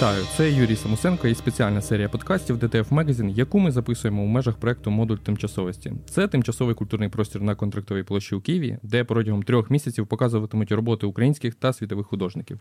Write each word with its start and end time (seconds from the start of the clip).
Вітаю, 0.00 0.24
це 0.36 0.50
Юрій 0.50 0.76
Самусенко 0.76 1.28
і 1.28 1.34
спеціальна 1.34 1.80
серія 1.80 2.08
подкастів 2.08 2.56
DTF 2.56 2.88
Magazine, 2.88 3.28
яку 3.34 3.58
ми 3.58 3.70
записуємо 3.70 4.22
у 4.22 4.26
межах 4.26 4.56
проекту 4.56 4.90
Модуль 4.90 5.16
тимчасовості. 5.16 5.92
Це 6.06 6.28
тимчасовий 6.28 6.74
культурний 6.74 7.08
простір 7.08 7.42
на 7.42 7.54
контрактовій 7.54 8.02
площі 8.02 8.34
у 8.34 8.40
Києві, 8.40 8.78
де 8.82 9.04
протягом 9.04 9.42
трьох 9.42 9.70
місяців 9.70 10.06
показуватимуть 10.06 10.72
роботи 10.72 11.06
українських 11.06 11.54
та 11.54 11.72
світових 11.72 12.06
художників. 12.06 12.60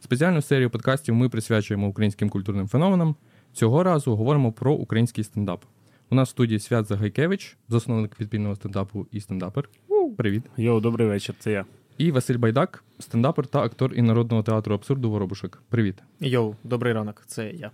Спеціальну 0.00 0.42
серію 0.42 0.70
подкастів 0.70 1.14
ми 1.14 1.28
присвячуємо 1.28 1.88
українським 1.88 2.28
культурним 2.28 2.68
феноменам. 2.68 3.16
Цього 3.52 3.82
разу 3.82 4.16
говоримо 4.16 4.52
про 4.52 4.72
український 4.72 5.24
стендап. 5.24 5.64
У 6.10 6.14
нас 6.14 6.28
в 6.28 6.30
студії 6.30 6.60
Свят 6.60 6.86
Загайкевич, 6.86 7.56
засновник 7.68 8.14
підпільного 8.14 8.56
стендапу 8.56 9.06
і 9.10 9.20
стендапер. 9.20 9.68
Привіт. 10.16 10.42
Йоу, 10.56 10.80
добрий 10.80 11.08
вечір, 11.08 11.34
це 11.38 11.52
я. 11.52 11.64
І 11.98 12.10
Василь 12.10 12.36
Байдак, 12.38 12.84
стендапер 12.98 13.46
та 13.46 13.58
актор 13.58 13.94
і 13.94 14.02
народного 14.02 14.42
театру 14.42 14.74
абсурду 14.74 15.10
Воробушек. 15.10 15.62
Привіт. 15.68 15.94
Йоу, 16.20 16.54
добрий 16.64 16.92
ранок, 16.92 17.22
це 17.26 17.50
я. 17.50 17.70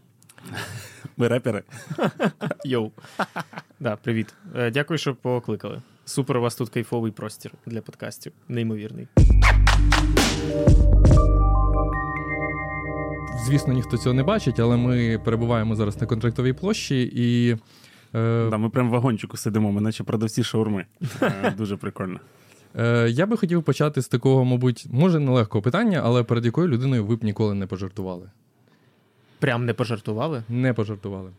Ми 1.16 1.28
репери. 1.28 1.62
Йоу. 2.64 2.90
Да, 3.80 3.96
Привіт. 3.96 4.34
Е, 4.56 4.70
Дякую, 4.70 4.98
що 4.98 5.14
покликали. 5.14 5.82
Супер, 6.04 6.36
у 6.36 6.40
вас 6.40 6.56
тут 6.56 6.68
кайфовий 6.68 7.12
простір 7.12 7.52
для 7.66 7.80
подкастів. 7.80 8.32
Неймовірний. 8.48 9.08
Звісно, 13.46 13.72
ніхто 13.72 13.96
цього 13.98 14.14
не 14.14 14.22
бачить, 14.22 14.60
але 14.60 14.76
ми 14.76 15.18
перебуваємо 15.24 15.76
зараз 15.76 16.00
на 16.00 16.06
контрактовій 16.06 16.52
площі 16.52 17.02
і. 17.14 17.50
Е... 18.14 18.48
Да, 18.50 18.58
Ми 18.58 18.70
прямо 18.70 18.88
в 18.88 18.92
вагончику 18.92 19.36
сидимо, 19.36 19.72
ми 19.72 19.80
наче 19.80 20.04
продавці 20.04 20.44
шаурми. 20.44 20.86
Е, 21.22 21.54
дуже 21.58 21.76
прикольно. 21.76 22.20
Е, 22.78 23.08
Я 23.10 23.26
би 23.26 23.36
хотів 23.36 23.62
почати 23.62 24.02
з 24.02 24.08
такого, 24.08 24.44
мабуть, 24.44 24.86
може 24.90 25.20
нелегкого 25.20 25.62
питання, 25.62 26.00
але 26.04 26.22
перед 26.22 26.44
якою 26.44 26.68
людиною 26.68 27.04
ви 27.06 27.16
б 27.16 27.24
ніколи 27.24 27.54
не 27.54 27.66
пожартували? 27.66 28.30
Прям 29.38 29.66
не 29.66 29.74
пожартували? 29.74 30.42
Не 30.48 30.72
пожартували. 30.72 31.30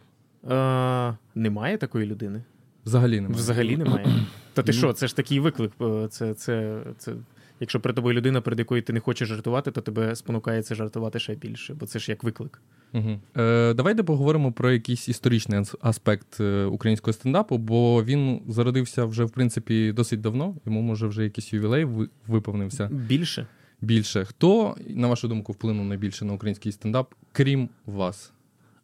Е, 0.52 1.18
Немає 1.36 1.78
такої 1.78 2.06
людини? 2.06 2.44
Взагалі 2.86 3.16
немає. 3.22 3.36
Взагалі 3.36 3.78
немає. 3.78 4.06
Та 4.54 4.64
ти 4.64 4.74
що, 4.74 4.94
це 4.94 5.08
ж 5.08 5.16
такий 5.16 5.40
виклик. 5.40 5.72
Е, 5.82 6.08
це, 6.12 6.34
це, 6.34 6.82
це 6.98 7.14
Якщо 7.60 7.80
при 7.80 7.94
тобою 7.94 8.16
людина, 8.18 8.42
перед 8.42 8.60
якою 8.60 8.82
ти 8.82 8.94
не 8.94 9.00
хочеш 9.00 9.28
жартувати, 9.28 9.72
то 9.72 9.82
тебе 9.82 10.16
спонукає 10.16 10.64
це 10.64 10.76
жартувати 10.76 11.20
ще 11.20 11.36
більше, 11.36 11.74
бо 11.74 11.86
це 11.86 12.00
ж 12.00 12.12
як 12.12 12.24
виклик. 12.24 12.62
Угу. 12.94 13.20
Е, 13.38 13.74
Давайте 13.74 14.04
поговоримо 14.04 14.52
про 14.52 14.72
якийсь 14.72 15.10
історичний 15.10 15.66
аспект 15.82 16.40
е, 16.40 16.66
українського 16.66 17.14
стендапу, 17.14 17.58
бо 17.58 18.04
він 18.04 18.42
зародився 18.48 19.06
вже 19.06 19.24
в 19.24 19.32
принципі 19.32 19.92
досить 19.92 20.22
давно. 20.22 20.56
Йому 20.66 20.82
може 20.82 21.08
вже 21.08 21.24
якийсь 21.24 21.54
ювілей 21.54 21.88
виповнився. 22.28 22.90
Більше. 22.92 23.48
Більше. 23.82 24.26
Хто, 24.26 24.76
на 24.90 25.08
вашу 25.08 25.28
думку, 25.28 25.52
вплинув 25.52 25.86
найбільше 25.86 26.26
на 26.26 26.34
український 26.34 26.72
стендап, 26.72 27.14
крім 27.32 27.70
вас? 27.86 28.34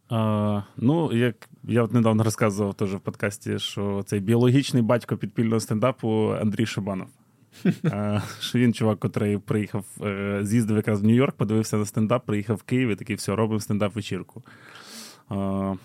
А, 0.09 0.61
Ну, 0.78 1.14
як 1.14 1.50
я 1.64 1.83
от 1.83 1.94
недавно 1.94 2.23
розказував 2.23 2.73
теж 2.73 2.94
в 2.94 3.00
подкасті, 3.00 3.59
що 3.59 4.03
цей 4.06 4.20
біологічний 4.20 4.83
батько 4.83 5.17
підпільного 5.17 5.59
стендапу 5.59 6.36
Андрій 6.42 6.66
Шабанов. 6.66 7.08
Що 8.39 8.59
він 8.59 8.73
чувак, 8.73 9.00
котрий 9.00 9.38
приїхав, 9.38 9.86
е, 10.02 10.39
з'їздив 10.44 10.78
якраз 10.78 11.02
в 11.02 11.06
Нью-Йорк, 11.06 11.31
подивився 11.31 11.78
на 11.78 11.86
стендап, 11.86 12.25
приїхав 12.25 12.56
в 12.56 12.64
Київ 12.64 12.89
і 12.89 12.95
такий 12.95 13.16
все, 13.16 13.36
робимо 13.36 13.59
стендап-вечірку. 13.59 14.44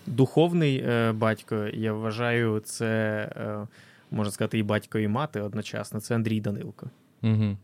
Духовний 0.07 0.77
е, 0.77 1.11
батько, 1.11 1.55
я 1.73 1.93
вважаю, 1.93 2.59
це 2.59 2.87
е, 3.35 3.67
можна 4.11 4.31
сказати, 4.31 4.59
і 4.59 4.63
батько, 4.63 4.99
і 4.99 5.07
мати 5.07 5.41
одночасно. 5.41 5.99
Це 5.99 6.15
Андрій 6.15 6.41
Данилко. 6.41 6.89
Угу. 7.23 7.57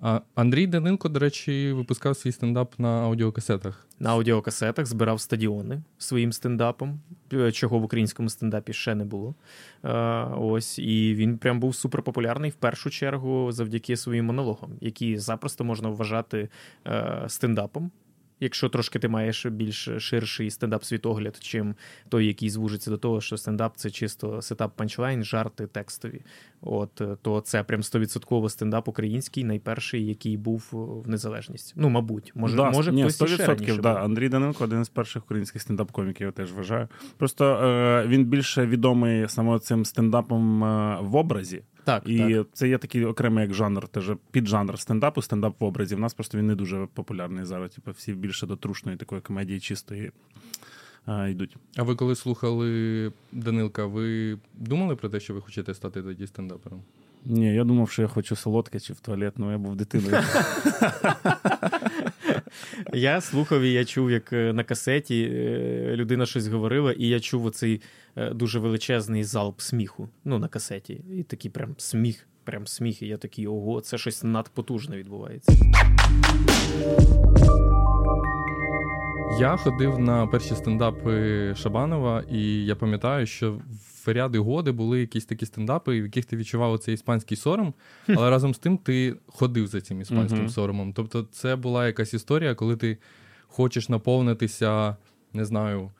А 0.00 0.20
Андрій 0.34 0.66
Даненко, 0.66 1.08
до 1.08 1.18
речі, 1.18 1.72
випускав 1.72 2.16
свій 2.16 2.32
стендап 2.32 2.78
на 2.78 2.88
аудіокасетах. 2.88 3.86
На 3.98 4.10
аудіокасетах 4.10 4.86
збирав 4.86 5.20
стадіони 5.20 5.82
своїм 5.98 6.32
стендапом, 6.32 7.00
е, 7.32 7.52
чого 7.52 7.78
в 7.78 7.84
українському 7.84 8.28
стендапі 8.28 8.72
ще 8.72 8.94
не 8.94 9.04
було. 9.04 9.34
Е, 9.84 9.90
ось 10.38 10.78
і 10.78 11.14
він 11.14 11.38
прям 11.38 11.60
був 11.60 11.74
суперпопулярний 11.74 12.50
в 12.50 12.54
першу 12.54 12.90
чергу 12.90 13.52
завдяки 13.52 13.96
своїм 13.96 14.24
монологам, 14.24 14.70
які 14.80 15.18
запросто 15.18 15.64
можна 15.64 15.88
вважати 15.88 16.48
е, 16.86 17.24
стендапом 17.28 17.90
якщо 18.40 18.68
трошки 18.68 18.98
ти 18.98 19.08
маєш 19.08 19.46
більш 19.46 19.88
ширший 19.98 20.48
стендап-світогляд, 20.48 21.40
чим 21.40 21.74
той, 22.08 22.26
який 22.26 22.50
звужиться 22.50 22.90
до 22.90 22.98
того, 22.98 23.20
що 23.20 23.36
стендап 23.36 23.76
це 23.76 23.90
чисто 23.90 24.42
сетап 24.42 24.76
панчлайн, 24.76 25.24
жарти 25.24 25.66
текстові. 25.66 26.20
От 26.60 27.02
то 27.22 27.40
це 27.40 27.62
прям 27.62 27.82
стовідсотково 27.82 28.48
стендап 28.48 28.88
український, 28.88 29.44
найперший, 29.44 30.06
який 30.06 30.36
був 30.36 30.68
в 30.72 31.08
незалежність. 31.08 31.72
Ну, 31.76 31.88
мабуть, 31.88 32.32
може, 32.34 32.56
да, 32.56 32.70
може 32.70 32.92
ні, 32.92 33.02
хтось 33.02 33.20
100%, 33.20 33.26
ще 33.26 33.46
раніше 33.46 33.76
да. 33.76 33.94
Андрій 33.94 34.28
Даненко 34.28 34.64
один 34.64 34.84
з 34.84 34.88
перших 34.88 35.24
українських 35.24 35.62
стендап-коміків, 35.62 36.22
я 36.22 36.30
теж 36.30 36.52
вважаю. 36.52 36.88
Просто 37.16 37.44
е, 37.44 38.06
він 38.06 38.24
більше 38.24 38.66
відомий 38.66 39.28
саме 39.28 39.58
цим 39.58 39.84
стендапом 39.84 40.64
е, 40.64 40.98
в 41.00 41.16
образі. 41.16 41.62
Так, 41.84 42.02
І 42.06 42.34
так. 42.34 42.46
це 42.52 42.68
є 42.68 42.78
такий 42.78 43.04
окремий 43.04 43.42
як 43.42 43.54
жанр, 43.54 43.88
теж 43.88 44.12
піджанр 44.30 44.78
стендапу, 44.78 45.22
стендап 45.22 45.60
в 45.60 45.64
образі. 45.64 45.94
В 45.94 46.00
нас 46.00 46.14
просто 46.14 46.38
він 46.38 46.46
не 46.46 46.54
дуже 46.54 46.88
популярний 46.94 47.44
зараз. 47.44 47.70
Типу, 47.70 47.90
всі 47.90 48.12
більше 48.12 48.46
до 48.46 48.56
трушної 48.56 48.98
такої 48.98 49.20
комедії 49.20 49.60
чистої 49.60 50.12
а, 51.06 51.28
йдуть. 51.28 51.56
А 51.76 51.82
ви 51.82 51.94
коли 51.94 52.14
слухали 52.14 53.12
Данилка, 53.32 53.86
ви 53.86 54.38
думали 54.54 54.96
про 54.96 55.08
те, 55.08 55.20
що 55.20 55.34
ви 55.34 55.40
хочете 55.40 55.74
стати 55.74 56.02
тоді 56.02 56.26
стендапером? 56.26 56.82
Ні, 57.24 57.54
я 57.54 57.64
думав, 57.64 57.90
що 57.90 58.02
я 58.02 58.08
хочу 58.08 58.36
солодке 58.36 58.80
чи 58.80 58.92
в 58.92 59.00
туалет, 59.00 59.34
ну 59.36 59.52
я 59.52 59.58
був 59.58 59.76
дитиною. 59.76 60.16
Я 62.92 63.20
слухав 63.20 63.62
і 63.62 63.72
я 63.72 63.84
чув, 63.84 64.10
як 64.10 64.32
е, 64.32 64.52
на 64.52 64.64
касеті 64.64 65.22
е, 65.22 65.92
людина 65.96 66.26
щось 66.26 66.46
говорила, 66.46 66.92
і 66.92 67.06
я 67.06 67.20
чув 67.20 67.44
оцей 67.44 67.80
е, 68.16 68.30
дуже 68.30 68.58
величезний 68.58 69.24
залп 69.24 69.60
сміху. 69.60 70.08
Ну, 70.24 70.38
на 70.38 70.48
касеті. 70.48 71.00
І 71.18 71.22
такий 71.22 71.50
прям 71.50 71.74
сміх, 71.78 72.26
прям 72.44 72.66
сміх. 72.66 73.02
І 73.02 73.06
я 73.06 73.16
такий, 73.16 73.46
ого, 73.46 73.80
це 73.80 73.98
щось 73.98 74.24
надпотужне 74.24 74.96
відбувається. 74.96 75.52
Я 79.40 79.56
ходив 79.56 79.98
на 79.98 80.26
перші 80.26 80.54
стендапи 80.54 81.54
Шабанова, 81.56 82.24
і 82.30 82.64
я 82.64 82.76
пам'ятаю, 82.76 83.26
що 83.26 83.60
в 84.06 84.12
ряди 84.12 84.38
годи 84.38 84.72
були 84.72 85.00
якісь 85.00 85.24
такі 85.24 85.46
стендапи, 85.46 86.00
в 86.00 86.04
яких 86.04 86.24
ти 86.24 86.36
відчував 86.36 86.78
цей 86.78 86.94
іспанський 86.94 87.36
сором, 87.36 87.74
але 88.08 88.30
разом 88.30 88.54
з 88.54 88.58
тим 88.58 88.78
ти 88.78 89.16
ходив 89.26 89.66
за 89.66 89.80
цим 89.80 90.00
іспанським 90.00 90.48
соромом. 90.48 90.92
Тобто, 90.92 91.26
це 91.32 91.56
була 91.56 91.86
якась 91.86 92.14
історія, 92.14 92.54
коли 92.54 92.76
ти 92.76 92.98
хочеш 93.46 93.88
наповнитися, 93.88 94.96
не 95.32 95.44
знаю. 95.44 95.90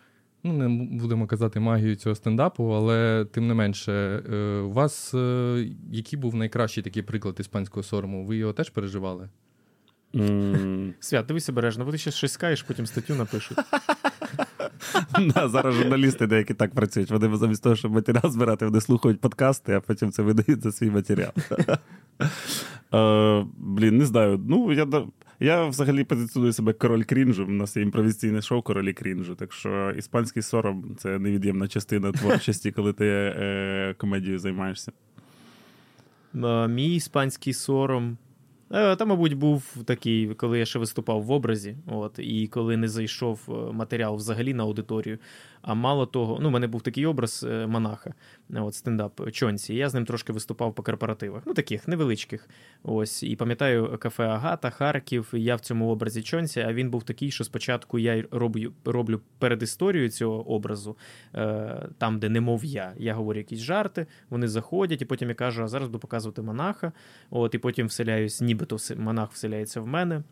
Ну, 0.43 0.53
не 0.53 0.69
будемо 0.99 1.27
казати 1.27 1.60
магію 1.60 1.97
цього 1.97 2.15
стендапу, 2.15 2.65
але 2.65 3.27
тим 3.33 3.49
не 3.49 3.55
менше, 3.55 3.93
е, 4.33 4.60
у 4.60 4.72
вас 4.72 5.15
е, 5.15 5.69
який 5.91 6.19
був 6.19 6.34
найкращий 6.34 6.83
такий 6.83 7.03
приклад 7.03 7.37
іспанського 7.41 7.83
сорому? 7.83 8.25
Ви 8.25 8.37
його 8.37 8.53
теж 8.53 8.71
переживали? 8.71 9.28
Mm. 10.15 10.93
Свят, 11.00 11.27
дивися 11.27 11.53
бережно, 11.53 11.84
бо 11.84 11.93
ти 11.93 11.99
ще 11.99 12.10
щось 12.10 12.33
скажеш, 12.33 12.62
потім 12.62 12.87
статтю 12.87 13.15
напишуть. 13.15 13.59
Зараз 15.48 15.74
журналісти 15.74 16.26
деякі 16.26 16.54
так 16.54 16.74
працюють. 16.74 17.10
Вони 17.10 17.36
замість 17.36 17.62
того, 17.62 17.76
щоб 17.76 17.92
матеріал 17.92 18.30
збирати, 18.30 18.64
вони 18.64 18.80
слухають 18.80 19.20
подкасти, 19.20 19.74
а 19.74 19.80
потім 19.80 20.12
це 20.12 20.22
видають 20.22 20.62
за 20.62 20.72
свій 20.72 20.91
матеріал. 20.91 21.32
Е, 22.94 23.46
блін, 23.58 23.98
не 23.98 24.06
знаю. 24.06 24.41
Ну, 24.48 24.72
я 24.72 24.86
я 25.41 25.66
взагалі 25.66 26.04
позиціоную 26.04 26.52
себе 26.52 26.72
король 26.72 27.02
крінжу. 27.02 27.44
У 27.44 27.50
нас 27.50 27.76
є 27.76 27.82
імпровізаційне 27.82 28.42
шоу 28.42 28.62
королі 28.62 28.92
крінжу. 28.92 29.34
Так 29.34 29.52
що 29.52 29.91
іспанський 29.98 30.42
сором 30.42 30.97
це 30.98 31.18
невід'ємна 31.18 31.68
частина 31.68 32.12
творчості, 32.12 32.72
коли 32.72 32.92
ти 32.92 33.06
е, 33.06 33.94
комедією 33.98 34.38
займаєшся. 34.38 34.92
Мій 36.68 36.94
іспанський 36.94 37.53
сором. 37.53 38.16
Е, 38.72 38.97
та, 38.97 39.05
мабуть, 39.05 39.34
був 39.34 39.77
такий, 39.84 40.34
коли 40.34 40.59
я 40.59 40.65
ще 40.65 40.78
виступав 40.78 41.22
в 41.22 41.31
образі, 41.31 41.77
от, 41.87 42.19
і 42.19 42.47
коли 42.47 42.77
не 42.77 42.89
зайшов 42.89 43.41
е, 43.49 43.53
матеріал 43.72 44.17
взагалі 44.17 44.55
на 44.55 44.63
аудиторію. 44.63 45.19
А 45.62 45.74
мало 45.74 46.07
того, 46.07 46.39
ну, 46.41 46.48
в 46.48 46.53
мене 46.53 46.66
був 46.66 46.83
такий 46.83 47.07
образ 47.07 47.47
е, 47.48 47.66
монаха, 47.66 48.15
от 48.54 48.74
стендап 48.74 49.30
Чонсі. 49.30 49.74
Я 49.74 49.89
з 49.89 49.95
ним 49.95 50.07
трошки 50.07 50.33
виступав 50.33 50.74
по 50.74 50.83
корпоративах, 50.83 51.42
ну 51.47 51.54
таких 51.54 51.89
невеличких. 51.89 52.48
Ось, 52.83 53.22
І 53.22 53.36
пам'ятаю 53.36 53.98
кафе 53.98 54.24
Агата, 54.24 54.71
Харків. 54.71 55.28
Я 55.33 55.57
в 55.57 55.60
цьому 55.60 55.91
образі 55.91 56.22
Чонсі, 56.22 56.60
а 56.60 56.72
він 56.72 56.91
був 56.91 57.03
такий, 57.03 57.30
що 57.30 57.45
спочатку 57.45 57.98
я 57.98 58.24
роблю 58.30 58.72
роблю 58.84 59.21
перед 59.39 59.62
історією 59.62 60.10
цього 60.10 60.51
образу, 60.51 60.97
там, 61.98 62.18
де 62.18 62.28
не 62.28 62.41
мов 62.41 62.65
я. 62.65 62.92
Я 62.97 63.15
говорю 63.15 63.39
якісь 63.39 63.60
жарти, 63.60 64.07
вони 64.30 64.48
заходять, 64.48 65.03
і 65.03 65.04
потім 65.04 65.28
я 65.28 65.34
кажу, 65.34 65.62
а 65.62 65.68
зараз 65.68 65.89
буду 65.89 65.98
показувати 65.98 66.42
монаха. 66.42 66.92
От, 67.30 67.54
І 67.54 67.59
потім 67.59 67.86
вселяюсь, 67.86 68.41
нібито 68.41 68.77
монах 68.97 69.33
вселяється 69.33 69.80
в 69.80 69.86
мене. 69.86 70.22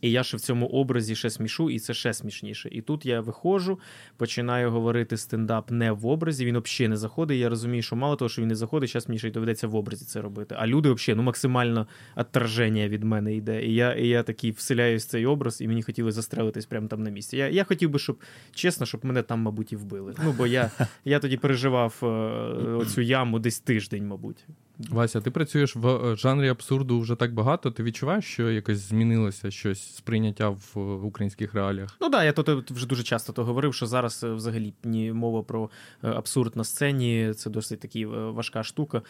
І 0.00 0.10
я 0.10 0.22
ще 0.22 0.36
в 0.36 0.40
цьому 0.40 0.66
образі 0.66 1.14
ще 1.14 1.30
смішу, 1.30 1.70
і 1.70 1.78
це 1.78 1.94
ще 1.94 2.14
смішніше. 2.14 2.68
І 2.72 2.80
тут 2.80 3.06
я 3.06 3.20
виходжу, 3.20 3.80
починаю 4.16 4.70
говорити 4.70 5.16
стендап 5.16 5.70
не 5.70 5.92
в 5.92 6.06
образі. 6.06 6.44
Він 6.44 6.58
взагалі 6.58 6.90
не 6.90 6.96
заходить. 6.96 7.38
Я 7.38 7.48
розумію, 7.48 7.82
що 7.82 7.96
мало 7.96 8.16
того, 8.16 8.28
що 8.28 8.42
він 8.42 8.48
не 8.48 8.54
заходить, 8.54 8.90
зараз 8.90 9.08
мені 9.08 9.18
ще 9.18 9.28
й 9.28 9.30
доведеться 9.30 9.66
в 9.66 9.76
образі 9.76 10.04
це 10.04 10.20
робити. 10.20 10.54
А 10.58 10.66
люди 10.66 10.92
взагалі 10.92 11.16
ну, 11.16 11.22
максимально 11.22 11.86
отторження 12.16 12.88
від 12.88 13.04
мене 13.04 13.36
йде. 13.36 13.66
І 13.66 13.74
я 13.74 13.92
і 13.92 14.06
я 14.06 14.22
такий 14.22 14.50
вселяюсь 14.50 15.04
в 15.04 15.08
цей 15.08 15.26
образ, 15.26 15.60
і 15.60 15.68
мені 15.68 15.82
хотіли 15.82 16.12
застрелитись 16.12 16.66
прямо 16.66 16.88
там 16.88 17.02
на 17.02 17.10
місці. 17.10 17.36
Я 17.36 17.48
я 17.48 17.64
хотів 17.64 17.90
би, 17.90 17.98
щоб 17.98 18.18
чесно, 18.54 18.86
щоб 18.86 19.04
мене 19.04 19.22
там, 19.22 19.40
мабуть, 19.40 19.72
і 19.72 19.76
вбили. 19.76 20.14
Ну 20.24 20.34
бо 20.38 20.46
я 20.46 20.70
я 21.04 21.18
тоді 21.18 21.36
переживав 21.36 22.00
е, 22.02 22.06
оцю 22.76 23.00
яму 23.00 23.38
десь 23.38 23.60
тиждень, 23.60 24.06
мабуть. 24.06 24.46
Вася, 24.78 25.20
ти 25.20 25.30
працюєш 25.30 25.76
в 25.76 25.88
е, 25.88 26.16
жанрі 26.16 26.48
абсурду 26.48 27.00
вже 27.00 27.14
так 27.14 27.34
багато. 27.34 27.70
Ти 27.70 27.82
відчуваєш, 27.82 28.24
що 28.24 28.50
якось 28.50 28.78
змінилося 28.78 29.50
щось 29.50 29.87
сприйняття 29.96 30.48
в 30.74 31.04
українських 31.04 31.54
реаліях? 31.54 31.96
Ну 32.00 32.10
так, 32.10 32.24
я 32.24 32.32
тут 32.32 32.70
вже 32.70 32.86
дуже 32.86 33.02
часто 33.02 33.32
то 33.32 33.44
говорив, 33.44 33.74
що 33.74 33.86
зараз 33.86 34.24
е, 34.24 34.32
взагалі 34.32 34.74
ні 34.84 35.12
мова 35.12 35.42
про 35.42 35.70
е, 36.04 36.08
абсурд 36.08 36.56
на 36.56 36.64
сцені 36.64 37.32
це 37.36 37.50
досить 37.50 37.80
таки 37.80 38.06
важка 38.06 38.62
штука. 38.62 39.02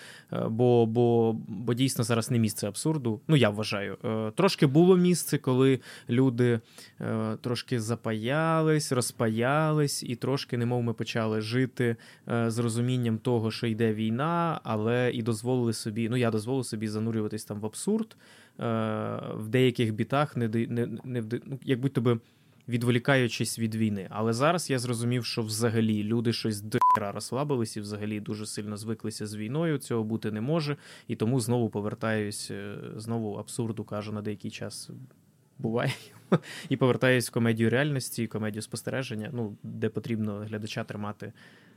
Бо 0.49 0.87
бо, 0.87 1.33
бо 1.49 1.75
дійсно 1.75 2.05
зараз 2.05 2.31
не 2.31 2.39
місце 2.39 2.69
абсурду. 2.69 3.21
Ну 3.29 3.37
я 3.37 3.51
вважаю. 3.51 3.97
Трошки 4.35 4.67
було 4.67 4.97
місце, 4.97 5.39
коли 5.39 5.81
люди 6.09 6.61
трошки 7.41 7.81
запаялись, 7.81 8.93
розпаялись, 8.93 10.03
і 10.03 10.17
трошки, 10.17 10.57
немов 10.57 10.83
ми 10.83 10.93
почали 10.93 11.41
жити 11.41 11.97
з 12.27 12.59
розумінням 12.59 13.19
того, 13.19 13.51
що 13.51 13.67
йде 13.67 13.95
війна, 13.95 14.61
але 14.65 15.11
і 15.15 15.23
дозволили 15.23 15.73
собі, 15.73 16.09
ну 16.09 16.17
я 16.17 16.31
дозволив 16.31 16.67
собі 16.67 16.89
занурюватись 16.89 17.45
там 17.45 17.61
в 17.61 17.67
абсурд, 17.67 18.17
е, 18.17 18.25
в 18.59 19.49
деяких 19.49 19.95
бітах, 19.95 20.37
не 20.37 20.49
не, 20.49 20.87
не 21.05 21.23
ну, 21.45 21.59
як 21.65 21.81
будь 21.81 21.99
би 21.99 22.21
відволікаючись 22.69 23.59
від 23.59 23.75
війни. 23.75 24.07
Але 24.11 24.33
зараз 24.33 24.71
я 24.71 24.79
зрозумів, 24.79 25.25
що 25.25 25.43
взагалі 25.43 26.05
люди 26.05 26.33
щось 26.33 26.61
до 26.61 26.79
розслабились 27.01 27.77
і 27.77 27.81
взагалі 27.81 28.21
дуже 28.21 28.47
сильно 28.47 28.77
звиклися 28.77 29.27
з 29.27 29.37
війною. 29.37 29.79
Цього 29.79 30.05
бути 30.05 30.31
не 30.31 30.41
може. 30.41 30.77
І 31.09 31.17
тому 31.17 31.41
знову 31.41 31.71
повертаюсь, 31.71 32.51
е, 32.51 32.77
знову 32.97 33.35
абсурду 33.35 33.85
кажу 33.85 34.13
на 34.13 34.23
деякий 34.23 34.51
час. 34.51 34.91
Буває. 35.59 35.93
І 36.69 36.77
повертаюсь 36.77 37.29
в 37.29 37.33
комедію 37.33 37.71
реальності, 37.71 38.27
комедію 38.27 38.63
спостереження, 38.63 39.31
ну, 39.33 39.57
де 39.63 39.89
потрібно 39.89 40.39
глядача 40.39 40.85
тримати 40.85 41.33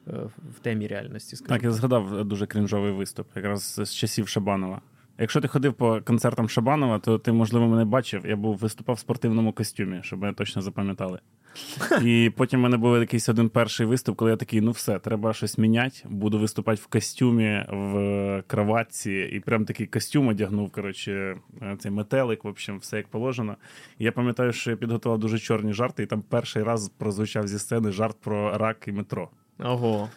Е, 0.08 0.12
в 0.56 0.60
темі 0.62 0.88
реальності. 0.88 1.36
Скажімо. 1.36 1.56
Так, 1.56 1.64
я 1.64 1.72
згадав 1.72 2.26
дуже 2.26 2.48
крінжовий 2.48 2.92
виступ, 2.92 3.28
якраз 3.36 3.80
з 3.84 3.94
часів 3.94 4.28
Шабанова. 4.28 4.82
Якщо 5.22 5.42
ти 5.42 5.48
ходив 5.48 5.74
по 5.74 6.02
концертам 6.02 6.50
Шабанова, 6.50 7.00
то 7.00 7.18
ти, 7.18 7.32
можливо, 7.32 7.68
мене 7.68 7.86
бачив. 7.86 8.26
Я 8.26 8.36
був 8.36 8.58
виступав 8.58 8.96
в 8.96 9.00
спортивному 9.00 9.54
костюмі, 9.54 10.00
щоб 10.04 10.22
мене 10.22 10.34
точно 10.34 10.62
запам'ятали. 10.62 11.20
І 12.02 12.32
потім 12.38 12.60
в 12.60 12.64
мене 12.64 12.78
був 12.78 13.00
якийсь 13.00 13.30
один 13.30 13.50
перший 13.50 13.86
виступ, 13.86 14.18
коли 14.18 14.32
я 14.32 14.38
такий: 14.38 14.62
ну 14.62 14.72
все, 14.72 15.00
треба 15.00 15.34
щось 15.34 15.58
міняти. 15.58 15.98
Буду 16.10 16.40
виступати 16.40 16.82
в 16.84 16.88
костюмі, 16.88 17.66
в 17.70 18.44
кроватці, 18.48 19.30
і 19.34 19.40
прям 19.40 19.66
такий 19.66 19.88
костюм 19.88 20.28
одягнув. 20.28 20.72
Коротше, 20.72 21.38
цей 21.80 21.92
метелик, 21.92 22.44
в 22.44 22.48
общем, 22.48 22.80
все 22.80 22.98
як 22.98 23.08
положено. 23.08 23.56
І 24.00 24.04
я 24.04 24.12
пам'ятаю, 24.12 24.54
що 24.54 24.72
я 24.72 24.78
підготував 24.78 25.20
дуже 25.20 25.40
чорні 25.40 25.74
жарти, 25.74 26.04
і 26.04 26.06
там 26.06 26.22
перший 26.22 26.64
раз 26.64 26.90
прозвучав 26.90 27.48
зі 27.48 27.60
сцени 27.60 27.92
жарт 27.92 28.18
про 28.22 28.58
рак 28.58 28.88
і 28.88 28.92
метро. 28.92 29.30
Ого. 29.60 30.10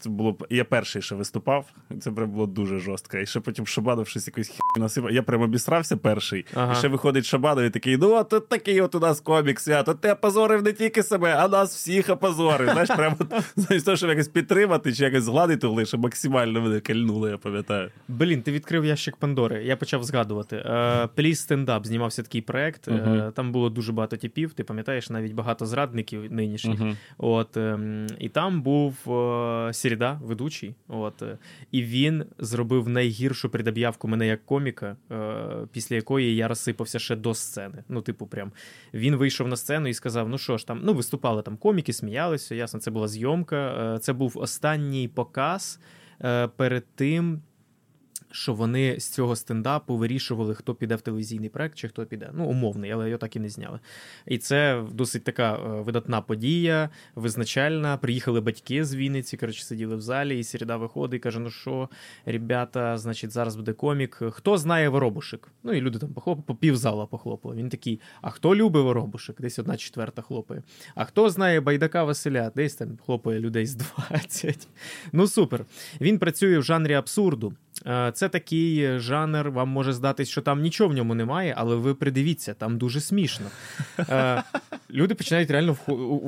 Це 0.00 0.10
було 0.10 0.36
я 0.50 0.64
перший 0.64 1.02
ще 1.02 1.14
виступав, 1.14 1.66
це 2.00 2.10
прям 2.10 2.30
було 2.30 2.46
дуже 2.46 2.78
жорстко. 2.78 3.18
І 3.18 3.26
ще 3.26 3.40
потім 3.40 3.66
Шабанов 3.66 4.08
щось 4.08 4.26
якось 4.26 4.48
хі 4.48 4.58
насипав. 4.76 5.10
Я 5.10 5.22
прямо 5.22 5.44
обісрався 5.44 5.96
перший. 5.96 6.46
Ага. 6.54 6.72
І 6.72 6.76
ще 6.76 6.88
виходить 6.88 7.24
Шабанов 7.24 7.64
і 7.64 7.70
такий: 7.70 7.96
ну, 7.96 8.14
от 8.14 8.48
такий 8.48 8.80
от 8.80 8.94
у 8.94 9.00
нас 9.00 9.20
комік 9.20 9.60
свят. 9.60 9.88
От 9.88 10.00
ти 10.00 10.12
опозорив 10.12 10.62
не 10.62 10.72
тільки 10.72 11.02
себе, 11.02 11.34
а 11.38 11.48
нас 11.48 11.74
всіх 11.74 12.08
опозорив. 12.08 12.70
Знаєш, 12.70 12.88
прямо 12.96 13.16
замість 13.56 13.84
того, 13.84 13.96
щоб 13.96 14.10
якось 14.10 14.28
підтримати 14.28 14.92
чи 14.92 15.04
якось 15.04 15.24
згладити, 15.24 15.66
лише 15.66 15.96
максимально 15.96 16.60
мене 16.60 16.80
кальнуло, 16.80 17.28
я 17.28 17.38
пам'ятаю. 17.38 17.90
Блін, 18.08 18.42
ти 18.42 18.52
відкрив 18.52 18.84
ящик 18.84 19.16
Пандори. 19.16 19.64
Я 19.64 19.76
почав 19.76 20.04
згадувати. 20.04 20.64
Пліс 21.14 21.40
стендап 21.40 21.86
знімався 21.86 22.22
такий 22.22 22.40
проект. 22.40 22.88
Uh-huh. 22.88 23.32
Там 23.32 23.52
було 23.52 23.70
дуже 23.70 23.92
багато 23.92 24.16
типів. 24.16 24.52
Ти 24.52 24.64
пам'ятаєш 24.64 25.10
навіть 25.10 25.32
багато 25.32 25.66
зрадників 25.66 26.32
нинішніх. 26.32 26.80
Uh-huh. 26.80 26.96
От 27.18 27.56
ем, 27.56 28.06
і 28.18 28.28
там 28.28 28.62
був. 28.62 28.94
Сіріда, 29.72 30.20
ведучий. 30.22 30.74
От, 30.88 31.22
е, 31.22 31.38
І 31.70 31.82
він 31.82 32.24
зробив 32.38 32.88
найгіршу 32.88 33.50
предоб'явку 33.50 34.08
мене 34.08 34.26
як 34.26 34.46
коміка, 34.46 34.96
е, 35.10 35.66
після 35.72 35.96
якої 35.96 36.36
я 36.36 36.48
розсипався 36.48 36.98
ще 36.98 37.16
до 37.16 37.34
сцени. 37.34 37.84
Ну, 37.88 38.02
типу, 38.02 38.26
прям 38.26 38.52
він 38.94 39.16
вийшов 39.16 39.48
на 39.48 39.56
сцену 39.56 39.88
і 39.88 39.94
сказав: 39.94 40.28
Ну 40.28 40.38
що 40.38 40.58
ж 40.58 40.66
там, 40.66 40.80
ну, 40.82 40.94
виступали 40.94 41.42
там 41.42 41.56
коміки, 41.56 41.92
сміялися. 41.92 42.54
Ясно, 42.54 42.80
це 42.80 42.90
була 42.90 43.08
зйомка. 43.08 43.94
Е, 43.94 43.98
це 43.98 44.12
був 44.12 44.38
останній 44.38 45.08
показ 45.08 45.80
перед 46.56 46.84
тим 46.94 47.42
що 48.30 48.54
вони 48.54 49.00
з 49.00 49.08
цього 49.08 49.36
стендапу 49.36 49.96
вирішували, 49.96 50.54
хто 50.54 50.74
піде 50.74 50.96
в 50.96 51.00
телевізійний 51.00 51.48
проект 51.48 51.78
чи 51.78 51.88
хто 51.88 52.06
піде. 52.06 52.30
Ну, 52.34 52.44
умовний, 52.44 52.90
але 52.90 53.08
його 53.08 53.18
так 53.18 53.36
і 53.36 53.40
не 53.40 53.48
зняли. 53.48 53.78
І 54.26 54.38
це 54.38 54.84
досить 54.92 55.24
така 55.24 55.54
е, 55.54 55.80
видатна 55.80 56.20
подія, 56.20 56.90
визначальна. 57.14 57.96
Приїхали 57.96 58.40
батьки 58.40 58.84
з 58.84 58.94
Вінниці, 58.94 59.36
коротше, 59.36 59.64
сиділи 59.64 59.96
в 59.96 60.00
залі, 60.00 60.38
і 60.38 60.44
Середа 60.44 60.76
виходить 60.76 61.18
і 61.18 61.22
каже: 61.22 61.40
Ну 61.40 61.50
що, 61.50 61.88
ребята, 62.26 62.98
значить, 62.98 63.30
зараз 63.30 63.56
буде 63.56 63.72
комік. 63.72 64.22
Хто 64.30 64.58
знає 64.58 64.88
воробушек? 64.88 65.48
Ну 65.62 65.72
і 65.72 65.80
люди 65.80 65.98
там 65.98 66.12
похлопали, 66.12 66.44
по 66.46 66.54
півзала 66.54 67.06
похлопали. 67.06 67.56
Він 67.56 67.68
такий: 67.68 68.00
а 68.22 68.30
хто 68.30 68.56
любить 68.56 68.82
воробушек? 68.82 69.40
Десь 69.40 69.58
одна 69.58 69.76
четверта 69.76 70.22
хлопає. 70.22 70.62
А 70.94 71.04
хто 71.04 71.30
знає 71.30 71.60
байдака 71.60 72.04
Василя? 72.04 72.52
Десь 72.56 72.74
там 72.74 72.98
хлопає 73.06 73.40
людей 73.40 73.66
з 73.66 73.74
20. 73.74 74.68
Ну 75.12 75.26
супер. 75.26 75.64
Він 76.00 76.18
працює 76.18 76.58
в 76.58 76.62
жанрі 76.62 76.94
абсурду. 76.94 77.54
Е, 78.20 78.26
це 78.26 78.28
такий 78.28 78.98
жанр, 78.98 79.50
вам 79.50 79.68
може 79.68 79.92
здатись, 79.92 80.28
що 80.28 80.40
там 80.40 80.60
нічого 80.60 80.90
в 80.90 80.94
ньому 80.94 81.14
немає, 81.14 81.54
але 81.56 81.76
ви 81.76 81.94
придивіться, 81.94 82.54
там 82.54 82.78
дуже 82.78 83.00
смішно. 83.00 83.46
Е, 83.98 84.42
люди 84.90 85.14
починають 85.14 85.50
реально 85.50 85.76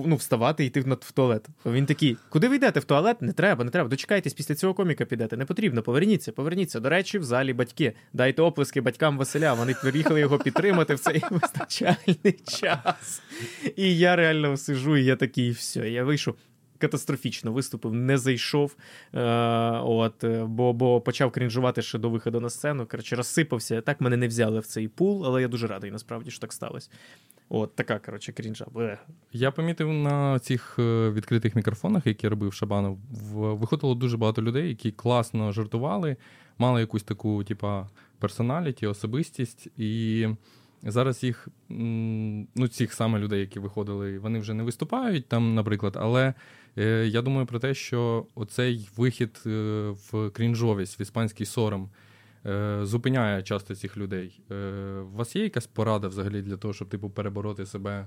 ну, 0.06 0.16
вставати 0.16 0.64
і 0.64 0.66
йти 0.66 0.80
в 0.80 1.12
туалет. 1.12 1.46
Він 1.66 1.86
такий: 1.86 2.16
куди 2.28 2.48
ви 2.48 2.56
йдете 2.56 2.80
в 2.80 2.84
туалет? 2.84 3.22
Не 3.22 3.32
треба, 3.32 3.64
не 3.64 3.70
треба. 3.70 3.88
Дочекайтесь, 3.88 4.34
після 4.34 4.54
цього 4.54 4.74
коміка 4.74 5.04
підете. 5.04 5.36
Не 5.36 5.44
потрібно. 5.44 5.82
Поверніться, 5.82 6.32
поверніться. 6.32 6.80
До 6.80 6.88
речі, 6.88 7.18
в 7.18 7.24
залі 7.24 7.52
батьки. 7.52 7.92
Дайте 8.12 8.42
оплески 8.42 8.80
батькам 8.80 9.18
Василя. 9.18 9.54
Вони 9.54 9.74
приїхали 9.82 10.20
його 10.20 10.38
підтримати 10.38 10.94
в 10.94 10.98
цей 10.98 11.22
визначальний 11.30 12.40
час. 12.60 13.22
І 13.76 13.98
я 13.98 14.16
реально 14.16 14.56
сижу, 14.56 14.96
і 14.96 15.04
я 15.04 15.16
такий, 15.16 15.50
все, 15.50 15.90
я 15.90 16.04
вийшов 16.04 16.34
катастрофічно 16.82 17.52
виступив, 17.52 17.94
не 17.94 18.18
зайшов, 18.18 18.76
е, 19.14 19.20
от, 19.84 20.24
е, 20.24 20.44
бо 20.44 20.72
бо 20.72 21.00
почав 21.00 21.30
крінжувати 21.30 21.82
ще 21.82 21.98
до 21.98 22.10
виходу 22.10 22.40
на 22.40 22.50
сцену. 22.50 22.86
Коротше, 22.86 23.16
розсипався. 23.16 23.80
Так 23.80 24.00
мене 24.00 24.16
не 24.16 24.28
взяли 24.28 24.60
в 24.60 24.66
цей 24.66 24.88
пул, 24.88 25.26
але 25.26 25.42
я 25.42 25.48
дуже 25.48 25.66
радий, 25.66 25.90
насправді, 25.90 26.30
що 26.30 26.40
так 26.40 26.52
сталося. 26.52 26.90
От 27.48 27.76
така, 27.76 27.98
коротше, 27.98 28.32
крінжа. 28.32 28.66
Бле. 28.72 28.98
Я 29.32 29.50
помітив 29.50 29.92
на 29.92 30.38
цих 30.38 30.76
е, 30.78 31.10
відкритих 31.10 31.56
мікрофонах, 31.56 32.06
які 32.06 32.28
робив 32.28 32.52
Шабанов, 32.52 32.98
виходило 33.32 33.94
дуже 33.94 34.16
багато 34.16 34.42
людей, 34.42 34.68
які 34.68 34.90
класно 34.90 35.52
жартували, 35.52 36.16
мали 36.58 36.80
якусь 36.80 37.02
таку, 37.02 37.44
типа, 37.44 37.88
персоналіті, 38.18 38.86
особистість. 38.86 39.68
І 39.76 40.28
зараз 40.82 41.24
їх, 41.24 41.48
ну, 42.54 42.68
цих 42.70 42.92
саме 42.92 43.18
людей, 43.18 43.40
які 43.40 43.58
виходили, 43.58 44.18
вони 44.18 44.38
вже 44.38 44.54
не 44.54 44.62
виступають 44.62 45.28
там, 45.28 45.54
наприклад, 45.54 45.96
але 46.00 46.34
я 46.76 47.22
думаю 47.22 47.46
про 47.46 47.58
те, 47.58 47.74
що 47.74 48.26
оцей 48.34 48.88
вихід 48.96 49.42
е, 49.46 49.50
в 50.12 50.30
крінжовість, 50.30 51.00
в 51.00 51.00
іспанський 51.00 51.46
сором 51.46 51.90
е, 52.46 52.80
зупиняє 52.82 53.42
часто 53.42 53.74
цих 53.74 53.96
людей. 53.96 54.40
У 55.12 55.16
вас 55.16 55.36
є 55.36 55.42
якась 55.42 55.66
порада 55.66 56.08
взагалі 56.08 56.42
для 56.42 56.56
того, 56.56 56.74
щоб 56.74 56.88
типу 56.88 57.10
перебороти 57.10 57.66
себе 57.66 58.06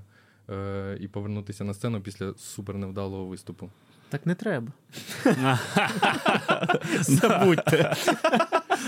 і 1.00 1.08
повернутися 1.08 1.64
на 1.64 1.74
сцену 1.74 2.00
після 2.00 2.34
суперневдалого 2.34 3.26
виступу? 3.26 3.70
Так 4.08 4.26
не 4.26 4.34
треба. 4.34 4.72
Забудьте. 7.00 7.94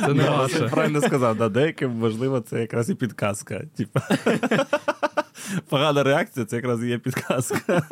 Це 0.00 0.14
не 0.14 0.30
ваше. 0.30 0.68
Правильно 0.68 1.00
сказав, 1.00 1.36
да, 1.36 1.48
деяким, 1.48 1.90
можливо, 1.90 2.40
це 2.40 2.60
якраз 2.60 2.90
і 2.90 2.94
підказка. 2.94 3.62
Погана 5.68 6.02
реакція 6.02 6.46
це 6.46 6.56
якраз 6.56 6.84
і 6.84 6.88
є 6.88 6.98
підказка. 6.98 7.82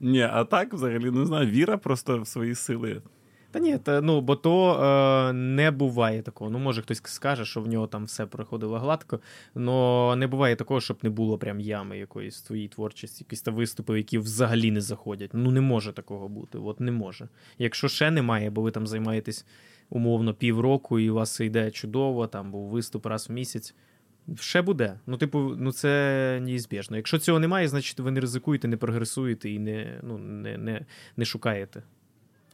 Ні, 0.00 0.22
а 0.22 0.44
так 0.44 0.74
взагалі 0.74 1.10
не 1.10 1.26
знаю. 1.26 1.46
Віра 1.46 1.76
просто 1.76 2.20
в 2.20 2.26
свої 2.26 2.54
сили. 2.54 3.02
Та 3.50 3.58
ні, 3.58 3.78
та, 3.78 4.00
ну 4.00 4.20
бо 4.20 4.36
то 4.36 4.82
е, 4.82 5.32
не 5.32 5.70
буває 5.70 6.22
такого. 6.22 6.50
Ну, 6.50 6.58
може 6.58 6.82
хтось 6.82 7.00
скаже, 7.04 7.44
що 7.44 7.60
в 7.60 7.68
нього 7.68 7.86
там 7.86 8.04
все 8.04 8.26
проходило 8.26 8.78
гладко, 8.78 9.20
але 9.54 10.16
не 10.16 10.26
буває 10.26 10.56
такого, 10.56 10.80
щоб 10.80 10.98
не 11.02 11.10
було 11.10 11.38
прям 11.38 11.60
ями 11.60 11.98
якоїсь 11.98 12.42
твоїй 12.42 12.68
творчості, 12.68 13.24
якісь 13.24 13.42
там 13.42 13.54
виступи, 13.54 13.96
які 13.96 14.18
взагалі 14.18 14.70
не 14.70 14.80
заходять. 14.80 15.30
Ну 15.32 15.50
не 15.50 15.60
може 15.60 15.92
такого 15.92 16.28
бути. 16.28 16.58
От 16.58 16.80
не 16.80 16.92
може. 16.92 17.28
Якщо 17.58 17.88
ще 17.88 18.10
немає, 18.10 18.50
бо 18.50 18.62
ви 18.62 18.70
там 18.70 18.86
займаєтесь 18.86 19.46
умовно 19.90 20.34
півроку, 20.34 20.98
і 20.98 21.10
у 21.10 21.14
вас 21.14 21.40
йде 21.40 21.70
чудово, 21.70 22.26
там 22.26 22.50
був 22.50 22.68
виступ 22.68 23.06
раз 23.06 23.28
в 23.28 23.32
місяць. 23.32 23.74
Ще 24.40 24.62
буде. 24.62 24.98
Ну, 25.06 25.16
типу, 25.16 25.54
ну 25.58 25.72
це 25.72 26.40
неізбіжно. 26.42 26.96
Якщо 26.96 27.18
цього 27.18 27.38
немає, 27.38 27.68
значить 27.68 28.00
ви 28.00 28.10
не 28.10 28.20
ризикуєте, 28.20 28.68
не 28.68 28.76
прогресуєте 28.76 29.50
і 29.50 29.58
не 29.58 30.00
ну, 30.02 30.18
не, 30.18 30.58
не, 30.58 30.86
не 31.16 31.24
шукаєте. 31.24 31.82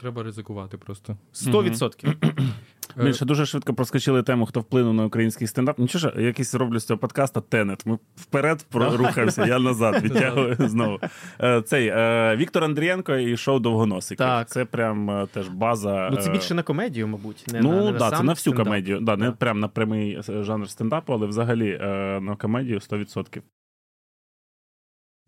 Треба 0.00 0.22
ризикувати 0.22 0.78
просто. 0.78 1.16
100%. 1.34 2.14
Ми 2.96 3.12
ще 3.12 3.24
дуже 3.24 3.46
швидко 3.46 3.74
проскочили 3.74 4.22
тему, 4.22 4.46
хто 4.46 4.60
вплинув 4.60 4.94
на 4.94 5.04
український 5.04 5.46
стендап. 5.46 5.78
Нічого 5.78 6.10
ж, 6.10 6.22
якийсь 6.22 6.54
роблю 6.54 6.78
з 6.78 6.84
цього 6.86 6.98
подкаста 6.98 7.40
Тенет. 7.40 7.86
Ми 7.86 7.98
вперед 8.16 8.66
рухаємося, 8.72 9.46
я 9.46 9.58
назад 9.58 10.02
відтягую 10.02 10.56
знову. 10.60 10.98
Е, 11.40 11.62
Цей 11.62 11.86
е, 11.88 12.36
Віктор 12.36 12.64
Андрієнко 12.64 13.14
і 13.14 13.36
шоу 13.36 13.58
довгоносики. 13.58 14.18
Так. 14.18 14.48
Це 14.48 14.64
прям 14.64 15.10
е, 15.10 15.26
теж 15.32 15.48
база. 15.48 16.08
Ну, 16.12 16.16
це 16.16 16.30
більше 16.30 16.54
на 16.54 16.62
комедію, 16.62 17.08
мабуть. 17.08 17.44
Не 17.52 17.60
ну, 17.60 17.92
да, 17.92 18.10
це 18.10 18.22
на 18.22 18.32
всю 18.32 18.36
стендап. 18.36 18.64
комедію. 18.64 19.00
Да, 19.00 19.16
не 19.16 19.26
Так. 19.26 19.36
прям 19.36 19.60
на 19.60 19.68
прямий 19.68 20.20
жанр 20.28 20.70
стендапу, 20.70 21.12
але 21.12 21.26
взагалі 21.26 21.78
на 22.22 22.36
комедію 22.36 22.78
100%. 22.78 23.42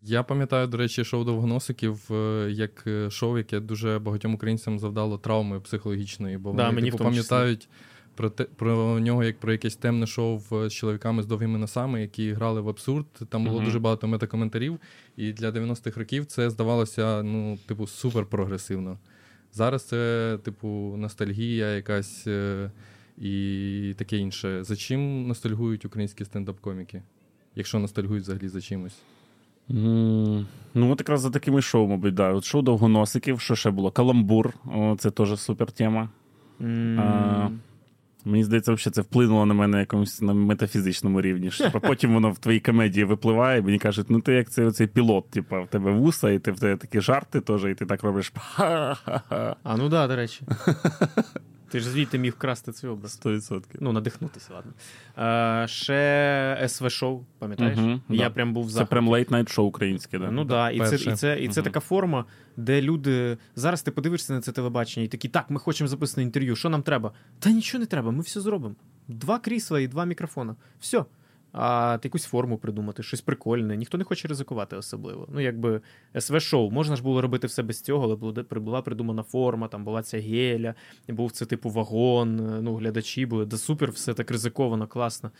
Я 0.01 0.23
пам'ятаю, 0.23 0.67
до 0.67 0.77
речі, 0.77 1.03
шоу 1.03 1.23
довгоносиків 1.23 2.11
е, 2.11 2.47
як 2.51 2.83
е, 2.87 3.09
шоу, 3.09 3.37
яке 3.37 3.59
дуже 3.59 3.99
багатьом 3.99 4.33
українцям 4.33 4.79
завдало 4.79 5.17
травми 5.17 5.59
психологічної, 5.59 6.37
бо 6.37 6.53
Да, 6.53 6.63
вони 6.63 6.75
мені 6.75 6.91
типу, 6.91 7.03
пам'ятають 7.03 7.69
про 8.15 8.29
те 8.29 8.43
про 8.43 8.99
нього 8.99 9.23
як 9.23 9.39
про 9.39 9.51
якесь 9.51 9.75
темне 9.75 10.07
шоу 10.07 10.39
з 10.39 10.69
чоловіками 10.69 11.23
з 11.23 11.25
довгими 11.25 11.57
носами, 11.59 12.01
які 12.01 12.33
грали 12.33 12.61
в 12.61 12.69
абсурд. 12.69 13.05
Там 13.29 13.43
було 13.45 13.55
Мгм. 13.57 13.65
дуже 13.65 13.79
багато 13.79 14.07
метакоментарів. 14.07 14.79
І 15.17 15.33
для 15.33 15.51
90-х 15.51 15.99
років 15.99 16.25
це 16.25 16.49
здавалося, 16.49 17.23
ну, 17.23 17.57
типу, 17.67 17.87
супер 17.87 18.25
прогресивно. 18.25 18.99
Зараз 19.51 19.83
це, 19.87 20.37
типу, 20.43 20.95
ностальгія 20.97 21.75
якась 21.75 22.27
е, 22.27 22.71
і 23.17 23.93
таке 23.97 24.17
інше. 24.17 24.63
За 24.63 24.75
чим 24.75 25.27
ностальгують 25.27 25.85
українські 25.85 26.23
стендап-коміки? 26.23 27.01
Якщо 27.55 27.79
ностальгують 27.79 28.23
взагалі 28.23 28.47
за 28.47 28.61
чимось. 28.61 28.97
Ну, 29.69 30.91
от 30.91 30.99
якраз 30.99 31.21
за 31.21 31.29
такими 31.29 31.61
шоу, 31.61 31.87
мабуть, 31.87 32.13
да. 32.13 32.33
От 32.33 32.43
шоу 32.45 32.61
довгоносиків, 32.61 33.39
що 33.39 33.55
ще 33.55 33.71
було? 33.71 33.91
Каламбур, 33.91 34.53
О, 34.75 34.95
це 34.99 35.11
теж 35.11 35.39
супер 35.39 35.71
тема. 35.71 36.09
М, 36.61 36.99
А, 36.99 37.49
Мені 38.27 38.43
здається, 38.43 38.73
взагалі 38.73 38.93
це 38.93 39.01
вплинуло 39.01 39.45
на 39.45 39.53
мене 39.53 39.79
якомусь 39.79 40.21
на 40.21 40.33
метафізичному 40.33 41.21
рівні. 41.21 41.51
Що 41.51 41.71
потім 41.81 42.13
воно 42.13 42.31
в 42.31 42.37
твоїй 42.37 42.59
комедії 42.59 43.03
випливає, 43.05 43.59
і 43.59 43.61
мені 43.61 43.79
кажуть, 43.79 44.05
ну 44.09 44.21
ти 44.21 44.33
як 44.33 44.49
цей 44.49 44.65
оцей 44.65 44.87
пілот, 44.87 45.29
типа, 45.29 45.61
в 45.61 45.67
тебе 45.67 45.91
вуса, 45.91 46.29
і 46.29 46.39
ти 46.39 46.51
в 46.51 46.59
тебе 46.59 46.77
такі 46.77 47.01
жарти 47.01 47.41
теж, 47.41 47.65
і 47.65 47.73
ти 47.73 47.85
так 47.85 48.03
робиш. 48.03 48.33
А, 49.63 49.77
ну 49.77 49.89
да, 49.89 50.07
до 50.07 50.15
речі. 50.15 50.41
Ти 51.75 51.81
ж 51.81 51.89
звідти 51.89 52.17
міг 52.17 52.33
вкрасти 52.33 52.71
цей 52.71 52.89
образ. 52.89 53.19
100%. 53.25 53.63
Ну, 53.79 53.91
надихнутися, 53.91 54.53
ладно. 54.53 54.71
А, 55.15 55.65
ще 55.67 56.65
СВ 56.67 56.89
шоу, 56.91 57.25
пам'ятаєш? 57.39 57.77
Угу, 57.77 57.99
Я 58.09 58.23
да. 58.23 58.29
прям 58.29 58.53
був 58.53 58.65
в 58.65 58.71
Це 58.71 58.85
прям 58.85 59.09
late 59.09 59.27
night 59.27 59.49
шоу 59.49 59.67
українське, 59.67 60.19
да? 60.19 60.31
Ну 60.31 60.45
да, 60.45 60.71
і 60.71 60.79
це, 60.79 60.95
і 61.11 61.15
це, 61.15 61.39
і 61.39 61.47
це 61.47 61.61
така 61.61 61.79
форма, 61.79 62.25
де 62.57 62.81
люди. 62.81 63.37
Зараз 63.55 63.81
ти 63.81 63.91
подивишся 63.91 64.33
на 64.33 64.41
це 64.41 64.51
телебачення 64.51 65.05
і 65.05 65.09
такі, 65.09 65.27
так, 65.27 65.49
ми 65.49 65.59
хочемо 65.59 65.87
записати 65.87 66.21
інтерв'ю. 66.21 66.55
Що 66.55 66.69
нам 66.69 66.81
треба? 66.81 67.11
Та 67.39 67.49
нічого 67.51 67.79
не 67.79 67.85
треба, 67.85 68.11
ми 68.11 68.21
все 68.21 68.41
зробимо. 68.41 68.75
Два 69.07 69.39
крісла 69.39 69.79
і 69.79 69.87
два 69.87 70.05
мікрофона. 70.05 70.55
Все. 70.79 71.05
А 71.57 71.99
якусь 72.03 72.23
форму 72.25 72.57
придумати, 72.57 73.03
щось 73.03 73.21
прикольне. 73.21 73.77
Ніхто 73.77 73.97
не 73.97 74.03
хоче 74.03 74.27
ризикувати 74.27 74.75
особливо. 74.75 75.27
Ну, 75.31 75.39
якби 75.39 75.81
СВ-шоу. 76.15 76.71
Можна 76.71 76.95
ж 76.95 77.03
було 77.03 77.21
робити 77.21 77.47
все 77.47 77.63
без 77.63 77.81
цього, 77.81 78.03
але 78.03 78.43
була, 78.59 78.81
придумана 78.81 79.23
форма, 79.23 79.67
там 79.67 79.83
була 79.83 80.01
ця 80.03 80.19
геля, 80.19 80.73
був 81.07 81.31
це 81.31 81.45
типу 81.45 81.69
вагон, 81.69 82.35
ну, 82.63 82.75
глядачі 82.75 83.25
були. 83.25 83.45
Да 83.45 83.57
супер, 83.57 83.91
все 83.91 84.13
так 84.13 84.31
ризиковано, 84.31 84.87
класно. 84.87 85.31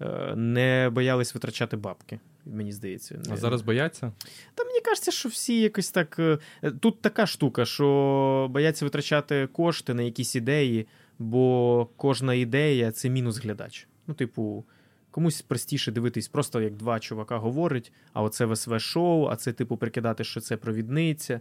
Е, 0.00 0.34
Не 0.36 0.90
боялись 0.92 1.34
витрачати 1.34 1.76
бабки, 1.76 2.20
мені 2.46 2.72
здається. 2.72 3.22
А 3.30 3.36
зараз 3.36 3.62
бояться? 3.62 4.12
та 4.54 4.64
мені 4.64 4.80
кажеться, 4.80 5.10
що 5.10 5.28
всі 5.28 5.60
якось 5.60 5.90
так. 5.90 6.16
е, 6.18 6.38
Тут 6.80 7.00
така 7.00 7.26
штука, 7.26 7.64
що 7.64 8.48
бояться 8.50 8.84
витрачати 8.84 9.48
кошти 9.52 9.94
на 9.94 10.02
якісь 10.02 10.36
ідеї, 10.36 10.86
бо 11.18 11.88
кожна 11.96 12.34
ідея 12.34 12.92
це 12.92 13.10
мінус 13.10 13.38
глядач. 13.38 13.88
Ну, 14.06 14.14
типу, 14.14 14.64
комусь 15.10 15.42
простіше 15.42 15.92
дивитись, 15.92 16.28
просто 16.28 16.60
як 16.60 16.76
два 16.76 17.00
чувака 17.00 17.38
говорять, 17.38 17.92
а 18.12 18.22
оце 18.22 18.46
ВСВ 18.46 18.80
шоу, 18.80 19.26
а 19.26 19.36
це, 19.36 19.52
типу, 19.52 19.76
прикидати, 19.76 20.24
що 20.24 20.40
це 20.40 20.56
провідниця. 20.56 21.40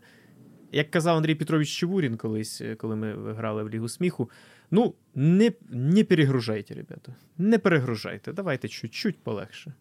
Як 0.72 0.92
казав 0.92 1.18
Андрій 1.18 1.36
Петрович 1.36 1.70
Чевурін 1.70 2.18
колись, 2.18 2.62
е, 2.62 2.76
коли 2.76 2.96
ми 2.96 3.34
грали 3.34 3.64
в 3.64 3.70
Лігу 3.70 3.90
сміху, 3.90 4.30
ну, 4.72 4.94
не, 5.16 5.52
не 5.70 6.04
перегружайте, 6.04 6.74
ребята. 6.74 7.16
Не 7.38 7.60
перегружайте. 7.60 8.34
Давайте 8.34 8.68
чуть-чуть 8.68 9.18
полегше. 9.24 9.74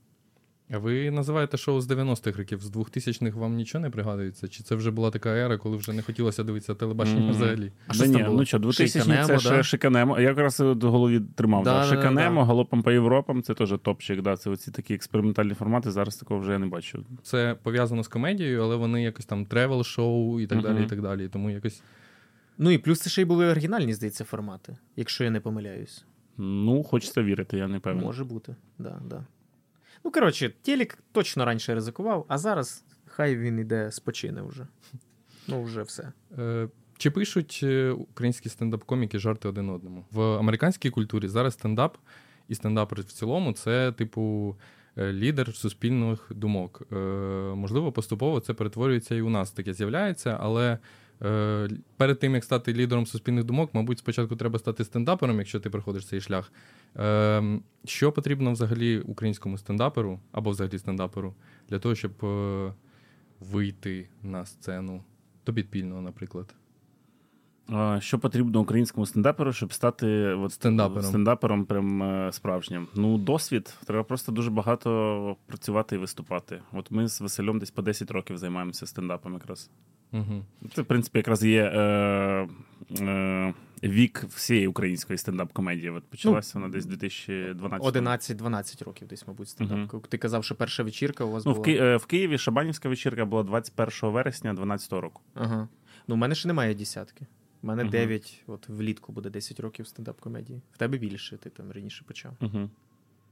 А 0.70 0.78
ви 0.78 1.10
називаєте 1.10 1.56
шоу 1.56 1.80
з 1.80 1.90
90-х 1.90 2.38
років, 2.38 2.60
з 2.60 2.70
2000-х 2.70 3.38
вам 3.38 3.54
нічого 3.54 3.82
не 3.82 3.90
пригадується? 3.90 4.48
Чи 4.48 4.62
це 4.62 4.74
вже 4.74 4.90
була 4.90 5.10
така 5.10 5.30
ера, 5.30 5.58
коли 5.58 5.76
вже 5.76 5.92
не 5.92 6.02
хотілося 6.02 6.44
дивитися 6.44 6.74
телебачення 6.74 7.20
Мгм. 7.20 7.30
взагалі? 7.30 7.72
А 7.86 7.92
да 7.92 7.94
що 7.94 8.06
ні, 8.06 8.22
було? 8.22 8.36
ну 8.36 8.44
що, 8.44 8.58
2000 8.58 9.00
Шиканемо, 9.00 9.26
це 9.26 9.38
ще 9.38 9.62
шиканемо. 9.62 10.20
Я 10.20 10.28
якраз 10.28 10.60
в 10.60 10.74
голові 10.80 11.20
тримав. 11.34 11.64
Да, 11.64 11.72
Да, 11.72 11.80
да, 11.80 11.86
шиканемо, 11.96 12.40
да. 12.40 12.46
галопом 12.46 12.82
по 12.82 12.92
Європам, 12.92 13.42
це 13.42 13.54
теж 13.54 13.74
топчик. 13.82 14.22
Да, 14.22 14.36
це 14.36 14.50
оці 14.50 14.70
такі 14.70 14.94
експериментальні 14.94 15.54
формати. 15.54 15.90
Зараз 15.90 16.16
такого 16.16 16.40
вже 16.40 16.52
я 16.52 16.58
не 16.58 16.66
бачу. 16.66 17.04
Це 17.22 17.56
пов'язано 17.62 18.02
з 18.02 18.08
комедією, 18.08 18.62
але 18.62 18.76
вони 18.76 19.02
якось 19.02 19.26
там 19.26 19.46
travel-шоу 19.46 20.40
і 20.40 20.46
так 20.46 20.62
далі, 20.62 20.82
і 20.82 20.86
так 20.86 21.02
далі. 21.02 21.28
Тому 21.28 21.50
якось 21.50 21.82
Ну 22.58 22.70
і 22.70 22.78
плюс 22.78 23.00
це 23.00 23.10
ще 23.10 23.22
й 23.22 23.24
були 23.24 23.46
оригінальні, 23.46 23.94
здається, 23.94 24.24
формати, 24.24 24.76
якщо 24.96 25.24
я 25.24 25.30
не 25.30 25.40
помиляюсь. 25.40 26.04
Ну, 26.38 26.82
хочеться 26.82 27.22
вірити, 27.22 27.56
я 27.56 27.68
не 27.68 27.80
певний. 27.80 28.04
Може 28.04 28.24
бути. 28.24 28.56
Да, 28.78 29.00
да. 29.10 29.24
Ну, 30.08 30.12
коротше, 30.12 30.52
Телік 30.62 30.98
точно 31.12 31.44
раніше 31.44 31.74
ризикував, 31.74 32.24
а 32.28 32.38
зараз 32.38 32.84
хай 33.06 33.36
він 33.36 33.58
іде 33.58 33.92
спочине 33.92 34.42
вже. 34.42 34.66
Ну, 35.48 35.62
вже 35.62 35.82
все. 35.82 36.12
Е, 36.38 36.68
Чи 36.98 37.10
пишуть 37.10 37.60
е, 37.62 37.90
українські 37.90 38.48
стендап-коміки 38.48 39.18
жарти 39.18 39.48
один 39.48 39.70
одному? 39.70 40.04
В 40.10 40.22
американській 40.22 40.90
культурі 40.90 41.28
зараз 41.28 41.54
стендап 41.54 41.96
і 42.48 42.54
стендапер 42.54 43.00
в 43.00 43.04
цілому 43.04 43.52
це, 43.52 43.92
типу, 43.92 44.56
е, 44.96 45.12
лідер 45.12 45.54
суспільних 45.54 46.32
думок. 46.34 46.82
Е, 46.92 46.96
Можливо, 47.54 47.92
поступово 47.92 48.40
це 48.40 48.54
перетворюється 48.54 49.14
і 49.14 49.20
у 49.20 49.30
нас 49.30 49.50
таке 49.50 49.74
з'являється, 49.74 50.38
але 50.40 50.78
перед 51.96 52.18
тим, 52.18 52.34
як 52.34 52.44
стати 52.44 52.74
лідером 52.74 53.06
суспільних 53.06 53.44
думок, 53.44 53.70
мабуть, 53.72 53.98
спочатку 53.98 54.36
треба 54.36 54.58
стати 54.58 54.84
стендапером, 54.84 55.38
якщо 55.38 55.60
ти 55.60 55.70
проходиш 55.70 56.06
цей 56.06 56.20
шлях. 56.20 56.52
Е, 56.96 57.60
Що 57.84 58.12
потрібно 58.12 58.52
взагалі 58.52 59.00
українському 59.00 59.58
стендаперу 59.58 60.20
або 60.32 60.50
взагалі 60.50 60.78
стендаперу 60.78 61.34
для 61.68 61.78
того, 61.78 61.94
щоб 61.94 62.24
е, 62.24 62.72
вийти 63.40 64.08
на 64.22 64.46
сцену? 64.46 65.02
То 65.44 65.54
підпільного, 65.54 66.02
наприклад. 66.02 66.54
Що 67.98 68.18
потрібно 68.18 68.60
українському 68.60 69.06
стендаперу, 69.06 69.52
щоб 69.52 69.72
стати 69.72 70.26
от, 70.26 70.52
Стендапером. 70.52 71.02
стендапером 71.02 71.64
прям 71.64 72.02
е, 72.02 72.32
справжнім? 72.32 72.88
Ну, 72.94 73.18
досвід. 73.18 73.74
Треба 73.86 74.04
просто 74.04 74.32
дуже 74.32 74.50
багато 74.50 75.36
працювати 75.46 75.96
і 75.96 75.98
виступати. 75.98 76.62
От 76.72 76.90
ми 76.90 77.08
з 77.08 77.20
Василем 77.20 77.58
десь 77.58 77.70
по 77.70 77.82
10 77.82 78.10
років 78.10 78.38
займаємося 78.38 78.86
стендапом 78.86 79.32
якраз. 79.32 79.70
Угу. 80.12 80.44
Це, 80.74 80.82
в 80.82 80.84
принципі, 80.84 81.18
якраз 81.18 81.44
є 81.44 81.62
е, 81.64 82.48
е, 83.00 83.54
вік 83.82 84.24
всієї 84.28 84.66
української 84.66 85.18
стендап-комедії. 85.18 85.90
От 85.90 86.04
почалася 86.04 86.58
вона 86.58 86.68
десь 86.72 86.86
2012 86.86 87.94
11-12 87.94 88.84
років 88.84 89.08
десь, 89.08 89.26
мабуть, 89.28 89.48
стендап. 89.48 89.78
Мгм. 89.78 90.02
Ти 90.08 90.18
казав, 90.18 90.44
що 90.44 90.54
перша 90.54 90.82
вечірка 90.82 91.24
у 91.24 91.30
вас 91.30 91.44
Ну, 91.44 91.52
в, 91.52 91.54
була. 91.54 91.64
Ки- 91.64 91.76
е, 91.76 91.96
в 91.96 92.06
Києві 92.06 92.38
Шабанівська 92.38 92.88
вечірка 92.88 93.24
була 93.24 93.42
21 93.42 94.10
вересня 94.10 94.50
2012 94.50 94.92
року. 94.92 95.22
Ага. 95.34 95.68
Ну, 96.08 96.14
в 96.14 96.18
мене 96.18 96.34
ще 96.34 96.48
немає 96.48 96.74
десятки. 96.74 97.26
У 97.62 97.66
мене 97.66 97.82
Мгм. 97.82 97.90
9, 97.90 98.42
от 98.46 98.68
влітку 98.68 99.12
буде 99.12 99.30
10 99.30 99.60
років 99.60 99.86
стендап-комедії. 99.86 100.60
В 100.72 100.78
тебе 100.78 100.98
більше, 100.98 101.36
ти 101.36 101.50
там 101.50 101.72
раніше 101.72 102.04
почав. 102.06 102.32
Угу. 102.40 102.70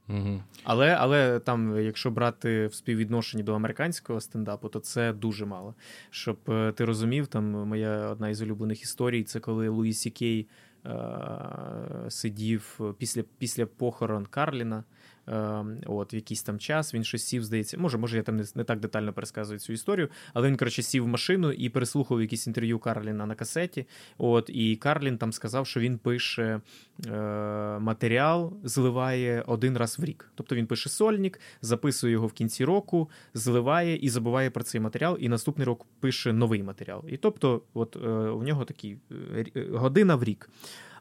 Угу. 0.09 0.43
Але, 0.65 0.95
але 0.95 1.39
там, 1.39 1.81
якщо 1.81 2.11
брати 2.11 2.67
в 2.67 2.75
співвідношенні 2.75 3.43
до 3.43 3.55
американського 3.55 4.21
стендапу, 4.21 4.69
то 4.69 4.81
це 4.81 5.13
дуже 5.13 5.47
мало. 5.47 5.75
Щоб 6.11 6.39
е, 6.49 6.73
ти 6.73 6.85
розумів, 6.85 7.27
там 7.27 7.45
моя 7.45 8.09
одна 8.09 8.29
із 8.29 8.43
улюблених 8.43 8.83
історій 8.83 9.25
це 9.25 9.41
коли 9.41 9.69
Луї 9.69 9.93
Сі 9.93 10.15
Кей 10.15 10.49
е, 10.87 10.91
сидів 12.09 12.81
після, 12.99 13.23
після 13.39 13.67
похорон 13.67 14.27
Карліна. 14.27 14.85
Е, 15.29 15.65
от, 15.87 16.15
якийсь 16.15 16.43
там 16.43 16.59
час 16.59 16.95
він 16.95 17.05
щось 17.05 17.25
сів, 17.25 17.45
здається. 17.45 17.79
Може, 17.79 17.99
може, 17.99 18.17
я 18.17 18.23
там 18.23 18.37
не, 18.37 18.45
не 18.55 18.65
так 18.65 18.81
детально 18.81 19.13
пересказую 19.13 19.59
цю 19.59 19.73
історію, 19.73 20.09
але 20.35 20.49
він, 20.49 20.57
коротше, 20.57 20.83
сів 20.83 21.05
в 21.05 21.07
машину 21.07 21.53
і 21.53 21.69
переслухав 21.69 22.21
якісь 22.21 22.47
інтерв'ю 22.47 22.79
Карліна 22.79 23.27
на 23.27 23.35
касеті. 23.35 23.87
От, 24.19 24.51
і 24.53 24.77
Карлін 24.77 25.19
там 25.19 25.33
сказав, 25.33 25.67
що 25.67 25.81
він 25.81 25.99
пише 25.99 26.61
е, 27.07 27.11
матеріал, 27.79 28.53
зливає 28.65 29.45
один 29.47 29.77
раз 29.77 29.99
в 29.99 30.05
рік. 30.05 30.31
Тобто 30.35 30.55
він 30.55 30.67
пише 30.67 30.89
сольник, 30.89 31.41
записує 31.63 32.13
його 32.13 32.27
в 32.27 32.33
кінці 32.33 32.65
року, 32.65 33.11
зливає 33.35 33.97
і 33.97 34.09
забуває 34.09 34.51
про 34.51 34.63
цей 34.65 34.81
матеріал, 34.81 35.17
і 35.21 35.29
наступний 35.29 35.67
рок 35.67 35.87
пише 36.01 36.33
новий 36.33 36.63
матеріал. 36.63 37.05
І 37.09 37.17
тобто, 37.17 37.63
от 37.75 37.97
е, 37.97 38.09
у 38.09 38.43
нього 38.43 38.65
такий 38.65 38.99
е, 39.37 39.47
е, 39.57 39.67
година 39.71 40.17
в 40.17 40.25
рік. 40.25 40.51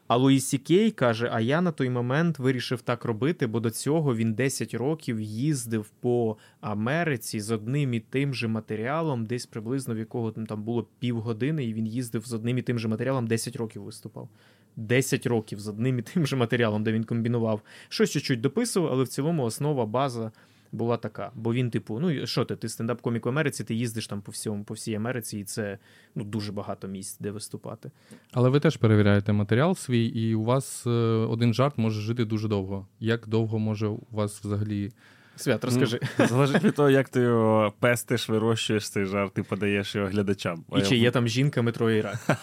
А 0.06 0.16
Луїс 0.16 0.46
Сікей 0.46 0.90
каже: 0.90 1.30
а 1.32 1.40
я 1.40 1.60
на 1.60 1.72
той 1.72 1.90
момент 1.90 2.38
вирішив 2.38 2.82
так 2.82 3.04
робити, 3.04 3.46
бо 3.46 3.60
до 3.60 3.70
цього 3.70 4.16
він 4.16 4.34
10 4.34 4.74
років 4.74 5.20
їздив 5.20 5.90
по 6.00 6.36
Америці 6.60 7.40
з 7.40 7.50
одним 7.50 7.94
і 7.94 8.00
тим 8.00 8.34
же 8.34 8.48
матеріалом, 8.48 9.26
десь 9.26 9.46
приблизно 9.46 9.94
в 9.94 9.98
якого 9.98 10.32
там 10.32 10.62
було 10.62 10.86
півгодини, 10.98 11.64
і 11.64 11.74
він 11.74 11.86
їздив 11.86 12.26
з 12.26 12.32
одним 12.32 12.58
і 12.58 12.62
тим 12.62 12.78
же 12.78 12.88
матеріалом 12.88 13.26
10 13.26 13.56
років 13.56 13.82
виступав. 13.82 14.28
10 14.76 15.26
років 15.26 15.60
з 15.60 15.68
одним 15.68 15.98
і 15.98 16.02
тим 16.02 16.26
же 16.26 16.36
матеріалом, 16.36 16.84
де 16.84 16.92
він 16.92 17.04
комбінував. 17.04 17.60
Щось 17.88 18.10
чуть-чуть 18.10 18.40
дописував, 18.40 18.92
але 18.92 19.04
в 19.04 19.08
цілому 19.08 19.42
основа, 19.44 19.86
база 19.86 20.32
була 20.76 20.96
така. 20.96 21.30
Бо 21.34 21.52
він, 21.52 21.70
типу, 21.70 22.00
ну 22.00 22.26
що 22.26 22.44
ти, 22.44 22.56
ти 22.56 22.68
стендап-комік 22.68 23.26
в 23.26 23.28
Америці, 23.28 23.64
ти 23.64 23.74
їздиш 23.74 24.06
там 24.06 24.20
по 24.20 24.32
всьому, 24.32 24.64
по 24.64 24.74
всій 24.74 24.94
Америці, 24.94 25.38
і 25.38 25.44
це 25.44 25.78
ну, 26.14 26.24
дуже 26.24 26.52
багато 26.52 26.88
місць, 26.88 27.18
де 27.20 27.30
виступати. 27.30 27.90
Але 28.32 28.48
ви 28.48 28.60
теж 28.60 28.76
перевіряєте 28.76 29.32
матеріал 29.32 29.74
свій, 29.74 30.06
і 30.06 30.34
у 30.34 30.44
вас 30.44 30.86
е, 30.86 30.90
один 30.90 31.54
жарт 31.54 31.78
може 31.78 32.00
жити 32.00 32.24
дуже 32.24 32.48
довго. 32.48 32.86
Як 33.00 33.28
довго 33.28 33.58
може 33.58 33.86
у 33.86 34.06
вас 34.10 34.44
взагалі. 34.44 34.92
Свят, 35.36 35.64
розкажи. 35.64 36.00
Ну, 36.18 36.26
залежить 36.28 36.64
від 36.64 36.74
того, 36.74 36.90
як 36.90 37.08
ти 37.08 37.20
його 37.20 37.72
пестиш, 37.80 38.28
вирощуєш 38.28 38.90
цей 38.90 39.04
жарт 39.04 39.38
і 39.38 39.42
подаєш 39.42 39.94
його 39.94 40.08
глядачам. 40.08 40.64
І 40.76 40.82
чи 40.82 40.96
є 40.96 41.10
там 41.10 41.28
жінка, 41.28 41.62
метро 41.62 41.90
і 41.90 42.00
рак. 42.00 42.18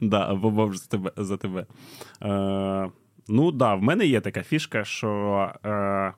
Да, 0.00 0.30
або 0.30 0.50
бомж 0.50 0.76
за 0.76 0.86
тебе. 0.86 1.12
За 1.16 1.36
тебе. 1.36 1.66
Е, 2.22 2.90
Ну, 3.28 3.52
да, 3.52 3.74
в 3.74 3.82
мене 3.82 4.06
є 4.06 4.20
така 4.20 4.42
фішка, 4.42 4.84
що. 4.84 5.52
Е, 5.64 6.12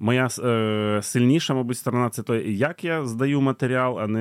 Моя 0.00 0.28
е, 0.44 1.00
сильніша, 1.02 1.54
мабуть, 1.54 1.76
сторона 1.76 2.10
це 2.10 2.22
той, 2.22 2.56
як 2.56 2.84
я 2.84 3.06
здаю 3.06 3.40
матеріал, 3.40 4.00
а 4.00 4.06
не 4.06 4.20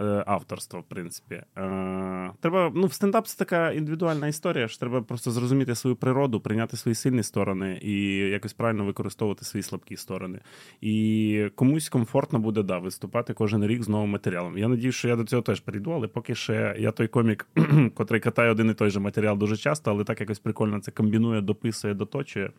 е, 0.00 0.24
авторство, 0.26 0.80
в 0.80 0.84
принципі. 0.84 1.34
Е, 1.34 2.30
Треба, 2.40 2.72
ну, 2.74 2.86
в 2.86 2.92
стендап 2.92 3.26
це 3.26 3.38
така 3.38 3.72
індивідуальна 3.72 4.28
історія, 4.28 4.68
що 4.68 4.78
треба 4.78 5.02
просто 5.02 5.30
зрозуміти 5.30 5.74
свою 5.74 5.96
природу, 5.96 6.40
прийняти 6.40 6.76
свої 6.76 6.94
сильні 6.94 7.22
сторони 7.22 7.78
і 7.82 8.14
якось 8.16 8.52
правильно 8.52 8.84
використовувати 8.84 9.44
свої 9.44 9.62
слабкі 9.62 9.96
сторони. 9.96 10.40
І 10.80 11.46
комусь 11.54 11.88
комфортно 11.88 12.38
буде 12.38 12.62
да, 12.62 12.78
виступати 12.78 13.34
кожен 13.34 13.66
рік 13.66 13.82
з 13.82 13.88
новим 13.88 14.10
матеріалом. 14.10 14.58
Я 14.58 14.68
надію, 14.68 14.92
що 14.92 15.08
я 15.08 15.16
до 15.16 15.24
цього 15.24 15.42
теж 15.42 15.60
прийду, 15.60 15.90
але 15.90 16.08
поки 16.08 16.34
ще 16.34 16.76
я 16.78 16.90
той 16.90 17.08
комік, 17.08 17.46
котрий 17.94 18.20
катає 18.20 18.50
один 18.50 18.70
і 18.70 18.74
той 18.74 18.90
же 18.90 19.00
матеріал 19.00 19.38
дуже 19.38 19.56
часто, 19.56 19.90
але 19.90 20.04
так 20.04 20.20
якось 20.20 20.38
прикольно 20.38 20.80
це 20.80 20.90
комбінує, 20.90 21.40
дописує, 21.40 21.94
доточує. 21.94 22.50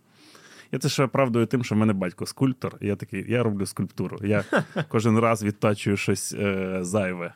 Я 0.72 0.80
це 0.80 0.90
ще 0.90 1.04
оправдую 1.04 1.46
тим, 1.46 1.64
що 1.64 1.76
в 1.76 1.78
мене 1.78 1.94
батько 1.94 2.26
скульптор, 2.26 2.78
і 2.82 2.88
я 2.88 2.96
такий, 2.96 3.32
я 3.32 3.44
роблю 3.44 3.66
скульптуру. 3.66 4.18
Я 4.24 4.44
кожен 4.90 5.20
раз 5.20 5.44
відтачую 5.44 5.98
щось 5.98 6.34
е, 6.34 6.78
зайве. 6.82 7.34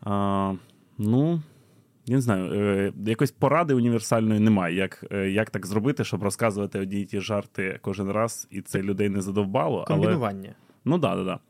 А, 0.00 0.54
Ну, 0.98 1.42
я 2.06 2.14
не 2.14 2.20
знаю, 2.20 2.52
е, 2.54 2.92
якось 3.06 3.30
поради 3.30 3.74
універсальної 3.74 4.40
немає. 4.40 4.76
Як 4.76 5.04
е, 5.10 5.30
як 5.30 5.50
так 5.50 5.66
зробити, 5.66 6.04
щоб 6.04 6.22
розказувати 6.22 6.80
одні 6.80 7.00
і 7.00 7.04
ті 7.04 7.20
жарти 7.20 7.78
кожен 7.82 8.10
раз, 8.10 8.48
і 8.50 8.60
це 8.60 8.82
людей 8.82 9.08
не 9.08 9.22
задовбало. 9.22 9.84
Комбінування. 9.84 10.48
Але... 10.48 10.54
Ну, 10.84 10.98
так, 10.98 11.16
так, 11.16 11.26
так. 11.26 11.40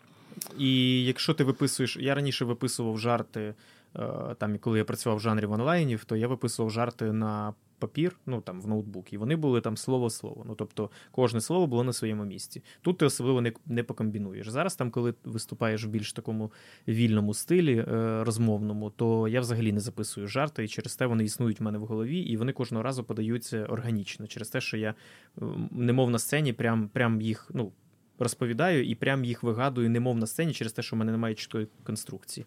І 0.58 1.04
якщо 1.04 1.34
ти 1.34 1.44
виписуєш, 1.44 1.96
я 1.96 2.14
раніше 2.14 2.44
виписував 2.44 2.98
жарти, 2.98 3.54
е, 3.96 4.08
там, 4.38 4.58
коли 4.58 4.78
я 4.78 4.84
працював 4.84 5.18
в 5.18 5.20
жанрі 5.20 5.46
в 5.46 5.52
онлайнів, 5.52 6.04
то 6.04 6.16
я 6.16 6.28
виписував 6.28 6.70
жарти 6.70 7.12
на 7.12 7.54
папір, 7.78 8.16
ну 8.26 8.40
там 8.40 8.60
в 8.60 8.68
ноутбук, 8.68 9.12
і 9.12 9.18
вони 9.18 9.36
були 9.36 9.60
там 9.60 9.76
слово-слово. 9.76 10.44
Ну 10.46 10.54
тобто 10.54 10.90
кожне 11.10 11.40
слово 11.40 11.66
було 11.66 11.84
на 11.84 11.92
своєму 11.92 12.24
місці. 12.24 12.62
Тут 12.80 12.98
ти 12.98 13.06
особливо 13.06 13.40
не 13.40 13.52
не 13.66 13.82
покомбінуєш. 13.82 14.48
Зараз, 14.48 14.76
там, 14.76 14.90
коли 14.90 15.14
виступаєш 15.24 15.84
в 15.84 15.88
більш 15.88 16.12
такому 16.12 16.52
вільному 16.88 17.34
стилі 17.34 17.78
е, 17.78 18.24
розмовному, 18.24 18.90
то 18.90 19.28
я 19.28 19.40
взагалі 19.40 19.72
не 19.72 19.80
записую 19.80 20.26
жарти, 20.26 20.64
і 20.64 20.68
через 20.68 20.96
те 20.96 21.06
вони 21.06 21.24
існують 21.24 21.60
в 21.60 21.62
мене 21.62 21.78
в 21.78 21.86
голові, 21.86 22.18
і 22.18 22.36
вони 22.36 22.52
кожного 22.52 22.82
разу 22.82 23.04
подаються 23.04 23.64
органічно, 23.64 24.26
через 24.26 24.48
те, 24.48 24.60
що 24.60 24.76
я 24.76 24.94
немов 25.70 26.10
на 26.10 26.18
сцені, 26.18 26.52
прям, 26.52 26.88
прям 26.88 27.20
їх 27.20 27.50
ну. 27.54 27.72
Розповідаю 28.18 28.84
і 28.84 28.94
прям 28.94 29.24
їх 29.24 29.42
вигадую, 29.42 29.90
немов 29.90 30.18
на 30.18 30.26
сцені 30.26 30.52
через 30.52 30.72
те, 30.72 30.82
що 30.82 30.96
в 30.96 30.98
мене 30.98 31.12
немає 31.12 31.34
чіткої 31.34 31.68
конструкції. 31.84 32.46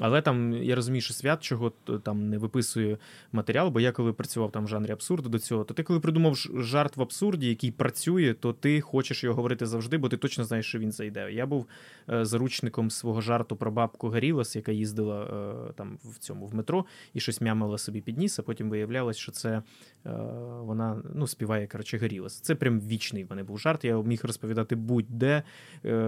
Але 0.00 0.22
там 0.22 0.52
я 0.52 0.74
розумію, 0.74 1.02
що 1.02 1.14
свят 1.14 1.42
чого 1.42 1.72
там 2.02 2.28
не 2.28 2.38
виписує 2.38 2.98
матеріал, 3.32 3.68
бо 3.68 3.80
я 3.80 3.92
коли 3.92 4.12
працював 4.12 4.52
там 4.52 4.64
в 4.64 4.68
жанрі 4.68 4.92
абсурду 4.92 5.28
до 5.28 5.38
цього, 5.38 5.64
то 5.64 5.74
ти 5.74 5.82
коли 5.82 6.00
придумав 6.00 6.36
жарт 6.56 6.96
в 6.96 7.02
абсурді, 7.02 7.48
який 7.48 7.70
працює, 7.70 8.34
то 8.34 8.52
ти 8.52 8.80
хочеш 8.80 9.24
його 9.24 9.36
говорити 9.36 9.66
завжди, 9.66 9.98
бо 9.98 10.08
ти 10.08 10.16
точно 10.16 10.44
знаєш, 10.44 10.66
що 10.66 10.78
він 10.78 10.92
зайде. 10.92 11.32
Я 11.32 11.46
був 11.46 11.66
е, 12.10 12.24
заручником 12.24 12.90
свого 12.90 13.20
жарту 13.20 13.56
про 13.56 13.70
бабку 13.70 14.08
Гарілас, 14.08 14.56
яка 14.56 14.72
їздила 14.72 15.24
е, 15.24 15.72
там 15.72 15.98
в 16.04 16.18
цьому 16.18 16.46
в 16.46 16.54
метро 16.54 16.84
і 17.14 17.20
щось 17.20 17.40
мямила 17.40 17.78
собі 17.78 18.00
підніс, 18.00 18.38
а 18.38 18.42
потім 18.42 18.70
виявлялось, 18.70 19.16
що 19.16 19.32
це 19.32 19.50
е, 19.50 19.62
вона 20.60 21.02
ну, 21.14 21.26
співає 21.26 21.66
коротше, 21.66 21.98
Гарілас. 21.98 22.40
Це 22.40 22.54
прям 22.54 22.80
вічний 22.80 23.24
в 23.24 23.30
мене 23.30 23.42
був 23.42 23.58
жарт. 23.58 23.84
Я 23.84 24.02
міг 24.02 24.20
розповідати 24.24 24.76
будь-де, 24.76 25.42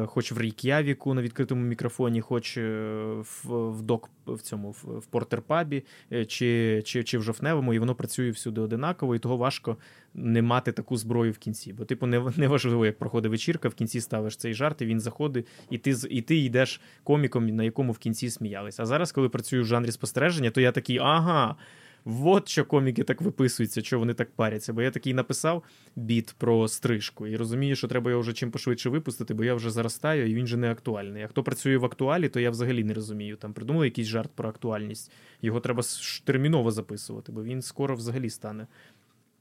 хоч 0.07 0.33
в 0.33 0.39
Рейк'явіку 0.39 1.15
на 1.15 1.23
відкритому 1.23 1.63
мікрофоні, 1.63 2.21
хоч 2.21 2.59
в 2.59 3.74
в 3.75 3.83
док 3.83 4.11
в 4.27 4.39
цьому 4.39 4.71
в 4.71 5.07
портерпабі 5.07 5.85
е, 6.13 6.25
чи 6.25 6.83
чи, 6.85 7.05
чи 7.05 7.19
в 7.19 7.23
жовтневому, 7.23 7.75
і 7.75 7.79
воно 7.79 7.95
працює 7.95 8.31
всюди 8.31 8.61
одинаково, 8.61 9.15
і 9.15 9.19
того 9.19 9.37
важко 9.37 9.77
не 10.15 10.43
мати 10.43 10.73
таку 10.73 10.97
зброю 10.97 11.33
в 11.33 11.39
кінці. 11.39 11.73
Бо, 11.73 11.85
типу, 11.85 12.07
не, 12.07 12.23
не 12.37 12.49
важливо, 12.49 12.87
як 12.87 12.99
проходить 12.99 13.31
вечірка, 13.31 13.69
в 13.69 13.75
кінці 13.75 14.01
ставиш 14.01 14.37
цей 14.37 14.55
жарт, 14.55 14.83
і 14.83 14.87
він 14.87 15.01
заходить, 15.01 15.47
і 15.71 15.79
ти 15.79 15.95
і 16.11 16.23
ти 16.23 16.37
йдеш 16.37 16.81
коміком, 17.05 17.47
на 17.47 17.65
якому 17.65 17.93
в 17.93 17.99
кінці 17.99 18.31
сміялись. 18.31 18.81
А 18.81 18.87
зараз, 18.87 19.13
коли 19.13 19.29
працюю 19.29 19.63
в 19.63 19.67
жанрі 19.67 19.93
спостереження, 19.93 20.51
то 20.51 20.61
я 20.61 20.73
такий, 20.73 20.99
ага. 20.99 21.57
Вот 22.05 22.49
що 22.49 22.65
коміки 22.65 23.03
так 23.03 23.21
виписуються, 23.21 23.83
що 23.83 23.99
вони 23.99 24.15
так 24.15 24.31
паряться. 24.31 24.73
Бо 24.73 24.83
я 24.83 24.91
такий 24.91 25.15
написав 25.15 25.63
біт 25.97 26.35
про 26.39 26.69
стрижку 26.69 27.27
і 27.27 27.37
розумію, 27.37 27.77
що 27.77 27.89
треба 27.89 28.11
його 28.11 28.23
вже 28.23 28.33
чим 28.33 28.51
пошвидше 28.51 28.89
випустити, 28.89 29.35
бо 29.35 29.45
я 29.45 29.55
вже 29.55 29.71
заростаю 29.71 30.31
і 30.31 30.35
він 30.35 30.47
же 30.47 30.57
не 30.57 30.71
актуальний. 30.71 31.23
А 31.23 31.27
хто 31.27 31.43
працює 31.43 31.77
в 31.77 31.85
актуалі, 31.85 32.29
то 32.29 32.41
я 32.41 32.51
взагалі 32.51 32.85
не 32.85 32.95
розумію. 32.95 33.37
Там 33.37 33.53
придумали 33.53 33.87
якийсь 33.87 34.09
жарт 34.09 34.31
про 34.35 34.49
актуальність. 34.49 35.13
Його 35.43 35.61
треба 35.61 35.83
терміново 36.25 36.71
записувати, 36.71 37.33
бо 37.33 37.45
він 37.45 37.63
скоро 37.63 37.97
взагалі 37.97 38.31
стане 38.31 38.67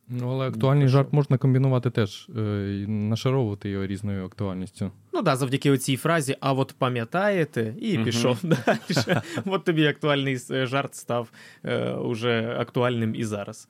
Ну, 0.10 0.32
але 0.32 0.48
актуальний 0.48 0.88
жарт 0.88 1.14
можна 1.14 1.38
комбінувати 1.38 1.90
теж, 1.90 2.30
е, 2.38 2.40
нашаровувати 2.88 3.70
його 3.70 3.86
різною 3.86 4.26
актуальністю. 4.26 4.86
Ну 4.86 5.20
так, 5.20 5.24
да, 5.24 5.36
завдяки 5.36 5.72
оцій 5.72 5.98
фразі, 5.98 6.38
а 6.40 6.54
от 6.54 6.76
пам'ятаєте, 6.78 7.76
і 7.80 7.98
uh 7.98 8.04
пішов 8.04 8.40
далі. 8.44 9.20
От 9.46 9.64
тобі 9.64 9.88
актуальний 9.88 10.38
е, 10.52 10.66
жарт 10.66 10.96
став 10.96 11.32
е, 11.66 11.92
уже 11.94 12.56
актуальним 12.60 13.16
і 13.16 13.24
зараз. 13.24 13.68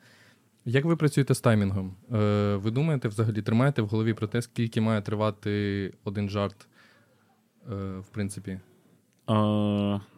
Як 0.66 0.86
ви 0.86 0.96
працюєте 0.96 1.34
з 1.34 1.42
таймінгом? 1.42 1.96
Е, 2.14 2.56
Ви 2.56 2.72
думаєте, 2.72 3.08
взагалі 3.08 3.42
тримаєте 3.42 3.82
в 3.82 3.88
голові 3.88 4.14
про 4.14 4.28
те, 4.28 4.42
скільки 4.42 4.82
має 4.82 5.02
тривати 5.02 5.94
один 6.04 6.30
жарт, 6.30 6.68
е, 7.72 7.76
в 8.00 8.08
принципі? 8.12 8.60
Е, 9.30 9.34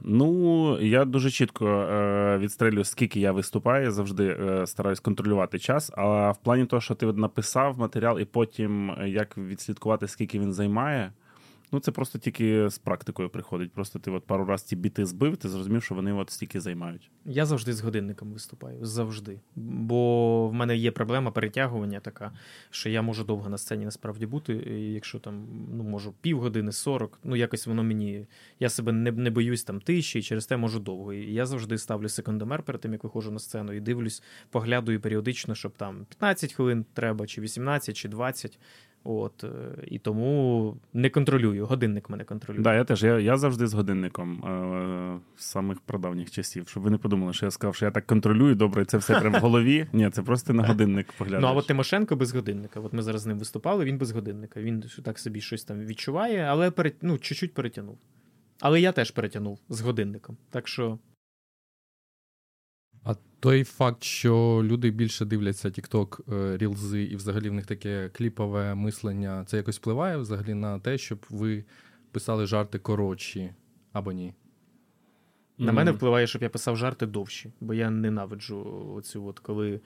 ну, 0.02 0.80
я 0.82 1.06
дуже 1.06 1.32
чітко 1.32 1.68
е, 1.68 2.38
відстрелюю, 2.38 2.84
скільки 2.84 3.20
я 3.20 3.32
виступаю, 3.32 3.92
завжди 3.92 4.28
е, 4.28 4.68
стараюсь 4.68 5.00
контролювати 5.00 5.60
час. 5.60 5.92
А 5.96 6.32
в 6.32 6.38
плані 6.38 6.66
того, 6.66 6.82
що 6.82 6.96
ти 6.96 7.06
написав 7.06 7.80
матеріал, 7.80 8.20
і 8.20 8.26
потім 8.26 8.92
е, 8.92 9.10
як 9.10 9.38
відслідкувати, 9.38 10.08
скільки 10.08 10.40
він 10.40 10.54
займає. 10.54 11.12
Ну, 11.76 11.82
це 11.82 11.92
просто 11.92 12.20
тільки 12.20 12.70
з 12.70 12.78
практикою 12.78 13.30
приходить. 13.30 13.72
Просто 13.72 14.00
ти 14.00 14.12
от 14.12 14.26
пару 14.26 14.46
раз 14.46 14.64
ці 14.64 14.76
біти 14.76 15.06
збив, 15.06 15.38
ти 15.38 15.50
зрозумів, 15.50 15.84
що 15.84 15.96
вони 15.96 16.14
от 16.14 16.30
стільки 16.30 16.62
займають. 16.62 17.12
Я 17.26 17.46
завжди 17.46 17.74
з 17.74 17.82
годинником 17.82 18.32
виступаю. 18.34 18.86
Завжди. 18.86 19.40
Бо 19.56 20.48
в 20.48 20.54
мене 20.54 20.78
є 20.78 20.92
проблема 20.92 21.32
перетягування 21.32 22.00
така, 22.00 22.32
що 22.70 22.90
я 22.90 23.02
можу 23.02 23.24
довго 23.24 23.50
на 23.50 23.58
сцені 23.58 23.86
насправді 23.86 24.26
бути. 24.26 24.54
Якщо 24.94 25.20
там 25.20 25.48
ну, 25.74 25.84
можу 25.84 26.14
півгодини, 26.22 26.72
сорок, 26.72 27.20
ну 27.24 27.36
якось 27.36 27.68
воно 27.68 27.84
мені. 27.84 28.28
Я 28.60 28.70
себе 28.70 28.92
не 28.92 29.12
не 29.12 29.30
боюсь 29.30 29.64
там 29.64 29.82
тиші, 29.82 30.20
і 30.20 30.22
через 30.22 30.46
те 30.46 30.58
можу 30.58 30.80
довго. 30.80 31.14
І 31.14 31.34
я 31.34 31.46
завжди 31.46 31.78
ставлю 31.78 32.10
секундомер 32.10 32.64
перед 32.64 32.82
тим, 32.82 32.94
як 32.94 33.04
виходжу 33.04 33.32
на 33.32 33.40
сцену, 33.40 33.74
і 33.74 33.80
дивлюсь, 33.80 34.24
поглядую 34.50 35.02
періодично, 35.02 35.56
щоб 35.56 35.72
там 35.78 36.06
15 36.10 36.54
хвилин 36.54 36.86
треба, 36.94 37.28
чи 37.28 37.42
18, 37.42 37.98
чи 37.98 38.10
20. 38.10 38.60
От, 39.08 39.44
е, 39.44 39.48
І 39.88 40.00
тому 40.00 40.78
не 40.94 41.10
контролюю. 41.10 41.66
Годинник 41.66 42.10
мене 42.10 42.24
контролює. 42.24 42.62
Да, 42.62 42.74
я 42.74 42.84
теж 42.84 43.04
я 43.04 43.20
я 43.20 43.38
завжди 43.38 43.68
з 43.68 43.74
годинником 43.74 44.44
е, 44.46 45.20
з 45.38 45.46
самих 45.46 45.80
прадавніх 45.80 46.32
часів. 46.32 46.68
Щоб 46.68 46.84
ви 46.84 46.90
не 46.90 46.98
подумали, 46.98 47.34
що 47.34 47.46
я 47.46 47.52
сказав, 47.52 47.76
що 47.76 47.86
я 47.86 47.92
так 47.92 48.08
контролюю, 48.08 48.56
добре, 48.56 48.86
це 48.86 48.98
все 48.98 49.20
прямо 49.20 49.38
в 49.38 49.42
голові. 49.42 49.88
Ні, 49.94 50.10
це 50.10 50.24
просто 50.24 50.54
на 50.54 50.68
годинник 50.68 51.14
поглядаєш. 51.18 51.42
Ну 51.42 51.48
а 51.48 51.52
от 51.52 51.68
Тимошенко 51.68 52.16
без 52.16 52.34
годинника. 52.34 52.80
От 52.80 52.94
ми 52.94 53.02
зараз 53.02 53.22
з 53.22 53.26
ним 53.26 53.40
виступали, 53.40 53.86
він 53.86 53.98
без 53.98 54.12
годинника. 54.12 54.62
Він 54.62 54.84
так 55.04 55.20
собі 55.20 55.42
щось 55.42 55.64
там 55.64 55.86
відчуває, 55.86 56.40
але 56.40 56.72
пере, 56.72 56.92
ну, 57.02 57.18
чуть-чуть 57.18 57.54
перетягнув. 57.54 57.98
Але 58.60 58.82
я 58.82 58.92
теж 58.92 59.12
перетягнув 59.12 59.60
з 59.70 59.82
годинником. 59.82 60.38
Так 60.50 60.68
що. 60.68 61.00
Той 63.46 63.64
факт, 63.64 64.04
що 64.04 64.62
люди 64.64 64.92
більше 64.92 65.26
дивляться 65.26 65.70
TikTok, 65.70 66.34
е, 66.34 66.58
рілзи, 66.58 67.04
і 67.04 67.16
взагалі 67.16 67.50
в 67.50 67.54
них 67.54 67.66
таке 67.66 68.10
кліпове 68.14 68.76
мислення, 68.76 69.44
це 69.48 69.58
якось 69.58 69.78
впливає 69.78 70.18
взагалі 70.18 70.54
на 70.54 70.80
те, 70.80 70.98
щоб 70.98 71.26
ви 71.30 71.64
писали 72.12 72.46
жарти 72.46 72.80
коротші 72.80 73.54
або 73.94 74.12
ні? 74.12 74.34
На 75.58 75.72
мене 75.72 75.92
впливає, 75.92 76.28
щоб 76.28 76.42
я 76.42 76.50
писав 76.50 76.78
жарти 76.78 77.06
довші, 77.06 77.52
бо 77.60 77.74
я 77.74 77.90
ненавиджу 77.90 78.94
оцю, 78.96 79.26
от 79.26 79.40
коли 79.40 79.82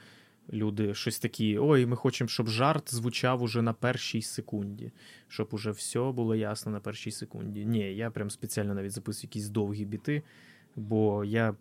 люди 0.54 0.94
щось 0.94 1.20
такі: 1.20 1.58
ой, 1.60 1.86
ми 1.86 1.96
хочемо, 1.96 2.28
щоб 2.28 2.48
жарт 2.48 2.94
звучав 2.94 3.42
уже 3.42 3.62
на 3.62 3.74
першій 3.74 4.22
секунді, 4.22 4.92
щоб 5.28 5.50
уже 5.52 5.72
все 5.72 6.12
було 6.12 6.36
ясно 6.36 6.72
на 6.72 6.80
першій 6.80 7.12
секунді. 7.12 7.66
Ні, 7.66 7.96
я 7.96 8.12
прям 8.12 8.30
спеціально 8.30 8.74
навіть 8.74 8.92
записую 8.92 9.30
якісь 9.30 9.50
довгі 9.50 9.86
біти, 9.86 10.24
бо 10.76 11.26
я 11.26 11.56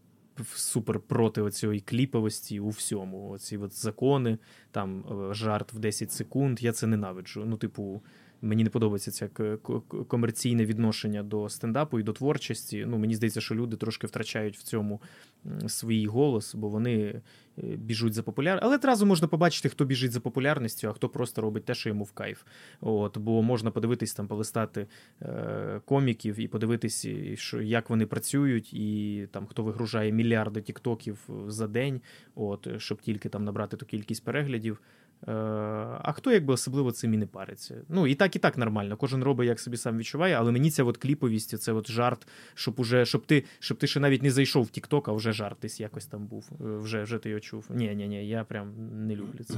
супер 0.54 1.00
проти 1.00 1.50
цієї 1.50 1.80
кліповості 1.80 2.60
у 2.60 2.68
всьому. 2.68 3.30
Оці 3.30 3.56
от 3.56 3.72
закони, 3.72 4.38
там 4.70 5.04
е, 5.30 5.34
жарт 5.34 5.72
в 5.72 5.78
10 5.78 6.12
секунд. 6.12 6.62
Я 6.62 6.72
це 6.72 6.86
ненавиджу. 6.86 7.44
Ну, 7.46 7.56
типу. 7.56 8.02
Мені 8.42 8.64
не 8.64 8.70
подобається 8.70 9.10
це 9.10 9.28
комерційне 10.08 10.64
відношення 10.64 11.22
до 11.22 11.48
стендапу 11.48 12.00
і 12.00 12.02
до 12.02 12.12
творчості. 12.12 12.84
Ну, 12.88 12.98
Мені 12.98 13.14
здається, 13.14 13.40
що 13.40 13.54
люди 13.54 13.76
трошки 13.76 14.06
втрачають 14.06 14.58
в 14.58 14.62
цьому 14.62 15.00
свій 15.68 16.06
голос, 16.06 16.54
бо 16.54 16.68
вони 16.68 17.22
е, 17.58 17.62
біжуть 17.62 18.14
за 18.14 18.22
популярністю. 18.22 18.66
Але 18.66 18.76
одразу 18.76 19.06
можна 19.06 19.28
побачити, 19.28 19.68
хто 19.68 19.84
біжить 19.84 20.12
за 20.12 20.20
популярністю, 20.20 20.88
а 20.88 20.92
хто 20.92 21.08
просто 21.08 21.42
робить 21.42 21.64
те, 21.64 21.74
що 21.74 21.88
йому 21.88 22.04
в 22.04 22.12
кайф. 22.12 22.42
От, 22.80 23.18
Бо 23.18 23.42
можна 23.42 23.70
подивитись 23.70 24.14
там, 24.14 24.26
полистати 24.26 24.86
е, 25.22 25.80
коміків 25.84 26.40
і 26.40 26.48
подивитись, 26.48 27.06
що, 27.34 27.62
як 27.62 27.90
вони 27.90 28.06
працюють, 28.06 28.74
і 28.74 29.26
там 29.30 29.46
хто 29.46 29.62
вигружає 29.62 30.12
мільярди 30.12 30.62
тіктоків 30.62 31.28
за 31.46 31.68
день, 31.68 32.00
от, 32.34 32.68
щоб 32.78 33.00
тільки 33.00 33.28
там 33.28 33.44
набрати 33.44 33.76
ту 33.76 33.86
кількість 33.86 34.24
переглядів. 34.24 34.80
Е, 35.22 35.32
а 36.02 36.12
хто 36.12 36.32
якби 36.32 36.54
особливо 36.54 36.92
цим 36.92 37.14
і 37.14 37.16
не 37.16 37.26
париться? 37.26 37.74
Ну 37.88 38.06
і 38.06 38.14
так, 38.14 38.36
і 38.36 38.38
так 38.38 38.58
нормально. 38.58 38.96
Кожен 38.96 39.24
робить, 39.24 39.48
як 39.48 39.60
собі 39.60 39.76
сам 39.76 39.98
відчуває, 39.98 40.34
але 40.34 40.52
мені 40.52 40.70
ця 40.70 40.84
от 40.84 40.96
кліповість, 40.96 41.58
це 41.58 41.72
от 41.72 41.90
жарт, 41.90 42.28
щоб 42.54 42.80
уже, 42.80 43.06
щоб 43.06 43.26
ти 43.26 43.44
щоб 43.58 43.78
ти 43.78 43.86
ще 43.86 44.00
навіть 44.00 44.22
не 44.22 44.30
зайшов 44.30 44.64
в 44.64 44.70
Тікток, 44.70 45.08
а 45.08 45.12
вже 45.12 45.32
жарт 45.32 45.58
десь 45.62 45.80
якось 45.80 46.06
там 46.06 46.26
був. 46.26 46.50
Е, 46.60 46.76
вже 46.76 47.02
вже 47.02 47.18
ти 47.18 47.28
його 47.28 47.40
чув. 47.40 47.66
Ні, 47.70 47.94
ні, 47.94 48.08
ні, 48.08 48.28
я 48.28 48.44
прям 48.44 48.72
не 49.06 49.16
люблю 49.16 49.44
це. 49.44 49.54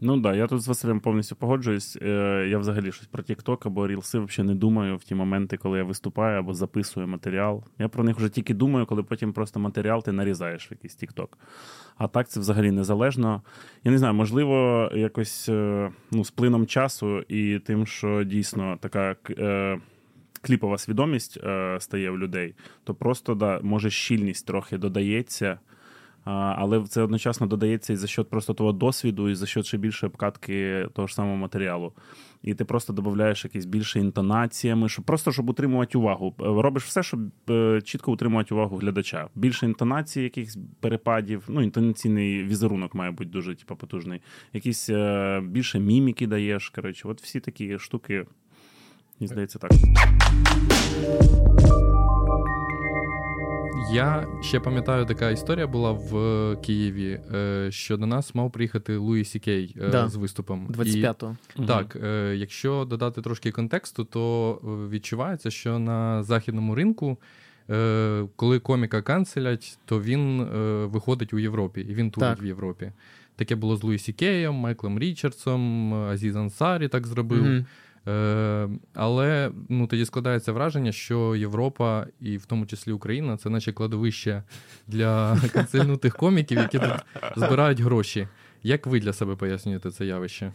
Ну 0.00 0.16
да, 0.16 0.34
я 0.34 0.46
тут 0.46 0.60
з 0.60 0.68
Василем 0.68 1.00
повністю 1.00 1.36
погоджуюсь. 1.36 1.98
Е, 2.02 2.46
я 2.48 2.58
взагалі 2.58 2.92
щось 2.92 3.06
про 3.06 3.22
TikTok 3.22 3.58
або 3.66 3.88
Рілси 3.88 4.18
взагалі 4.18 4.48
не 4.48 4.54
думаю 4.54 4.96
в 4.96 5.04
ті 5.04 5.14
моменти, 5.14 5.56
коли 5.56 5.78
я 5.78 5.84
виступаю 5.84 6.38
або 6.38 6.54
записую 6.54 7.06
матеріал. 7.08 7.64
Я 7.78 7.88
про 7.88 8.04
них 8.04 8.16
вже 8.16 8.28
тільки 8.28 8.54
думаю, 8.54 8.86
коли 8.86 9.02
потім 9.02 9.32
просто 9.32 9.60
матеріал 9.60 10.02
ти 10.02 10.12
нарізаєш 10.12 10.70
в 10.70 10.72
якийсь 10.72 10.98
TikTok. 11.02 11.28
А 11.96 12.08
так 12.08 12.28
це 12.28 12.40
взагалі 12.40 12.70
незалежно. 12.70 13.42
Я 13.84 13.90
не 13.90 13.98
знаю, 13.98 14.14
можливо, 14.14 14.90
якось 14.94 15.48
е, 15.48 15.90
ну, 16.10 16.24
з 16.24 16.30
плином 16.30 16.66
часу 16.66 17.20
і 17.20 17.58
тим, 17.58 17.86
що 17.86 18.24
дійсно 18.24 18.78
така. 18.80 19.16
Е, 19.30 19.78
Кліпова 20.46 20.78
свідомість 20.78 21.38
е, 21.44 21.76
стає 21.80 22.10
в 22.10 22.18
людей, 22.18 22.54
то 22.84 22.94
просто 22.94 23.34
да, 23.34 23.60
може 23.62 23.90
щільність 23.90 24.46
трохи 24.46 24.78
додається 24.78 25.58
але 26.24 26.84
це 26.86 27.02
одночасно 27.02 27.46
додається 27.46 27.92
і 27.92 27.96
за 27.96 28.06
счет 28.06 28.30
просто 28.30 28.54
того 28.54 28.72
досвіду, 28.72 29.28
і 29.28 29.34
за 29.34 29.46
счет 29.46 29.66
ще 29.66 29.78
більше 29.78 30.06
обкатки 30.06 30.86
того 30.92 31.08
ж 31.08 31.14
самого 31.14 31.36
матеріалу. 31.36 31.92
І 32.42 32.54
ти 32.54 32.64
просто 32.64 32.92
додаєш 32.92 33.44
якісь 33.44 33.64
більше 33.64 34.00
інтонаціями, 34.00 34.88
щоб 34.88 35.04
просто 35.04 35.32
щоб 35.32 35.50
утримувати 35.50 35.98
увагу. 35.98 36.34
Робиш 36.38 36.84
все, 36.84 37.02
щоб 37.02 37.20
е, 37.50 37.80
чітко 37.84 38.12
утримувати 38.12 38.54
увагу 38.54 38.76
глядача. 38.76 39.28
Більше 39.34 39.66
інтонацій, 39.66 40.22
якихось 40.22 40.58
перепадів. 40.80 41.44
Ну, 41.48 41.62
інтонаційний 41.62 42.44
візерунок 42.44 42.94
має 42.94 43.10
бути 43.10 43.30
дуже 43.30 43.54
типу, 43.54 43.76
потужний. 43.76 44.20
Якісь 44.52 44.90
е, 44.90 45.40
більше 45.44 45.80
міміки 45.80 46.26
даєш. 46.26 46.68
Коротше, 46.68 47.08
от 47.08 47.22
всі 47.22 47.40
такі 47.40 47.78
штуки, 47.78 48.26
мені 49.20 49.28
здається, 49.28 49.58
так. 49.58 49.70
Я 53.92 54.26
ще 54.42 54.60
пам'ятаю, 54.60 55.06
така 55.06 55.30
історія 55.30 55.66
була 55.66 55.92
в 55.92 56.56
Києві, 56.56 57.20
е, 57.34 57.68
що 57.70 57.96
до 57.96 58.06
нас 58.06 58.34
мав 58.34 58.52
приїхати 58.52 58.96
Луї 58.96 59.24
Сі 59.24 59.45
Кей 59.45 59.76
е, 59.80 59.88
да. 59.88 60.08
з 60.08 60.16
виступом. 60.16 60.68
25-го. 60.68 61.36
І, 61.58 61.66
Так, 61.66 61.96
е, 62.04 62.34
якщо 62.36 62.84
додати 62.84 63.22
трошки 63.22 63.50
контексту, 63.50 64.04
то 64.04 64.54
відчувається, 64.90 65.50
що 65.50 65.78
на 65.78 66.22
західному 66.22 66.74
ринку. 66.74 67.18
Коли 68.36 68.58
коміка 68.58 69.02
канцелять, 69.02 69.78
то 69.84 70.02
він 70.02 70.44
виходить 70.84 71.34
у 71.34 71.38
Європі, 71.38 71.80
і 71.80 71.94
він 71.94 72.10
турить 72.10 72.42
в 72.42 72.44
Європі. 72.44 72.92
Таке 73.36 73.54
було 73.56 73.76
з 73.76 73.82
Луї 73.82 73.98
Сікеєм, 73.98 74.54
Майклом 74.54 74.98
Річардсом, 74.98 75.94
Азіз 75.94 76.36
Ансарі 76.36 76.88
так 76.88 77.06
зробив. 77.06 77.44
Mm-hmm. 77.44 77.64
Е, 78.08 78.68
Але 78.94 79.50
ну, 79.68 79.86
тоді 79.86 80.04
складається 80.04 80.52
враження, 80.52 80.92
що 80.92 81.36
Європа, 81.36 82.06
і 82.20 82.36
в 82.36 82.46
тому 82.46 82.66
числі 82.66 82.92
Україна, 82.92 83.36
це 83.36 83.50
наче 83.50 83.72
кладовище 83.72 84.42
для 84.86 85.36
канцельнутих 85.52 86.16
коміків, 86.16 86.58
які 86.58 86.78
тут 86.78 86.92
збирають 87.36 87.80
гроші. 87.80 88.28
Як 88.62 88.86
ви 88.86 89.00
для 89.00 89.12
себе 89.12 89.36
пояснюєте 89.36 89.90
це 89.90 90.06
явище? 90.06 90.52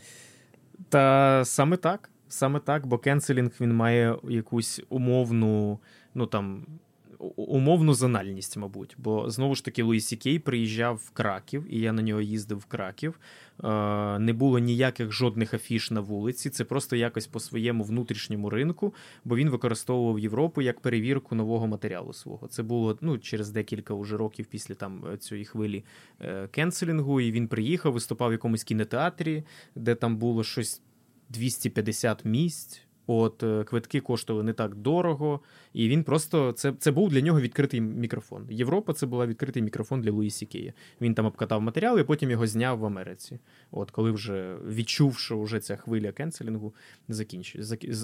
Та 0.90 1.42
саме 1.46 1.78
так. 1.78 2.10
Саме 2.32 2.60
так, 2.60 2.86
бо 2.86 2.98
canceling 2.98 3.52
він 3.62 3.74
має 3.74 4.16
якусь 4.24 4.82
умовну, 4.90 5.80
ну 6.16 6.26
там 6.26 6.66
умовну 7.20 7.94
зональність, 7.94 8.58
мабуть. 8.58 8.96
Бо 8.98 9.30
знову 9.30 9.56
ж 9.56 9.66
таки 9.66 9.84
Луї 9.84 10.06
Сі 10.06 10.19
Кей 10.19 10.40
приїжджав 10.40 10.96
в 10.96 11.10
Краків, 11.10 11.66
і 11.70 11.80
я 11.80 11.94
на 11.94 12.02
нього 12.02 12.22
їздив 12.22 12.58
в 12.58 12.66
Краків. 12.66 13.20
Е, 13.64 14.20
не 14.20 14.34
було 14.34 14.60
ніяких 14.60 15.12
жодних 15.12 15.54
афіш 15.54 15.92
на 15.92 16.02
вулиці. 16.02 16.50
Це 16.50 16.64
просто 16.64 16.96
якось 16.96 17.28
по 17.28 17.40
своєму 17.40 17.84
внутрішньому 17.84 18.50
ринку, 18.50 18.94
бо 19.26 19.36
він 19.36 19.50
використовував 19.50 20.20
Європу 20.20 20.62
як 20.62 20.80
перевірку 20.80 21.36
нового 21.36 21.68
матеріалу 21.68 22.14
свого. 22.14 22.48
Це 22.48 22.64
було 22.64 22.98
ну, 23.02 23.18
через 23.18 23.52
декілька 23.52 23.94
уже 23.94 24.18
років 24.18 24.46
після 24.46 24.76
там 24.76 25.04
цієї 25.20 25.46
хвилі 25.46 25.84
е, 26.22 26.48
кенселінгу. 26.48 27.22
І 27.22 27.32
він 27.32 27.48
приїхав, 27.48 27.94
виступав 27.94 28.30
в 28.30 28.32
якомусь 28.32 28.64
кінотеатрі, 28.64 29.44
де 29.76 29.96
там 29.96 30.18
було 30.18 30.44
щось 30.44 30.82
250 31.30 32.26
місць. 32.26 32.82
От 33.12 33.44
е, 33.44 33.64
квитки 33.64 34.00
коштували 34.00 34.44
не 34.44 34.54
так 34.54 34.76
дорого, 34.76 35.40
і 35.74 35.90
він 35.90 36.04
просто 36.04 36.52
це 36.52 36.74
це 36.80 36.92
був 36.92 37.10
для 37.10 37.22
нього 37.22 37.42
відкритий 37.42 37.82
мікрофон. 37.82 38.48
Європа 38.50 38.94
це 38.94 39.06
була 39.06 39.26
відкритий 39.26 39.64
мікрофон 39.64 40.02
для 40.02 40.12
Луїсі 40.12 40.46
Кія. 40.46 40.74
Він 41.02 41.14
там 41.14 41.26
обкатав 41.26 41.62
матеріал 41.62 42.00
і 42.00 42.04
потім 42.04 42.32
його 42.32 42.48
зняв 42.48 42.80
в 42.80 42.86
Америці. 42.86 43.40
От 43.72 43.92
коли 43.92 44.12
вже 44.12 44.56
відчув, 44.68 45.18
що 45.18 45.42
вже 45.42 45.60
ця 45.60 45.76
хвиля 45.76 46.12
кенселінгу 46.12 46.74
закінч... 47.08 47.56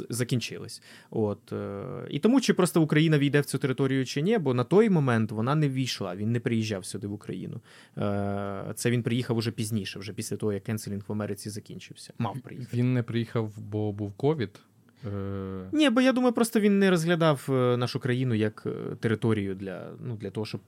закінчилась. 0.10 0.82
От 1.10 1.54
е, 1.54 2.08
і 2.10 2.20
тому 2.20 2.42
чи 2.42 2.54
просто 2.54 2.82
Україна 2.82 3.18
війде 3.18 3.42
в 3.42 3.46
цю 3.46 3.58
територію 3.58 4.06
чи 4.06 4.22
ні, 4.22 4.38
бо 4.38 4.54
на 4.54 4.64
той 4.64 4.90
момент 4.90 5.32
вона 5.32 5.56
не 5.56 5.70
війшла. 5.70 6.16
Він 6.16 6.32
не 6.32 6.40
приїжджав 6.40 6.86
сюди 6.86 7.08
в 7.08 7.14
Україну. 7.14 7.62
Е, 7.98 8.74
це 8.76 8.92
він 8.92 9.04
приїхав 9.04 9.38
уже 9.38 9.52
пізніше, 9.52 10.00
вже 10.00 10.14
після 10.14 10.38
того 10.38 10.54
як 10.54 10.64
кенселінг 10.64 11.04
в 11.08 11.12
Америці 11.12 11.50
закінчився. 11.50 12.14
Мав 12.18 12.40
приїхати. 12.40 12.78
Він 12.78 12.94
не 12.94 13.04
приїхав, 13.04 13.52
бо 13.58 13.92
був 13.92 14.14
ковід. 14.14 14.60
Е, 15.06 15.70
Ні, 15.72 15.90
бо 15.90 16.02
я 16.02 16.12
думаю, 16.12 16.34
просто 16.34 16.60
він 16.60 16.80
не 16.80 16.90
розглядав 16.90 17.48
е, 17.50 17.78
нашу 17.78 18.00
країну 18.00 18.34
як 18.34 18.64
е, 18.66 18.96
територію 18.96 19.56
для 19.56 19.82
ну, 20.08 20.16
для 20.16 20.30
того, 20.30 20.46
щоб 20.46 20.62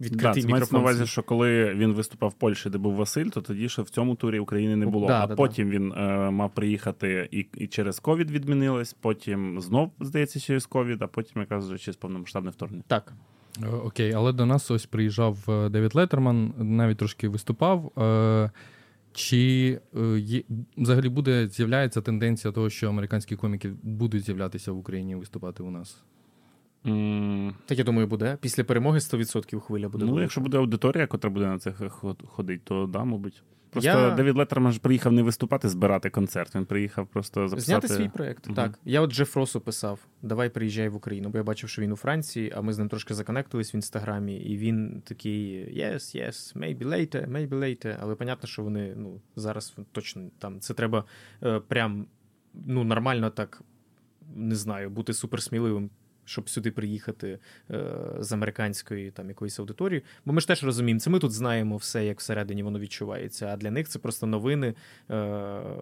відкрити 0.00 0.40
да, 0.40 0.46
мікрофон. 0.46 0.78
на 0.78 0.82
увазі, 0.82 1.06
що 1.06 1.22
коли 1.22 1.74
він 1.74 1.92
виступав 1.92 2.30
в 2.30 2.34
Польщі, 2.34 2.70
де 2.70 2.78
був 2.78 2.94
Василь, 2.94 3.26
то 3.26 3.40
тоді 3.40 3.68
ще 3.68 3.82
в 3.82 3.90
цьому 3.90 4.14
турі 4.14 4.38
України 4.38 4.76
не 4.76 4.86
було. 4.86 5.06
Да, 5.06 5.24
а 5.24 5.26
да, 5.26 5.34
потім 5.34 5.70
він 5.70 5.92
е, 5.92 6.30
мав 6.30 6.54
приїхати 6.54 7.28
і 7.30 7.46
і 7.54 7.66
через 7.66 8.00
ковід 8.00 8.30
відмінилось, 8.30 8.92
потім 8.92 9.60
знов, 9.60 9.92
здається, 10.00 10.40
через 10.40 10.66
ковід, 10.66 11.02
а 11.02 11.06
потім, 11.06 11.42
якраз 11.42 11.68
вже 11.68 11.78
через 11.78 11.96
повномасштабне 11.96 12.50
вторгнення. 12.50 12.84
Так. 12.86 13.12
Окей, 13.84 14.12
але 14.12 14.32
до 14.32 14.46
нас 14.46 14.70
ось 14.70 14.86
приїжджав 14.86 15.38
Девід 15.70 15.94
Леттерман, 15.94 16.54
навіть 16.58 16.98
трошки 16.98 17.28
виступав. 17.28 17.92
Е, 17.98 18.50
чи 19.14 19.80
е, 19.96 20.42
взагалі 20.76 21.08
буде 21.08 21.48
з'являється 21.48 22.00
тенденція 22.00 22.52
того, 22.52 22.70
що 22.70 22.88
американські 22.88 23.36
коміки 23.36 23.72
будуть 23.82 24.24
з'являтися 24.24 24.72
в 24.72 24.78
Україні 24.78 25.12
і 25.12 25.14
виступати 25.14 25.62
у 25.62 25.70
нас? 25.70 26.02
Mm. 26.84 27.52
Так 27.66 27.78
я 27.78 27.84
думаю, 27.84 28.06
буде. 28.06 28.38
Після 28.40 28.64
перемоги 28.64 28.98
100% 28.98 29.60
хвиля 29.60 29.88
буде. 29.88 30.04
Ну, 30.04 30.20
якщо 30.20 30.40
буде 30.40 30.58
аудиторія, 30.58 31.00
яка 31.00 31.30
буде 31.30 31.46
на 31.46 31.58
це 31.58 31.72
ходити, 32.26 32.62
то 32.64 32.86
да, 32.86 33.04
мабуть. 33.04 33.42
Просто 33.74 33.90
я... 33.90 34.10
Девід 34.10 34.36
Леттерман 34.36 34.72
ж 34.72 34.80
приїхав 34.80 35.12
не 35.12 35.22
виступати, 35.22 35.68
збирати 35.68 36.10
концерт. 36.10 36.54
Він 36.54 36.64
приїхав 36.64 37.06
просто 37.06 37.48
записати... 37.48 37.86
Зняти 37.86 37.88
свій 37.88 38.08
проєкт. 38.08 38.46
Угу. 38.46 38.56
Так. 38.56 38.78
Я 38.84 39.00
от 39.00 39.12
Джеф 39.12 39.36
Росу 39.36 39.60
писав: 39.60 39.98
давай 40.22 40.48
приїжджай 40.48 40.88
в 40.88 40.96
Україну. 40.96 41.28
Бо 41.28 41.38
я 41.38 41.44
бачив, 41.44 41.70
що 41.70 41.82
він 41.82 41.92
у 41.92 41.96
Франції, 41.96 42.52
а 42.56 42.60
ми 42.60 42.72
з 42.72 42.78
ним 42.78 42.88
трошки 42.88 43.14
законектились 43.14 43.74
в 43.74 43.76
інстаграмі, 43.76 44.36
і 44.36 44.56
він 44.56 45.02
такий: 45.04 45.56
yes, 45.78 45.94
yes, 45.94 46.56
maybe 46.56 46.84
later, 46.86 47.30
maybe 47.30 47.54
later. 47.54 47.96
Але 48.00 48.14
понятно, 48.14 48.48
що 48.48 48.62
вони 48.62 48.94
ну, 48.96 49.20
зараз 49.36 49.76
точно 49.92 50.22
там 50.38 50.60
це 50.60 50.74
треба 50.74 51.04
е, 51.42 51.60
прям 51.60 52.06
ну, 52.54 52.84
нормально 52.84 53.30
так. 53.30 53.62
Не 54.36 54.54
знаю, 54.54 54.90
бути 54.90 55.12
суперсміливим 55.12 55.90
щоб 56.24 56.50
сюди 56.50 56.70
приїхати 56.70 57.38
е, 57.70 57.94
з 58.18 58.32
американської 58.32 59.10
там 59.10 59.28
якоїсь 59.28 59.58
аудиторії. 59.58 60.02
Бо 60.24 60.32
ми 60.32 60.40
ж 60.40 60.46
теж 60.48 60.64
розуміємо, 60.64 61.00
це 61.00 61.10
ми 61.10 61.18
тут 61.18 61.32
знаємо 61.32 61.76
все, 61.76 62.06
як 62.06 62.20
всередині 62.20 62.62
воно 62.62 62.78
відчувається. 62.78 63.46
А 63.46 63.56
для 63.56 63.70
них 63.70 63.88
це 63.88 63.98
просто 63.98 64.26
новини, 64.26 64.74
е, 65.10 65.14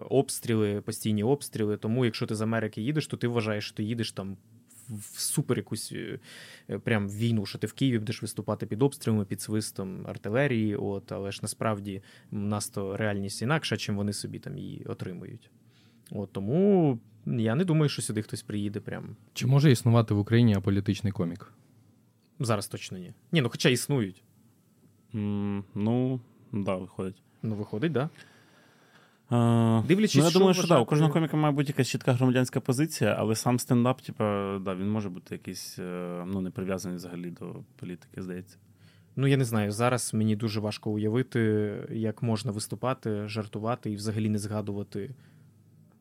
обстріли, 0.09 0.81
постійні 0.81 1.23
обстріли. 1.23 1.77
Тому, 1.77 2.05
якщо 2.05 2.25
ти 2.25 2.35
з 2.35 2.41
Америки 2.41 2.81
їдеш, 2.81 3.07
то 3.07 3.17
ти 3.17 3.27
вважаєш, 3.27 3.65
що 3.65 3.75
ти 3.75 3.83
їдеш 3.83 4.11
там 4.11 4.37
в 4.89 5.19
супер 5.19 5.57
якусь 5.57 5.93
е, 5.93 6.19
прям 6.79 7.09
війну, 7.09 7.45
що 7.45 7.57
ти 7.57 7.67
в 7.67 7.73
Києві 7.73 7.99
будеш 7.99 8.21
виступати 8.21 8.65
під 8.65 8.81
обстрілами, 8.81 9.25
під 9.25 9.41
свистом 9.41 10.07
артилерії. 10.07 10.75
От, 10.75 11.11
але 11.11 11.31
ж 11.31 11.39
насправді 11.41 12.01
нас 12.31 12.69
то 12.69 12.97
реальність 12.97 13.41
інакша, 13.41 13.77
чим 13.77 13.95
вони 13.95 14.13
собі 14.13 14.39
там 14.39 14.57
її 14.57 14.85
отримують. 14.85 15.51
От 16.11 16.31
тому 16.31 16.99
я 17.25 17.55
не 17.55 17.65
думаю, 17.65 17.89
що 17.89 18.01
сюди 18.01 18.21
хтось 18.21 18.41
приїде. 18.41 18.79
Прям 18.79 19.15
Чи 19.33 19.47
може 19.47 19.71
існувати 19.71 20.13
в 20.13 20.19
Україні 20.19 20.53
аполітичний 20.55 21.13
комік? 21.13 21.53
зараз 22.39 22.67
точно 22.67 22.97
ні. 22.97 23.13
Ні, 23.31 23.41
ну 23.41 23.49
хоча 23.49 23.69
існують. 23.69 24.23
М, 25.15 25.63
Ну, 25.75 26.19
да, 26.51 26.75
виходить. 26.75 27.21
Ну, 27.43 27.55
виходить, 27.55 27.93
так. 27.93 28.03
Да? 28.03 28.09
А, 29.29 29.83
Дивлячись, 29.87 30.15
ну, 30.15 30.23
я 30.23 30.29
що 30.29 30.39
думаю, 30.39 30.53
що 30.53 30.67
да, 30.67 30.79
у 30.79 30.85
кожного 30.85 31.13
коміка 31.13 31.37
має 31.37 31.53
бути 31.53 31.67
якась 31.67 31.87
чітка 31.87 32.13
громадянська 32.13 32.59
позиція, 32.59 33.15
але 33.19 33.35
сам 33.35 33.59
стендап, 33.59 34.01
типа, 34.01 34.59
да, 34.65 34.75
він 34.75 34.89
може 34.91 35.09
бути 35.09 35.35
якийсь 35.35 35.79
е, 35.79 36.23
ну, 36.27 36.41
не 36.41 36.49
прив'язаний 36.49 36.97
взагалі 36.97 37.31
до 37.31 37.55
політики, 37.75 38.21
здається. 38.21 38.57
Ну, 39.15 39.27
я 39.27 39.37
не 39.37 39.45
знаю. 39.45 39.71
Зараз 39.71 40.13
мені 40.13 40.35
дуже 40.35 40.59
важко 40.59 40.91
уявити, 40.91 41.73
як 41.91 42.23
можна 42.23 42.51
виступати, 42.51 43.27
жартувати 43.27 43.91
і 43.91 43.95
взагалі 43.95 44.29
не 44.29 44.37
згадувати 44.37 45.15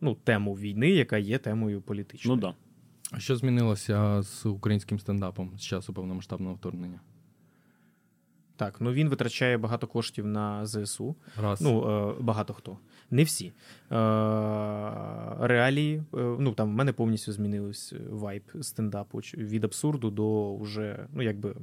ну, 0.02 0.14
тему 0.14 0.54
війни, 0.54 0.90
яка 0.90 1.18
є 1.18 1.38
темою 1.38 1.80
політичною. 1.80 2.36
Ну 2.36 2.42
так. 2.42 2.50
Да. 2.50 3.16
А 3.16 3.20
що 3.20 3.36
змінилося 3.36 4.22
з 4.22 4.46
українським 4.46 4.98
стендапом 4.98 5.52
з 5.58 5.62
часу 5.62 5.92
повномасштабного 5.92 6.54
вторгнення? 6.54 7.00
Так, 8.56 8.80
ну 8.80 8.92
він 8.92 9.08
витрачає 9.08 9.58
багато 9.58 9.86
коштів 9.86 10.26
на 10.26 10.66
ЗСУ. 10.66 11.16
Раз. 11.42 11.60
Ну, 11.60 11.90
е, 11.90 12.14
багато 12.20 12.54
хто. 12.54 12.78
Не 13.10 13.24
всі. 13.24 13.46
Е, 13.46 13.52
реалії, 15.40 15.96
е, 15.96 16.02
ну 16.38 16.52
там 16.52 16.70
в 16.70 16.72
мене 16.72 16.92
повністю 16.92 17.32
змінився 17.32 17.96
вайб 18.10 18.42
стендапу 18.60 19.18
від 19.18 19.64
абсурду 19.64 20.10
до 20.10 20.56
вже, 20.56 21.06
ну, 21.12 21.22
якби 21.22 21.54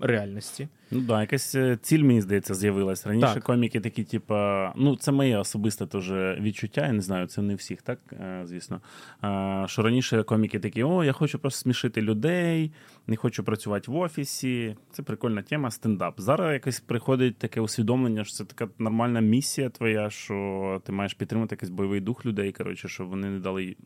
реальності. 0.00 0.68
Ну 0.90 1.00
да, 1.00 1.20
якась 1.20 1.54
е, 1.54 1.78
ціль, 1.82 2.02
мені 2.02 2.20
здається, 2.20 2.54
з'явилась. 2.54 3.06
Раніше 3.06 3.34
Так. 3.34 3.42
коміки 3.42 3.80
такі, 3.80 4.04
типа, 4.04 4.72
ну, 4.76 4.96
це 4.96 5.12
моє 5.12 5.38
особисте 5.38 5.86
теж 5.86 6.10
відчуття, 6.40 6.86
я 6.86 6.92
не 6.92 7.00
знаю, 7.00 7.26
це 7.26 7.42
не 7.42 7.54
всіх, 7.54 7.82
так, 7.82 7.98
е, 8.12 8.42
звісно. 8.44 8.80
А, 9.20 9.64
що 9.68 9.82
раніше 9.82 10.22
коміки 10.22 10.58
такі, 10.58 10.82
о, 10.82 11.04
я 11.04 11.12
хочу 11.12 11.38
просто 11.38 11.60
смішити 11.60 12.02
людей, 12.02 12.72
не 13.06 13.16
хочу 13.16 13.44
працювати 13.44 13.90
в 13.90 13.96
офісі. 13.96 14.76
Це 14.92 15.02
прикольна 15.02 15.42
тема, 15.42 15.70
стендап. 15.70 16.20
Зараз 16.20 16.52
якось 16.52 16.80
приходить 16.80 17.38
таке 17.38 17.60
усвідомлення, 17.60 18.24
що 18.24 18.34
це 18.34 18.44
така 18.44 18.68
нормальна 18.78 19.20
місія 19.20 19.70
твоя, 19.70 20.10
що 20.10 20.82
ти 20.84 20.92
маєш 20.92 21.14
підтримати 21.14 21.54
якийсь 21.54 21.70
бойовий 21.70 22.00
дух 22.00 22.26
людей, 22.26 22.52
коротше, 22.52 22.88
щоб 22.88 23.08
вони 23.08 23.30
не 23.30 23.38
дали, 23.38 23.76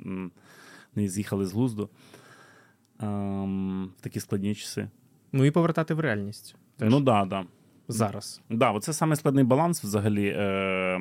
не 0.94 1.09
з'їхали 1.09 1.46
з 1.46 1.53
глузду. 1.53 1.90
В 2.98 4.01
такі 4.01 4.20
складні 4.20 4.55
часи. 4.55 4.88
Ну 5.33 5.45
і 5.45 5.51
повертати 5.51 5.95
в 5.95 6.01
реальність. 6.01 6.57
Теж. 6.77 6.90
Ну 6.90 7.01
да, 7.01 7.25
да. 7.25 7.45
Зараз. 7.88 8.40
Да, 8.51 8.71
оце 8.71 8.92
саме 8.92 9.16
складний 9.16 9.45
баланс 9.45 9.85
взагалі. 9.85 10.29
Е, 10.29 11.01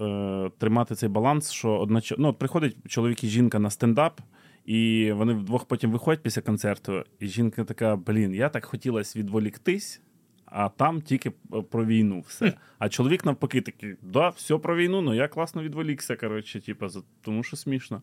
е, 0.00 0.50
тримати 0.58 0.94
цей 0.94 1.08
баланс, 1.08 1.50
що 1.50 1.70
одноч... 1.70 2.14
ну, 2.18 2.28
от 2.28 2.38
приходить 2.38 2.76
чоловік 2.88 3.24
і 3.24 3.28
жінка 3.28 3.58
на 3.58 3.70
стендап, 3.70 4.20
і 4.64 5.12
вони 5.12 5.32
вдвох 5.32 5.64
потім 5.64 5.90
виходять 5.90 6.22
після 6.22 6.42
концерту, 6.42 7.04
і 7.20 7.26
жінка 7.26 7.64
така: 7.64 7.96
блін, 7.96 8.34
я 8.34 8.48
так 8.48 8.64
хотілася 8.64 9.18
відволіктись, 9.18 10.00
а 10.46 10.68
там 10.68 11.02
тільки 11.02 11.30
про 11.70 11.84
війну 11.84 12.24
все. 12.26 12.52
А 12.78 12.88
чоловік 12.88 13.24
навпаки 13.24 13.60
такий, 13.60 13.96
да, 14.02 14.28
все 14.28 14.58
про 14.58 14.76
війну, 14.76 15.00
ну 15.00 15.14
я 15.14 15.28
класно 15.28 15.62
відволікся, 15.62 16.16
коротше, 16.16 16.60
типу, 16.60 16.86
тому 17.22 17.42
що 17.42 17.56
смішно. 17.56 18.02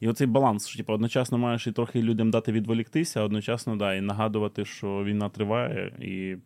І 0.00 0.08
оцей 0.08 0.26
баланс, 0.26 0.66
що 0.66 0.76
типу, 0.76 0.92
одночасно 0.92 1.38
маєш 1.38 1.66
і 1.66 1.72
трохи 1.72 2.02
людям 2.02 2.30
дати 2.30 2.52
відволіктися, 2.52 3.20
а 3.20 3.24
одночасно 3.24 3.76
да, 3.76 3.94
і 3.94 4.00
нагадувати, 4.00 4.64
що 4.64 5.04
війна 5.04 5.28
триває, 5.28 5.92
і 6.00 6.36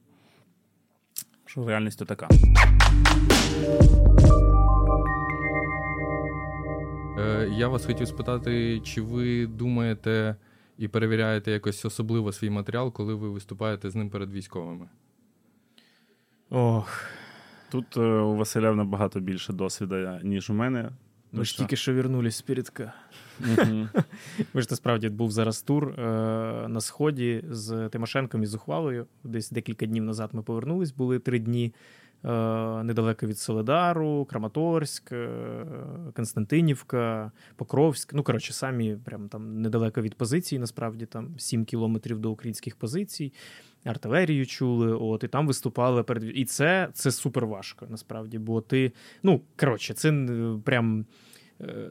що 1.46 1.66
реальність 1.66 1.98
то 1.98 2.04
така. 2.04 2.28
Е, 7.18 7.48
я 7.52 7.68
вас 7.68 7.86
хотів 7.86 8.08
спитати, 8.08 8.80
чи 8.80 9.00
ви 9.00 9.46
думаєте 9.46 10.36
і 10.78 10.88
перевіряєте 10.88 11.50
якось 11.50 11.84
особливо 11.84 12.32
свій 12.32 12.50
матеріал, 12.50 12.92
коли 12.92 13.14
ви 13.14 13.28
виступаєте 13.30 13.90
з 13.90 13.94
ним 13.94 14.10
перед 14.10 14.32
військовими? 14.32 14.88
Ох, 16.50 17.02
Тут 17.70 17.96
е, 17.96 18.00
у 18.00 18.36
Василя 18.36 18.72
набагато 18.74 19.20
більше 19.20 19.52
досвіду, 19.52 20.18
ніж 20.22 20.50
у 20.50 20.54
мене. 20.54 20.90
ми 21.32 21.44
ж 21.44 21.56
тільки 21.56 21.76
що 21.76 21.94
вернулись 21.94 22.36
з 22.36 22.42
передка. 22.42 22.92
Мгм. 23.40 23.88
Ви 24.54 24.62
ж 24.62 24.68
насправді 24.70 25.08
був 25.08 25.30
зараз 25.30 25.62
тур 25.62 25.88
е, 25.88 26.02
на 26.68 26.80
сході 26.80 27.44
з 27.50 27.88
Тимошенком 27.88 28.42
і 28.42 28.46
з 28.46 28.54
Ухвалою. 28.54 29.06
Десь 29.24 29.50
декілька 29.50 29.86
днів 29.86 30.04
назад 30.04 30.30
ми 30.32 30.42
повернулись, 30.42 30.92
були 30.92 31.18
три 31.18 31.38
дні 31.38 31.74
недалеко 32.82 33.26
від 33.26 33.38
Соледару, 33.38 34.24
Краматорськ, 34.24 35.12
е, 35.12 35.30
Константинівка, 36.14 37.32
Покровськ. 37.56 38.14
Ну, 38.14 38.22
коротше, 38.22 38.52
самі 38.52 38.96
прям 39.04 39.28
там 39.28 39.62
недалеко 39.62 40.02
від 40.02 40.14
позиції, 40.14 40.58
насправді 40.58 41.06
там 41.06 41.38
7 41.38 41.64
кілометрів 41.64 42.18
до 42.18 42.30
українських 42.30 42.76
позицій. 42.76 43.32
Артилерію 43.84 44.46
чули, 44.46 44.92
от 44.92 45.24
і 45.24 45.28
там 45.28 45.46
виступали 45.46 46.02
перед 46.02 46.24
і 46.34 46.44
це, 46.44 46.88
це 46.92 47.10
супер 47.10 47.46
важко, 47.46 47.86
насправді. 47.88 48.38
Бо 48.38 48.60
ти, 48.60 48.92
ну 49.22 49.40
коротше, 49.56 49.94
це 49.94 50.10
е, 50.10 50.58
прям 50.64 51.04
Е, 51.04 51.04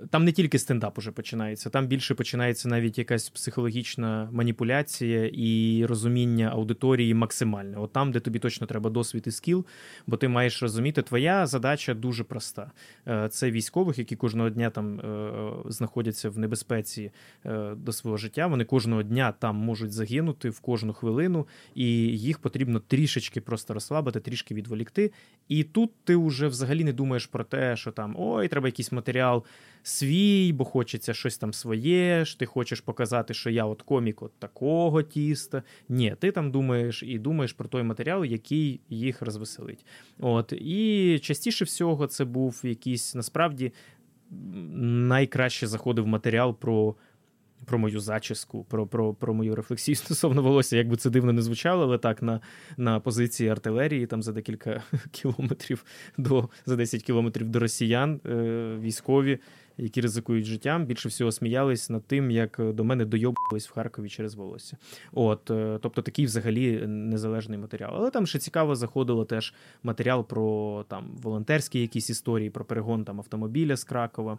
Там 0.10 0.25
не 0.25 0.32
тільки 0.32 0.60
стендап 0.60 0.97
уже 0.97 1.12
починається, 1.12 1.69
там 1.69 1.88
більше 1.88 2.15
починається 2.15 2.69
навіть 2.69 2.97
якась 2.97 3.30
психологічна 3.30 4.30
маніпуляція 4.32 5.30
і 5.34 5.86
розуміння 5.86 6.49
аудиторії 6.53 7.13
максимальне. 7.13 7.77
От 7.77 7.93
там, 7.93 8.12
де 8.12 8.19
тобі 8.19 8.39
точно 8.39 8.67
треба 8.67 8.89
досвід 8.89 9.23
і 9.27 9.32
скіл, 9.32 9.65
бо 10.08 10.17
ти 10.17 10.27
маєш 10.27 10.62
розуміти, 10.62 11.01
твоя 11.01 11.45
задача 11.45 11.93
дуже 11.93 12.23
проста. 12.23 12.71
Е, 13.08 13.30
Це 13.30 13.51
військових, 13.51 13.99
які 13.99 14.15
кожного 14.15 14.49
дня 14.49 14.69
там 14.69 14.99
е, 14.99 15.41
знаходяться 15.65 16.30
в 16.30 16.38
небезпеці 16.38 17.12
е, 17.45 17.75
до 17.75 17.91
свого 17.91 18.17
життя. 18.17 18.47
Вони 18.47 18.65
кожного 18.65 19.03
дня 19.03 19.32
там 19.32 19.56
можуть 19.56 19.91
загинути 19.91 20.49
в 20.49 20.60
кожну 20.60 20.93
хвилину, 20.93 21.47
і 21.75 21.86
їх 22.17 22.39
потрібно 22.39 22.80
трішечки 22.80 23.41
просто 23.41 23.73
розслабити, 23.73 24.19
трішки 24.19 24.56
відволікти. 24.56 25.12
І 25.47 25.63
тут 25.63 25.91
ти 26.03 26.15
вже 26.15 26.47
взагалі 26.47 26.84
не 26.84 26.93
думаєш 26.93 27.25
про 27.25 27.43
те, 27.43 27.75
що 27.75 27.91
там 27.91 28.15
ой, 28.17 28.47
треба 28.47 28.67
якийсь 28.67 28.91
матеріал 28.91 29.43
свій, 29.84 30.54
бо 30.54 30.66
хочеться 30.66 31.13
щось 31.13 31.38
там 31.38 31.54
своє. 31.54 32.26
ж 32.26 32.40
Ти 32.40 32.46
хочеш 32.46 32.82
показати, 32.82 33.34
що 33.34 33.50
я 33.50 33.66
от 33.66 33.82
комік 33.82 34.22
от 34.22 34.32
такого 34.40 35.04
тіста. 35.04 35.63
Ні, 35.90 36.16
ти 36.20 36.32
там 36.32 36.52
думаєш 36.52 37.04
і 37.04 37.20
думаєш 37.20 37.54
про 37.54 37.68
той 37.68 37.84
матеріал, 37.84 38.26
який 38.26 38.80
їх 38.90 39.22
розвеселить. 39.22 39.86
От 40.20 40.54
і 40.54 41.20
частіше 41.20 41.66
всього 41.66 42.08
це 42.08 42.26
був 42.26 42.62
якийсь 42.63 43.16
насправді 43.16 43.72
найкраще 44.32 45.68
заходив 45.68 46.08
матеріал 46.08 46.56
про. 46.56 46.96
Про 47.66 47.80
мою 47.80 48.00
зачіску, 48.00 48.63
про, 48.63 48.88
про, 48.88 49.13
про 49.13 49.34
мою 49.34 49.56
рефлексію 49.56 49.96
стосовно 49.96 50.42
волосся, 50.42 50.78
як 50.78 50.88
би 50.88 50.96
це 50.96 51.10
дивно 51.10 51.34
не 51.34 51.42
звучало, 51.42 51.84
але 51.84 51.98
так 51.98 52.22
на, 52.22 52.42
на 52.78 53.00
позиції 53.00 53.50
артилерії, 53.50 54.08
там 54.08 54.24
за 54.24 54.32
декілька 54.32 54.84
кілометрів 55.12 55.86
до 56.18 56.50
за 56.66 56.76
10 56.76 57.04
кілометрів 57.04 57.50
до 57.50 57.60
росіян, 57.60 58.20
е, 58.26 58.78
військові, 58.82 59.40
які 59.78 60.02
ризикують 60.02 60.46
життям, 60.46 60.86
більше 60.86 61.10
всього 61.10 61.32
сміялись 61.32 61.90
над 61.90 62.06
тим, 62.08 62.32
як 62.32 62.60
до 62.74 62.84
мене 62.84 63.06
дойобувались 63.06 63.70
в 63.70 63.74
Харкові 63.74 64.10
через 64.10 64.36
волосся. 64.36 64.78
От, 65.13 65.52
е, 65.52 65.80
тобто 65.82 66.02
такий 66.02 66.26
взагалі 66.26 66.88
незалежний 66.88 67.58
матеріал. 67.58 67.92
Але 67.96 68.12
там 68.12 68.28
ще 68.28 68.40
цікаво 68.40 68.76
заходило 68.76 69.26
теж 69.26 69.54
матеріал 69.84 70.28
про 70.28 70.86
там 70.88 71.18
волонтерські 71.22 71.82
якісь 71.82 72.10
історії, 72.10 72.50
про 72.50 72.66
перегон 72.66 73.06
там 73.06 73.20
автомобіля 73.20 73.76
з 73.76 73.84
Кракова. 73.84 74.38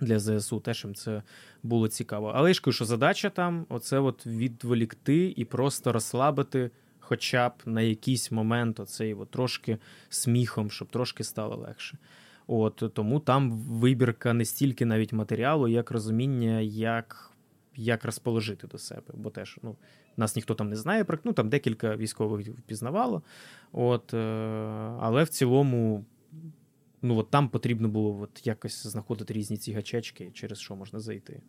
Для 0.00 0.18
ЗСУ 0.18 0.60
теж 0.60 0.84
їм 0.84 0.94
це 0.94 1.22
було 1.62 1.88
цікаво. 1.88 2.32
Але 2.34 2.50
я 2.50 2.54
ж 2.54 2.60
кажу, 2.62 2.74
що 2.74 2.84
задача 2.84 3.30
там 3.30 3.66
оце 3.68 3.98
от 3.98 4.26
відволікти 4.26 5.34
і 5.36 5.44
просто 5.44 5.92
розслабити, 5.92 6.70
хоча 7.00 7.48
б 7.48 7.52
на 7.66 7.80
якийсь 7.80 8.30
момент 8.32 8.80
оцей 8.80 9.14
от 9.14 9.30
трошки 9.30 9.78
сміхом, 10.08 10.70
щоб 10.70 10.88
трошки 10.88 11.24
стало 11.24 11.56
легше. 11.56 11.98
От 12.46 12.92
тому 12.94 13.20
там 13.20 13.50
вибірка 13.50 14.32
не 14.32 14.44
стільки 14.44 14.86
навіть 14.86 15.12
матеріалу, 15.12 15.68
як 15.68 15.90
розуміння, 15.90 16.60
як, 16.60 17.32
як 17.76 18.04
розположити 18.04 18.66
до 18.66 18.78
себе. 18.78 19.14
Бо 19.14 19.30
теж 19.30 19.58
ну, 19.62 19.76
нас 20.16 20.36
ніхто 20.36 20.54
там 20.54 20.68
не 20.68 20.76
знає, 20.76 21.06
ну 21.24 21.32
там 21.32 21.48
декілька 21.48 21.96
військових 21.96 22.48
впізнавало. 22.48 23.22
От, 23.72 24.14
е, 24.14 24.18
але 25.00 25.24
в 25.24 25.28
цілому. 25.28 26.04
Ну, 27.02 27.16
от 27.16 27.30
там 27.30 27.48
потрібно 27.48 27.88
було 27.88 28.20
от 28.20 28.46
якось 28.46 28.86
знаходити 28.86 29.34
різні 29.34 29.56
ці 29.56 29.72
гачечки, 29.72 30.30
через 30.34 30.58
що 30.58 30.76
можна 30.76 31.00
зайти. 31.00 31.42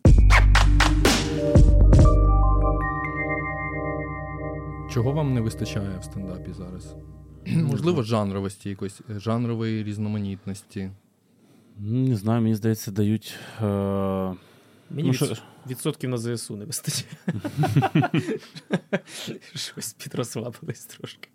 Чого 4.90 5.12
вам 5.12 5.34
не 5.34 5.40
вистачає 5.40 5.98
в 5.98 6.04
стендапі 6.04 6.52
зараз? 6.52 6.94
Можливо, 7.46 8.02
жанровості 8.02 8.68
якоїсь, 8.68 9.00
е, 9.10 9.20
жанрової 9.20 9.84
різноманітності. 9.84 10.90
Не 11.78 12.16
знаю, 12.16 12.42
мені 12.42 12.54
здається, 12.54 12.90
дають. 12.90 13.34
Е... 13.62 13.64
Мені 14.90 15.12
ну, 15.20 15.26
від... 15.26 15.42
відсотків 15.66 16.10
на 16.10 16.18
ЗСУ 16.18 16.56
не 16.56 16.64
вистачає. 16.64 17.10
Щось 19.54 19.92
підрозслабились 19.92 20.84
трошки. 20.84 21.28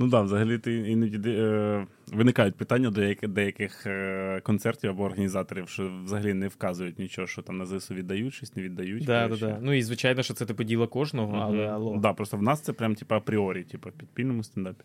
Ну 0.00 0.06
так, 0.06 0.10
да, 0.10 0.22
взагалі 0.22 0.58
ти 0.58 0.74
іноді 0.74 1.30
е, 1.30 1.86
виникають 2.12 2.54
питання 2.54 2.90
до 2.90 3.00
деяких, 3.00 3.28
деяких 3.30 3.86
е, 3.86 4.40
концертів 4.44 4.90
або 4.90 5.02
організаторів, 5.02 5.68
що 5.68 5.90
взагалі 6.04 6.34
не 6.34 6.48
вказують 6.48 6.98
нічого, 6.98 7.26
що 7.26 7.42
там 7.42 7.58
на 7.58 7.66
ЗСУ 7.66 7.94
віддають, 7.94 8.34
щось 8.34 8.56
не 8.56 8.62
віддають. 8.62 9.04
Да, 9.04 9.28
да, 9.28 9.36
да. 9.36 9.58
Ну 9.62 9.72
і 9.72 9.82
звичайно, 9.82 10.22
що 10.22 10.34
це 10.34 10.46
типу 10.46 10.64
діло 10.64 10.88
кожного, 10.88 11.38
але 11.42 11.58
uh-huh. 11.58 11.74
алло. 11.74 11.98
Да, 12.02 12.12
просто 12.12 12.36
в 12.36 12.42
нас 12.42 12.60
це 12.60 12.72
прям 12.72 12.94
типу, 12.94 13.14
апріорі, 13.14 13.62
типу, 13.62 13.90
підпільному 13.90 14.44
стендапі. 14.44 14.84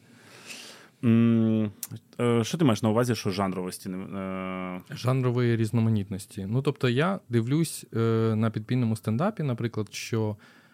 Е, 1.04 1.70
що 2.42 2.58
ти 2.58 2.66
маєш 2.66 2.84
на 2.84 2.90
увазі, 2.90 3.16
що 3.16 3.30
жанровості? 3.30 3.90
Е? 3.90 4.82
Жанрової 4.92 5.56
різноманітності. 5.56 6.48
Ну, 6.50 6.62
тобто, 6.62 6.90
я 6.90 7.20
дивлюсь 7.30 7.86
на 8.36 8.50
підпільному 8.54 8.96
стендапі, 8.96 9.44
наприклад, 9.44 9.88
що 9.92 10.38
Е, 10.40 10.65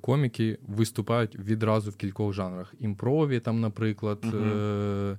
коміки 0.00 0.58
виступають 0.68 1.38
відразу 1.38 1.90
в 1.90 1.96
кількох 1.96 2.32
жанрах: 2.32 2.74
імпрові, 2.80 3.40
там, 3.40 3.60
наприклад, 3.60 4.18
uh 4.24 5.18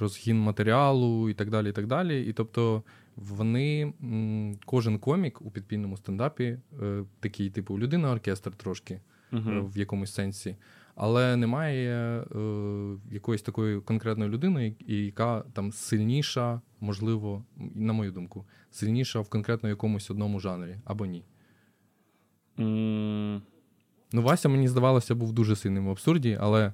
розгін 0.00 0.38
матеріалу 0.38 1.30
і 1.30 1.34
так 1.34 1.50
далі. 1.50 1.68
І 1.68 1.72
так 1.72 1.86
далі. 1.86 2.22
І 2.22 2.32
тобто 2.32 2.82
вони, 3.16 3.92
кожен 4.64 4.98
комік 4.98 5.42
у 5.42 5.50
підпільному 5.50 5.96
стендапі, 5.96 6.58
такий, 7.20 7.50
типу, 7.50 7.78
людина-оркестр 7.78 8.50
трошки 8.50 9.00
uh 9.32 9.70
в 9.72 9.78
якомусь 9.78 10.14
сенсі. 10.14 10.56
Але 10.96 11.36
немає 11.36 12.20
е, 12.20 12.24
якоїсь 13.10 13.42
такої 13.42 13.80
конкретної 13.80 14.30
людини, 14.30 14.74
яка 14.86 15.44
там 15.52 15.72
сильніша, 15.72 16.60
можливо, 16.80 17.44
на 17.74 17.92
мою 17.92 18.12
думку, 18.12 18.44
сильніша 18.70 19.20
в 19.20 19.28
конкретно 19.28 19.68
якомусь 19.68 20.10
одному 20.10 20.40
жанрі 20.40 20.76
або 20.84 21.06
ні. 21.06 21.24
Mm. 22.58 23.40
Ну, 24.12 24.22
Вася, 24.22 24.48
мені 24.48 24.68
здавалося, 24.68 25.14
був 25.14 25.32
дуже 25.32 25.56
сильним 25.56 25.86
в 25.86 25.90
абсурді, 25.90 26.38
але 26.40 26.72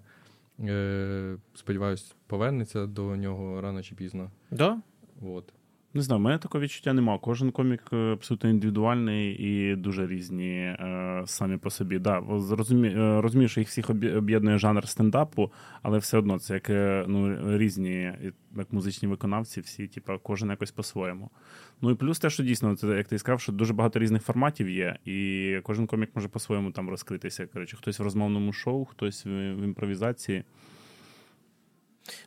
е, 0.61 1.37
сподіваюсь, 1.55 2.15
повернеться 2.27 2.87
до 2.87 3.17
нього 3.17 3.61
рано 3.61 3.83
чи 3.83 3.95
пізно. 3.95 4.31
Да? 4.51 4.81
От. 5.23 5.53
Не 5.95 6.03
знаю, 6.03 6.19
в 6.19 6.23
мене 6.23 6.39
такого 6.39 6.65
відчуття 6.65 6.93
немає. 6.93 7.19
Кожен 7.23 7.51
комік 7.51 7.83
е, 7.93 7.97
абсолютно 7.97 8.51
індивідуальний 8.51 9.35
і 9.35 9.77
дуже 9.77 10.07
різні 10.07 10.55
е, 10.55 11.23
самі 11.27 11.57
по 11.57 11.71
собі. 11.71 11.99
Да, 11.99 12.23
розумі, 12.51 12.89
е, 12.89 13.21
розумію, 13.21 13.49
що 13.49 13.61
їх 13.61 13.69
всіх 13.69 13.91
об'єднує 13.91 14.59
жанр 14.59 14.89
стендапу, 14.89 15.53
але 15.83 15.99
все 15.99 16.19
одно 16.19 16.39
це 16.39 16.55
як 16.55 16.71
е, 16.71 17.05
ну, 17.09 17.59
різні 17.59 18.13
як 18.57 18.73
музичні 18.73 19.09
виконавці, 19.09 19.61
всі, 19.61 19.87
типу, 19.87 20.13
кожен 20.23 20.51
якось 20.51 20.71
по-своєму. 20.71 21.31
Ну 21.83 21.91
і 21.91 21.95
плюс 21.95 22.19
те, 22.19 22.31
що 22.31 22.43
дійсно, 22.43 22.77
це 22.77 22.87
як 22.87 23.09
ти 23.09 23.19
сказав, 23.19 23.41
що 23.41 23.53
дуже 23.53 23.73
багато 23.73 23.99
різних 23.99 24.23
форматів 24.23 24.69
є, 24.69 24.97
і 25.05 25.57
кожен 25.63 25.87
комік 25.87 26.11
може 26.15 26.29
по-своєму 26.29 26.71
там 26.71 26.91
розкритися. 26.91 27.47
Коротше, 27.47 27.77
хтось 27.77 27.99
в 27.99 28.03
розмовному 28.03 28.53
шоу, 28.53 28.85
хтось 28.85 29.27
в, 29.27 29.55
в 29.55 29.65
імпровізації. 29.65 30.45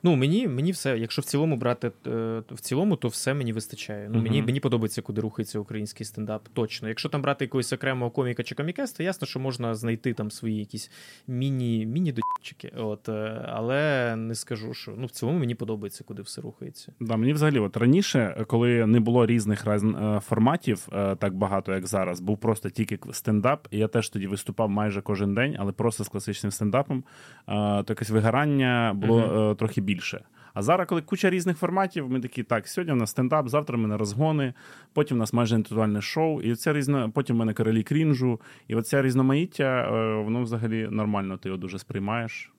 Ну, 0.04 0.16
мені 0.16 0.48
мені 0.48 0.72
все, 0.72 0.98
якщо 0.98 1.22
в 1.22 1.26
цілому 1.26 1.58
брати 1.58 1.92
е, 2.08 2.44
в 2.52 2.60
цілому, 2.60 2.96
то 2.96 3.08
все 3.08 3.34
мені 3.34 3.54
вистачає. 3.54 4.10
Ну, 4.12 4.20
uh-huh. 4.20 4.24
Мені 4.24 4.42
мені 4.42 4.60
подобається, 4.60 5.02
куди 5.02 5.22
рухається 5.22 5.60
український 5.60 6.06
стендап. 6.06 6.48
Точно. 6.54 6.88
Якщо 6.88 7.10
там 7.10 7.22
брати 7.22 7.46
якогось 7.46 7.74
окремого 7.74 8.12
коміка 8.12 8.44
чи 8.44 8.56
комікес, 8.56 8.92
то 8.92 9.04
ясно, 9.04 9.28
що 9.28 9.40
можна 9.40 9.76
знайти 9.76 10.14
там 10.14 10.32
свої 10.32 10.58
якісь 10.58 10.92
міні 11.28 11.86
міні 11.86 12.14
дочки. 12.14 12.72
От, 12.78 13.10
е, 13.10 13.46
Але 13.48 14.16
не 14.16 14.36
скажу, 14.36 14.74
що 14.74 14.94
ну, 14.98 15.06
в 15.06 15.12
цілому 15.12 15.40
мені 15.40 15.56
подобається, 15.56 16.04
куди 16.04 16.22
все 16.22 16.42
рухається. 16.42 16.94
Да, 17.00 17.18
Мені 17.18 17.34
взагалі 17.34 17.60
от 17.60 17.78
раніше, 17.78 18.46
коли 18.48 18.86
не 18.86 19.00
було 19.00 19.26
різних 19.26 19.66
раз, 19.66 19.84
е, 19.84 20.20
форматів 20.28 20.88
так 21.20 21.34
багато, 21.34 21.74
як 21.74 21.88
зараз, 21.88 22.20
був 22.20 22.38
просто 22.38 22.70
тільки 22.70 23.00
стендап. 23.12 23.68
І 23.72 23.78
я 23.78 23.88
теж 23.88 24.10
тоді 24.10 24.28
виступав 24.28 24.70
майже 24.70 25.02
кожен 25.02 25.36
день, 25.36 25.56
але 25.60 25.72
просто 25.72 26.04
з 26.04 26.08
класичним 26.08 26.52
стендапом. 26.52 27.04
То 27.48 27.86
якесь 27.90 28.10
вигорання 28.10 28.94
було 28.96 29.22
uh-huh 29.22 29.64
трохи 29.65 29.82
більше. 29.82 30.23
А 30.54 30.62
зараз, 30.62 30.88
коли 30.88 31.01
куча 31.01 31.30
різних 31.30 31.58
форматів, 31.58 32.10
ми 32.10 32.19
такі, 32.19 32.43
так, 32.43 32.67
сьогодні 32.67 32.93
в 32.93 32.97
нас 32.97 33.10
стендап, 33.10 33.49
завтра 33.49 33.78
в 33.78 33.80
мене 33.80 33.97
розгони, 33.97 34.54
потім 34.93 35.17
в 35.17 35.19
нас 35.19 35.34
майже 35.34 35.56
інтелектуальне 35.56 36.01
шоу, 36.01 36.41
і 36.41 36.56
це 36.56 36.73
різно, 36.73 37.12
потім 37.12 37.36
в 37.36 37.39
мене 37.39 37.54
королі 37.54 37.84
крінжу. 37.84 38.41
І 38.67 38.75
оце 38.75 39.01
різноманіття, 39.01 39.63
е, 39.63 40.23
воно 40.23 40.41
взагалі 40.41 40.88
нормально, 40.91 41.38
ти 41.38 41.49
його 41.49 41.58
дуже 41.58 41.80
сприймаєш. 41.80 42.51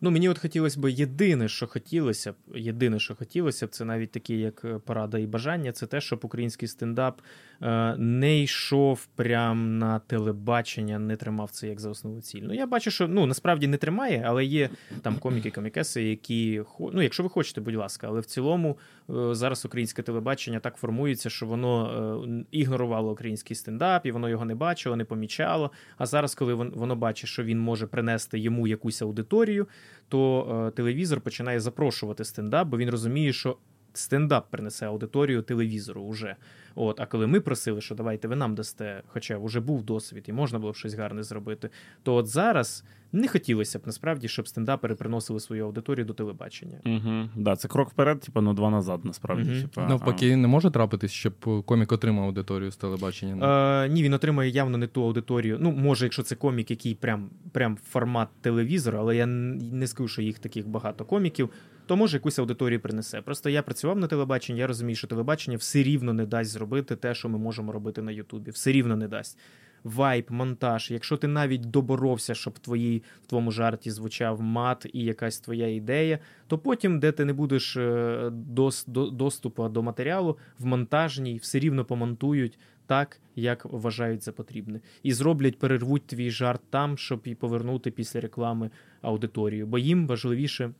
Ну, 0.00 0.10
мені 0.10 0.28
от 0.28 0.38
хотілося 0.38 0.80
б 0.80 0.90
єдине, 0.90 1.48
що 1.48 1.66
хотілося 1.66 2.32
б, 2.32 2.34
єдине, 2.54 2.98
що 2.98 3.14
хотілося 3.14 3.66
б, 3.66 3.70
це 3.70 3.84
навіть 3.84 4.10
такі, 4.10 4.38
як 4.38 4.64
е, 4.64 4.78
порада 4.78 5.18
і 5.18 5.26
бажання, 5.26 5.72
це 5.72 5.86
те, 5.86 6.00
щоб 6.00 6.20
український 6.22 6.68
стендап 6.68 7.20
е, 7.62 7.96
не 7.96 8.42
йшов 8.42 9.06
прям 9.06 9.78
на 9.78 9.98
телебачення, 9.98 10.98
не 10.98 11.16
тримав 11.16 11.50
це 11.50 11.68
як 11.68 11.80
за 11.80 11.90
основну 11.90 12.20
ціль. 12.20 12.42
Ну, 12.42 12.54
я 12.54 12.66
бачу, 12.66 12.90
що 12.90 13.08
ну 13.08 13.26
насправді 13.26 13.66
не 13.66 13.76
тримає, 13.76 14.22
але 14.26 14.44
є 14.44 14.70
там 15.02 15.18
коміки, 15.18 15.50
комікеси, 15.50 16.02
які 16.02 16.62
ну, 16.80 17.02
якщо 17.02 17.22
ви 17.22 17.28
хочете, 17.28 17.60
будь 17.60 17.74
ласка, 17.74 18.06
але 18.06 18.20
в 18.20 18.26
цілому 18.26 18.78
е, 19.10 19.34
зараз 19.34 19.64
українське 19.64 20.02
телебачення 20.02 20.60
так 20.60 20.76
формується, 20.76 21.30
що 21.30 21.46
воно 21.46 22.46
ігнорувало 22.50 23.12
український 23.12 23.56
стендап, 23.56 24.06
і 24.06 24.10
воно 24.10 24.28
його 24.28 24.44
не 24.44 24.54
бачило, 24.54 24.96
не 24.96 25.04
помічало. 25.04 25.70
А 25.98 26.06
зараз, 26.06 26.34
коли 26.34 26.54
воно 26.54 26.96
бачить, 26.96 27.30
що 27.30 27.44
він 27.44 27.60
може 27.60 27.86
принести 27.86 28.38
йому 28.38 28.66
якусь 28.66 29.02
аудиторію 29.02 29.66
то 30.08 30.66
е, 30.68 30.70
телевізор 30.70 31.20
починає 31.20 31.60
запрошувати 31.60 32.24
стендап, 32.24 32.68
бо 32.68 32.76
він 32.76 32.90
розуміє, 32.90 33.32
що 33.32 33.56
стендап 33.96 34.50
принесе 34.50 34.86
аудиторію 34.86 35.42
телевізору 35.42 36.02
уже. 36.02 36.36
От, 36.74 37.00
А 37.00 37.06
коли 37.06 37.26
ми 37.26 37.40
просили, 37.40 37.80
що 37.80 37.94
давайте 37.94 38.28
ви 38.28 38.36
нам 38.36 38.54
дасте, 38.54 39.02
хоча 39.06 39.38
вже 39.38 39.60
був 39.60 39.82
досвід 39.82 40.24
і 40.28 40.32
можна 40.32 40.58
було 40.58 40.72
б 40.72 40.76
щось 40.76 40.94
гарне 40.94 41.22
зробити, 41.22 41.70
то 42.02 42.14
от 42.14 42.26
зараз 42.26 42.84
не 43.12 43.28
хотілося 43.28 43.78
б 43.78 43.82
насправді, 43.86 44.28
щоб 44.28 44.48
стендапери 44.48 44.94
приносили 44.94 45.40
свою 45.40 45.64
аудиторію 45.64 46.04
до 46.04 46.14
телебачення. 46.14 46.80
Угу. 46.86 47.28
Да, 47.36 47.56
Це 47.56 47.68
крок 47.68 47.90
вперед, 47.90 48.20
типу, 48.20 48.40
ну 48.40 48.54
два 48.54 48.70
назад, 48.70 49.00
насправді. 49.04 49.50
Угу. 49.50 49.60
Типу, 49.60 49.80
Навпаки, 49.80 50.36
не 50.36 50.48
може 50.48 50.70
трапитись, 50.70 51.12
щоб 51.12 51.64
комік 51.64 51.92
отримав 51.92 52.24
аудиторію 52.24 52.70
з 52.70 52.76
телебачення? 52.76 53.84
Е, 53.84 53.88
Ні, 53.88 54.02
він 54.02 54.14
отримає 54.14 54.50
явно 54.50 54.78
не 54.78 54.86
ту 54.86 55.02
аудиторію. 55.02 55.58
Ну, 55.60 55.72
може, 55.72 56.04
якщо 56.04 56.22
це 56.22 56.34
комік, 56.34 56.70
який 56.70 56.94
прям 56.94 57.30
прям 57.52 57.76
формат 57.76 58.28
телевізора, 58.40 58.98
але 58.98 59.16
я 59.16 59.26
не 59.26 59.86
скажу, 59.86 60.08
що 60.08 60.22
їх 60.22 60.38
таких 60.38 60.68
багато 60.68 61.04
коміків 61.04 61.50
то 61.86 61.96
може 61.96 62.16
якусь 62.16 62.38
аудиторію 62.38 62.80
принесе. 62.80 63.22
Просто 63.22 63.50
я 63.50 63.62
працював 63.62 63.98
на 63.98 64.06
телебаченні, 64.06 64.60
я 64.60 64.66
розумію, 64.66 64.96
що 64.96 65.06
телебачення 65.06 65.56
все 65.56 65.82
рівно 65.82 66.12
не 66.12 66.26
дасть 66.26 66.50
зробити 66.50 66.96
те, 66.96 67.14
що 67.14 67.28
ми 67.28 67.38
можемо 67.38 67.72
робити 67.72 68.02
на 68.02 68.12
Ютубі. 68.12 68.50
Все 68.50 68.72
рівно 68.72 68.96
не 68.96 69.08
дасть. 69.08 69.38
Вайп, 69.84 70.30
монтаж. 70.30 70.90
Якщо 70.90 71.16
ти 71.16 71.28
навіть 71.28 71.70
доборовся, 71.70 72.34
щоб 72.34 72.54
в 72.54 72.58
твоїй 72.58 73.02
в 73.22 73.26
твоєму 73.26 73.50
жарті 73.50 73.90
звучав 73.90 74.42
мат 74.42 74.86
і 74.92 75.04
якась 75.04 75.40
твоя 75.40 75.74
ідея, 75.74 76.18
то 76.46 76.58
потім, 76.58 77.00
де 77.00 77.12
ти 77.12 77.24
не 77.24 77.32
будеш 77.32 77.76
е, 77.76 78.30
дос, 78.32 78.84
до, 78.86 79.10
доступу 79.10 79.68
до 79.68 79.82
матеріалу, 79.82 80.38
в 80.58 80.66
монтажній 80.66 81.36
все 81.36 81.58
рівно 81.58 81.84
помонтують 81.84 82.58
так, 82.86 83.20
як 83.36 83.64
вважають 83.64 84.22
за 84.22 84.32
потрібне, 84.32 84.80
і 85.02 85.12
зроблять, 85.12 85.58
перервуть 85.58 86.06
твій 86.06 86.30
жарт 86.30 86.60
там, 86.70 86.98
щоб 86.98 87.20
і 87.24 87.34
повернути 87.34 87.90
після 87.90 88.20
реклами 88.20 88.70
аудиторію. 89.02 89.66
Бо 89.66 89.78
їм 89.78 90.06
важливіше 90.06 90.70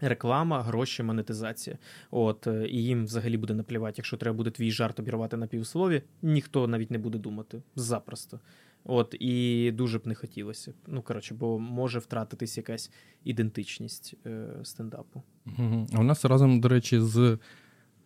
Реклама, 0.00 0.62
гроші, 0.62 1.02
монетизація. 1.02 1.78
От 2.10 2.46
е, 2.46 2.68
і 2.68 2.84
їм 2.84 3.04
взагалі 3.04 3.36
буде 3.36 3.54
наплівати, 3.54 3.94
якщо 3.96 4.16
треба 4.16 4.36
буде 4.36 4.50
твій 4.50 4.70
жарт 4.70 5.00
обірвати 5.00 5.36
на 5.36 5.46
півслові, 5.46 6.02
ніхто 6.22 6.66
навіть 6.66 6.90
не 6.90 6.98
буде 6.98 7.18
думати 7.18 7.62
запросто. 7.76 8.40
От 8.84 9.16
і 9.20 9.70
дуже 9.74 9.98
б 9.98 10.06
не 10.06 10.14
хотілося. 10.14 10.72
Ну 10.86 11.02
коротше, 11.02 11.34
бо 11.34 11.58
може 11.58 11.98
втратитись 11.98 12.56
якась 12.56 12.90
ідентичність 13.24 14.14
е, 14.26 14.48
стендапу. 14.62 15.22
Угу. 15.58 15.86
А 15.92 16.00
у 16.00 16.02
нас 16.02 16.24
разом, 16.24 16.60
до 16.60 16.68
речі, 16.68 17.00
з 17.00 17.38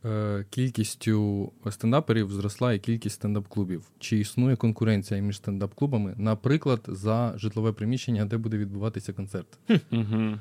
е, 0.04 0.44
кількістю 0.50 1.52
стендаперів 1.70 2.32
зросла 2.32 2.72
і 2.72 2.78
кількість 2.78 3.22
стендап-клубів. 3.22 3.82
Чи 3.98 4.18
існує 4.18 4.56
конкуренція 4.56 5.20
між 5.20 5.36
стендап-клубами, 5.36 6.14
наприклад, 6.16 6.80
за 6.88 7.34
житлове 7.36 7.72
приміщення, 7.72 8.24
де 8.24 8.36
буде 8.36 8.58
відбуватися 8.58 9.12
концерт? 9.12 9.58
Угу. 9.92 10.38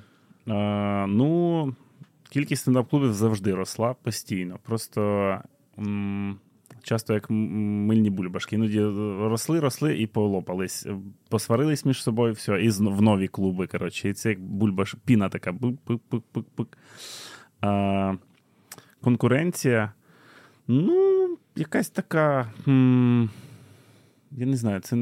Е, 0.47 1.07
ну, 1.07 1.73
кількість 2.29 2.61
стендап-клубів 2.61 3.13
завжди 3.13 3.53
росла 3.53 3.93
постійно. 3.93 4.59
Просто 4.63 5.41
часто 6.83 7.13
як 7.13 7.29
мильні 7.29 8.09
бульбашки. 8.09 8.55
Іноді 8.55 8.81
росли, 9.27 9.59
росли 9.59 9.97
і 9.97 10.07
полопались. 10.07 10.87
Посварились 11.29 11.85
між 11.85 12.03
собою, 12.03 12.33
все, 12.33 12.63
і 12.63 12.69
в 12.69 13.01
нові 13.01 13.27
клуби. 13.27 13.67
коротше. 13.67 14.09
І 14.09 14.13
це 14.13 14.29
як 14.29 14.39
бульбаш, 14.39 14.95
піна 15.05 15.29
така. 15.29 15.53
А, 17.61 18.13
Конкуренція. 19.01 19.93
Ну, 20.67 21.37
якась 21.55 21.89
така. 21.89 22.53
Я 24.31 24.45
не 24.45 24.57
знаю, 24.57 24.79
це. 24.79 24.95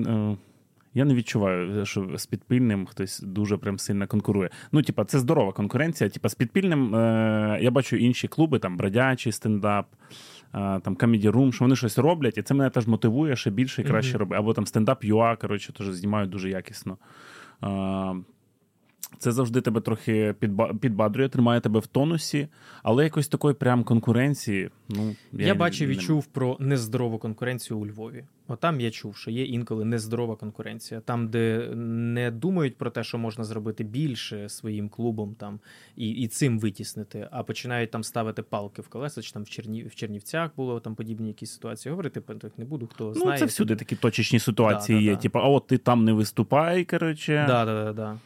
Е, 0.96 1.00
я 1.00 1.06
не 1.06 1.14
відчуваю, 1.14 1.86
що 1.86 2.18
з 2.18 2.26
підпільним 2.26 2.86
хтось 2.86 3.20
дуже 3.20 3.58
прям 3.58 3.80
сильно 3.80 4.08
конкурує. 4.08 4.50
Ну, 4.72 4.82
типа, 4.82 5.06
це 5.06 5.20
здорова 5.20 5.52
конкуренція. 5.52 6.10
Типа, 6.10 6.30
з 6.30 6.36
підпільним 6.36 6.96
е, 6.96 7.60
я 7.62 7.72
бачу 7.72 7.96
інші 7.96 8.28
клуби, 8.28 8.60
там 8.60 8.78
бродячий 8.78 9.32
стендап, 9.32 9.88
там 10.52 10.96
Comedy 10.96 11.32
Room, 11.32 11.52
що 11.52 11.66
вони 11.66 11.76
щось 11.76 11.98
роблять, 11.98 12.38
і 12.38 12.42
це 12.42 12.54
мене 12.54 12.70
теж 12.70 12.88
мотивує 12.88 13.36
ще 13.36 13.50
більше 13.50 13.82
і 13.82 13.86
краще 13.86 14.16
mm-hmm. 14.16 14.20
робити. 14.20 14.40
Або 14.40 14.54
там 14.54 14.66
стендап 14.66 15.04
Юа, 15.04 15.36
коротше, 15.36 15.74
теж 15.74 15.88
знімають 15.88 16.30
дуже 16.30 16.50
якісно. 16.50 16.98
Це 19.20 19.32
завжди 19.32 19.62
тебе 19.62 19.82
трохи 19.82 20.36
підбадрює, 20.82 21.30
тримає 21.30 21.62
тебе 21.62 21.80
в 21.80 21.88
тонусі, 21.88 22.48
але 22.84 23.04
якось 23.04 23.28
такої 23.28 23.54
прям 23.54 23.84
конкуренції. 23.84 24.70
Ну 24.90 25.16
я, 25.34 25.48
я 25.48 25.56
бачив 25.56 25.90
і 25.90 25.96
чув 25.96 26.26
про 26.26 26.58
нездорову 26.60 27.18
конкуренцію 27.18 27.80
у 27.80 27.88
Львові. 27.88 28.24
Отам 28.48 28.82
я 28.82 28.92
чув, 28.92 29.16
що 29.16 29.32
є 29.32 29.46
інколи 29.46 29.86
нездорова 29.86 30.36
конкуренція, 30.36 31.00
там, 31.00 31.28
де 31.28 31.70
не 31.76 32.32
думають 32.32 32.78
про 32.78 32.90
те, 32.90 33.04
що 33.04 33.18
можна 33.18 33.44
зробити 33.44 33.84
більше 33.84 34.50
своїм 34.50 34.90
клубом 34.90 35.36
там 35.36 35.60
і 35.96 36.10
і 36.10 36.28
цим 36.28 36.60
витіснити, 36.60 37.28
а 37.32 37.44
починають 37.44 37.92
там 37.92 38.04
ставити 38.04 38.42
палки 38.42 38.82
в 38.82 38.88
колеса, 38.88 39.22
чи 39.22 39.32
там 39.32 39.44
в 39.44 39.50
Чернів 39.50 39.88
в 39.88 39.96
Чернівцях 39.96 40.52
було 40.58 40.80
там 40.80 40.96
подібні 40.96 41.28
якісь 41.28 41.52
ситуації. 41.52 41.92
Говорити 41.92 42.22
про 42.22 42.36
них 42.36 42.58
не 42.58 42.66
буду. 42.66 42.88
Хто 42.88 43.06
ну, 43.06 43.14
знає. 43.14 43.40
це 43.40 43.46
всюди 43.46 43.76
такі 43.76 43.96
точечні 43.96 44.40
ситуації 44.40 45.00
да, 45.00 45.06
є. 45.06 45.16
Да, 45.16 45.22
типу, 45.22 45.40
а 45.40 45.48
от 45.48 45.68
ти 45.68 45.78
там 45.78 46.06
не 46.06 46.14
виступай, 46.14 46.86
коротше. 46.86 47.46
Да, 47.48 47.66
да, 47.66 47.84
да, 47.84 47.94
да. 47.94 48.18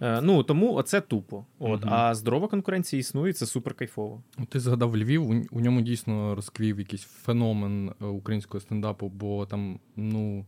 Е, 0.00 0.20
ну 0.22 0.42
тому 0.42 0.74
оце 0.74 1.00
тупо. 1.00 1.44
От, 1.58 1.84
угу. 1.84 1.94
А 1.94 2.14
здорова 2.14 2.48
конкуренція 2.48 3.00
існує, 3.00 3.32
це 3.32 3.46
супер 3.46 3.74
кайфово. 3.74 4.22
Ти 4.48 4.60
згадав 4.60 4.96
Львів, 4.96 5.46
у, 5.50 5.60
ньому 5.60 5.80
дійсно 5.80 6.34
розквів 6.34 6.78
якийсь 6.78 7.02
феномен 7.02 7.88
е, 7.88 8.04
українського 8.04 8.60
стендапу, 8.60 9.08
бо 9.08 9.46
там, 9.46 9.80
ну. 9.96 10.46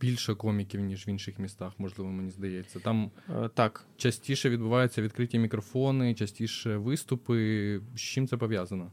Більше 0.00 0.34
коміків, 0.34 0.80
ніж 0.80 1.06
в 1.06 1.08
інших 1.08 1.38
містах, 1.38 1.72
можливо, 1.78 2.10
мені 2.10 2.30
здається. 2.30 2.78
Там 2.80 3.10
е, 3.30 3.48
так. 3.54 3.86
частіше 3.96 4.50
відбуваються 4.50 5.02
відкриті 5.02 5.38
мікрофони, 5.38 6.14
частіше 6.14 6.76
виступи. 6.76 7.80
З 7.96 8.00
чим 8.00 8.26
це 8.26 8.36
пов'язано? 8.36 8.90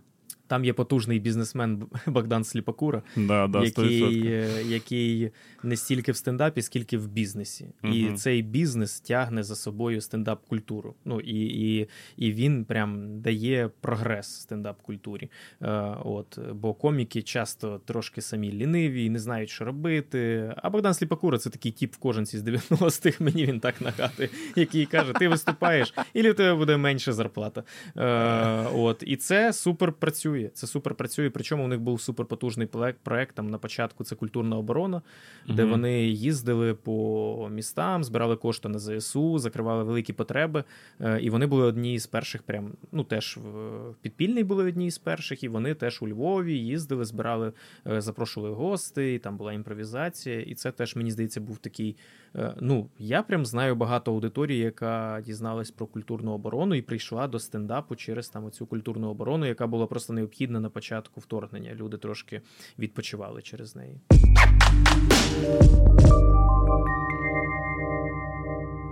Там 0.49 0.65
є 0.65 0.73
потужний 0.73 1.19
бізнесмен 1.19 1.83
Богдан 2.05 2.43
Сліпакура, 2.43 3.01
да, 3.15 3.47
да, 3.47 3.63
який 3.63 4.27
е, 4.27 4.49
який 4.65 5.31
не 5.63 5.75
стільки 5.75 6.11
в 6.11 6.15
стендапі, 6.15 6.61
скільки 6.61 6.97
в 6.97 7.07
бізнесі. 7.07 7.69
Угу. 7.83 7.93
І 7.93 8.13
цей 8.13 8.41
бізнес 8.41 8.99
тягне 8.99 9.43
за 9.43 9.55
собою 9.55 10.01
стендап-культуру. 10.01 10.95
Ну 11.05 11.19
і 11.19 11.45
і, 11.45 11.87
і 12.17 12.31
він 12.31 12.65
прям 12.65 13.21
дає 13.21 13.69
прогрес 13.81 14.27
стендап-культурі. 14.27 15.29
Е, 15.61 15.95
от, 16.05 16.39
Бо 16.53 16.73
коміки 16.73 17.21
часто 17.21 17.81
трошки 17.85 18.21
самі 18.21 18.51
ліниві, 18.51 19.05
і 19.05 19.09
не 19.09 19.19
знають, 19.19 19.49
що 19.49 19.65
робити. 19.65 20.53
А 20.57 20.69
Богдан 20.69 20.93
Сліпакура 20.93 21.37
це 21.37 21.49
такий 21.49 21.71
тіп 21.71 21.93
в 21.93 21.97
кожанці 21.97 22.37
з 22.37 22.43
90-х, 22.43 23.19
мені 23.23 23.45
він 23.45 23.59
так 23.59 23.81
нагадує, 23.81 24.29
який 24.55 24.85
каже: 24.85 25.13
ти 25.13 25.27
виступаєш, 25.27 25.93
і 26.13 26.21
в 26.21 26.33
тебе 26.33 26.55
буде 26.55 26.77
менша 26.77 27.13
зарплата. 27.13 27.63
Е, 27.97 28.67
от, 28.73 29.03
І 29.07 29.15
це 29.15 29.53
супер 29.53 29.91
працює 29.91 30.38
працює. 30.39 30.49
Це 30.53 30.67
супер 30.67 30.95
працює. 30.95 31.29
Причому 31.29 31.65
у 31.65 31.67
них 31.67 31.79
був 31.79 32.01
суперпотужний 32.01 32.67
проект 33.03 33.35
там 33.35 33.49
на 33.49 33.57
початку 33.57 34.03
це 34.03 34.15
культурна 34.15 34.57
оборона, 34.57 35.01
де 35.47 35.63
угу. 35.63 35.71
вони 35.71 36.03
їздили 36.07 36.73
по 36.73 37.49
містам, 37.51 38.03
збирали 38.03 38.35
кошти 38.35 38.69
на 38.69 38.79
ЗСУ, 38.79 39.39
закривали 39.39 39.83
великі 39.83 40.13
потреби. 40.13 40.63
Е, 40.99 41.19
і 41.21 41.29
вони 41.29 41.47
були 41.47 41.65
одні 41.65 41.99
з 41.99 42.07
перших, 42.07 42.43
прям 42.43 42.73
ну 42.91 43.03
теж 43.03 43.37
в 43.37 43.93
підпільний 44.01 44.43
були 44.43 44.63
одні 44.63 44.91
з 44.91 44.97
перших, 44.97 45.43
і 45.43 45.47
вони 45.47 45.73
теж 45.73 46.01
у 46.01 46.07
Львові 46.07 46.57
їздили, 46.57 47.05
збирали, 47.05 47.53
е, 47.87 48.01
запрошували 48.01 48.55
гостей. 48.55 49.19
Там 49.19 49.37
була 49.37 49.53
імпровізація, 49.53 50.41
і 50.41 50.53
це 50.53 50.71
теж 50.71 50.95
мені 50.95 51.11
здається 51.11 51.41
був 51.41 51.57
такий. 51.57 51.95
Е, 52.35 52.53
ну 52.61 52.89
я 52.97 53.23
прям 53.23 53.45
знаю 53.45 53.75
багато 53.75 54.11
аудиторії, 54.13 54.59
яка 54.59 55.21
дізналась 55.25 55.71
про 55.71 55.87
культурну 55.87 56.31
оборону 56.31 56.75
і 56.75 56.81
прийшла 56.81 57.27
до 57.27 57.39
стендапу 57.39 57.95
через 57.95 58.29
там 58.29 58.45
оцю 58.45 58.65
культурну 58.65 59.09
оборону, 59.09 59.45
яка 59.45 59.67
була 59.67 59.87
просто 59.87 60.13
необхідна 60.13 60.59
на 60.59 60.69
початку 60.69 61.21
вторгнення. 61.21 61.75
Люди 61.75 61.97
трошки 61.97 62.41
відпочивали 62.79 63.41
через 63.41 63.75
неї. 63.75 64.01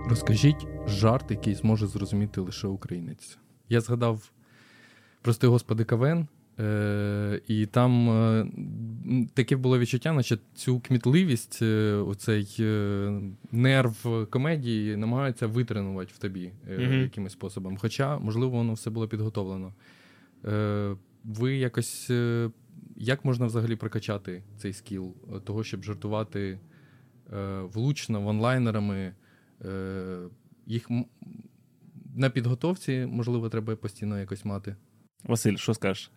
Розкажіть 0.08 0.66
жарт, 0.86 1.30
який 1.30 1.54
зможе 1.54 1.86
зрозуміти 1.86 2.40
лише 2.40 2.66
українець. 2.66 3.38
Я 3.68 3.80
згадав 3.80 4.32
прости 5.22 5.46
господи 5.46 5.84
КВН, 5.84 6.28
Е, 6.60 7.40
І 7.48 7.66
там 7.66 8.10
е, 8.10 8.46
таке 9.34 9.56
було 9.56 9.78
відчуття, 9.78 10.12
наче 10.12 10.38
цю 10.54 10.80
кмітливість, 10.80 11.58
е, 11.62 11.92
оцей 11.92 12.56
е, 12.60 13.20
нерв 13.52 14.26
комедії 14.30 14.96
намагаються 14.96 15.46
витренувати 15.46 16.12
в 16.14 16.18
тобі 16.18 16.52
mm-hmm. 16.70 17.02
якимось 17.02 17.32
способом. 17.32 17.76
Хоча, 17.76 18.18
можливо, 18.18 18.56
воно 18.56 18.72
все 18.72 18.90
було 18.90 19.08
підготовлено. 19.08 19.74
Е, 20.44 20.96
Ви 21.24 21.56
якось 21.56 22.10
як 22.96 23.24
можна 23.24 23.46
взагалі 23.46 23.76
прокачати 23.76 24.42
цей 24.56 24.72
скіл 24.72 25.14
того, 25.44 25.64
щоб 25.64 25.82
жартувати 25.82 26.58
влучно 27.72 28.28
онлайнерами? 28.28 29.14
Їх 30.66 30.90
на 32.14 32.30
підготовці, 32.30 33.06
можливо, 33.10 33.48
треба 33.48 33.76
постійно 33.76 34.18
якось 34.20 34.44
мати. 34.44 34.76
Василь, 35.24 35.56
що 35.56 35.74
скажеш? 35.74 36.10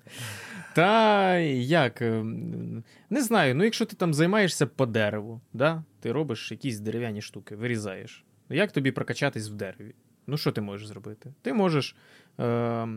Та 0.74 1.38
як? 1.40 2.02
Ем, 2.02 2.84
не 3.10 3.22
знаю. 3.22 3.56
Ну, 3.56 3.64
якщо 3.64 3.86
ти 3.86 3.96
там 3.96 4.14
займаєшся 4.14 4.66
по 4.68 4.86
дереву, 4.86 5.42
да? 5.54 5.84
ти 6.00 6.12
робиш 6.12 6.52
якісь 6.52 6.80
дерев'яні 6.80 7.22
штуки, 7.22 7.56
вирізаєш. 7.56 8.24
Ну, 8.50 8.56
як 8.56 8.72
тобі 8.72 8.92
прокачатись 8.92 9.50
в 9.50 9.54
дереві? 9.54 9.96
Ну, 10.28 10.38
що 10.38 10.52
ти 10.52 10.62
можеш 10.62 10.88
зробити? 10.88 11.34
Ти 11.42 11.54
можеш 11.54 11.96
е, 12.40 12.88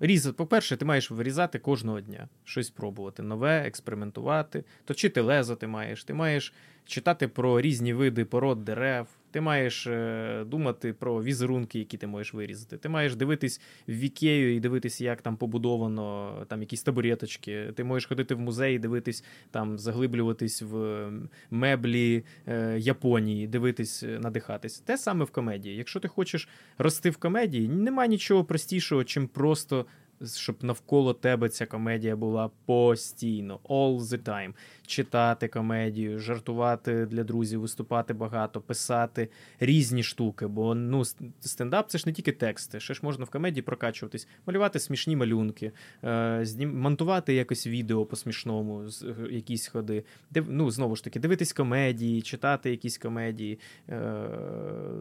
різати. 0.00 0.34
По-перше, 0.36 0.76
ти 0.76 0.84
маєш 0.84 1.10
вирізати 1.10 1.58
кожного 1.58 2.00
дня, 2.00 2.28
щось 2.44 2.70
пробувати, 2.70 3.22
нове, 3.22 3.62
експериментувати, 3.66 4.64
точити 4.84 5.20
лезо 5.20 5.56
ти 5.56 5.66
маєш, 5.66 6.04
ти 6.04 6.14
маєш 6.14 6.52
читати 6.84 7.28
про 7.28 7.60
різні 7.60 7.94
види 7.94 8.24
пород 8.24 8.64
дерев. 8.64 9.06
Ти 9.30 9.40
маєш 9.40 9.86
е, 9.86 10.44
думати 10.46 10.92
про 10.92 11.22
візерунки, 11.22 11.78
які 11.78 11.96
ти 11.96 12.06
можеш 12.06 12.34
вирізати. 12.34 12.76
Ти 12.76 12.88
маєш 12.88 13.14
дивитись 13.14 13.60
в 13.88 13.92
вікею 13.92 14.56
і 14.56 14.60
дивитись, 14.60 15.00
як 15.00 15.22
там 15.22 15.36
побудовано 15.36 16.34
там 16.48 16.60
якісь 16.60 16.82
табуреточки. 16.82 17.72
Ти 17.76 17.84
можеш 17.84 18.08
ходити 18.08 18.34
в 18.34 18.40
музей, 18.40 18.78
дивитись, 18.78 19.24
там 19.50 19.78
заглиблюватись 19.78 20.62
в 20.62 21.08
меблі 21.50 22.24
е, 22.46 22.78
Японії, 22.78 23.46
дивитись, 23.46 24.02
е, 24.02 24.18
надихатись. 24.18 24.78
Те 24.80 24.98
саме 24.98 25.24
в 25.24 25.30
комедії. 25.30 25.76
Якщо 25.76 26.00
ти 26.00 26.08
хочеш 26.08 26.48
рости 26.78 27.10
в 27.10 27.16
комедії, 27.16 27.68
немає 27.68 28.08
нічого 28.08 28.44
простішого, 28.44 29.04
чим 29.04 29.28
просто 29.28 29.86
щоб 30.26 30.64
навколо 30.64 31.14
тебе 31.14 31.48
ця 31.48 31.66
комедія 31.66 32.16
була 32.16 32.50
постійно, 32.66 33.60
all 33.64 34.00
the 34.00 34.22
time. 34.22 34.54
Читати 34.90 35.48
комедію, 35.48 36.18
жартувати 36.18 37.06
для 37.06 37.24
друзів, 37.24 37.60
виступати 37.60 38.14
багато, 38.14 38.60
писати 38.60 39.28
різні 39.60 40.02
штуки. 40.02 40.46
Бо 40.46 40.74
ну, 40.74 41.04
стендап 41.40 41.90
це 41.90 41.98
ж 41.98 42.04
не 42.06 42.12
тільки 42.12 42.32
тексти. 42.32 42.80
Ще 42.80 42.94
ж 42.94 43.00
можна 43.02 43.24
в 43.24 43.30
комедії 43.30 43.62
прокачуватись, 43.62 44.28
малювати 44.46 44.78
смішні 44.78 45.16
малюнки, 45.16 45.72
е, 46.04 46.66
монтувати 46.66 47.34
якось 47.34 47.66
відео 47.66 48.04
по 48.04 48.16
смішному, 48.16 48.82
е, 48.82 49.14
якісь 49.30 49.68
ходи. 49.68 50.04
Ну, 50.34 50.70
знову 50.70 50.96
ж 50.96 51.04
таки, 51.04 51.20
дивитись 51.20 51.52
комедії, 51.52 52.22
читати 52.22 52.70
якісь 52.70 52.98
комедії, 52.98 53.58
е, 53.88 54.22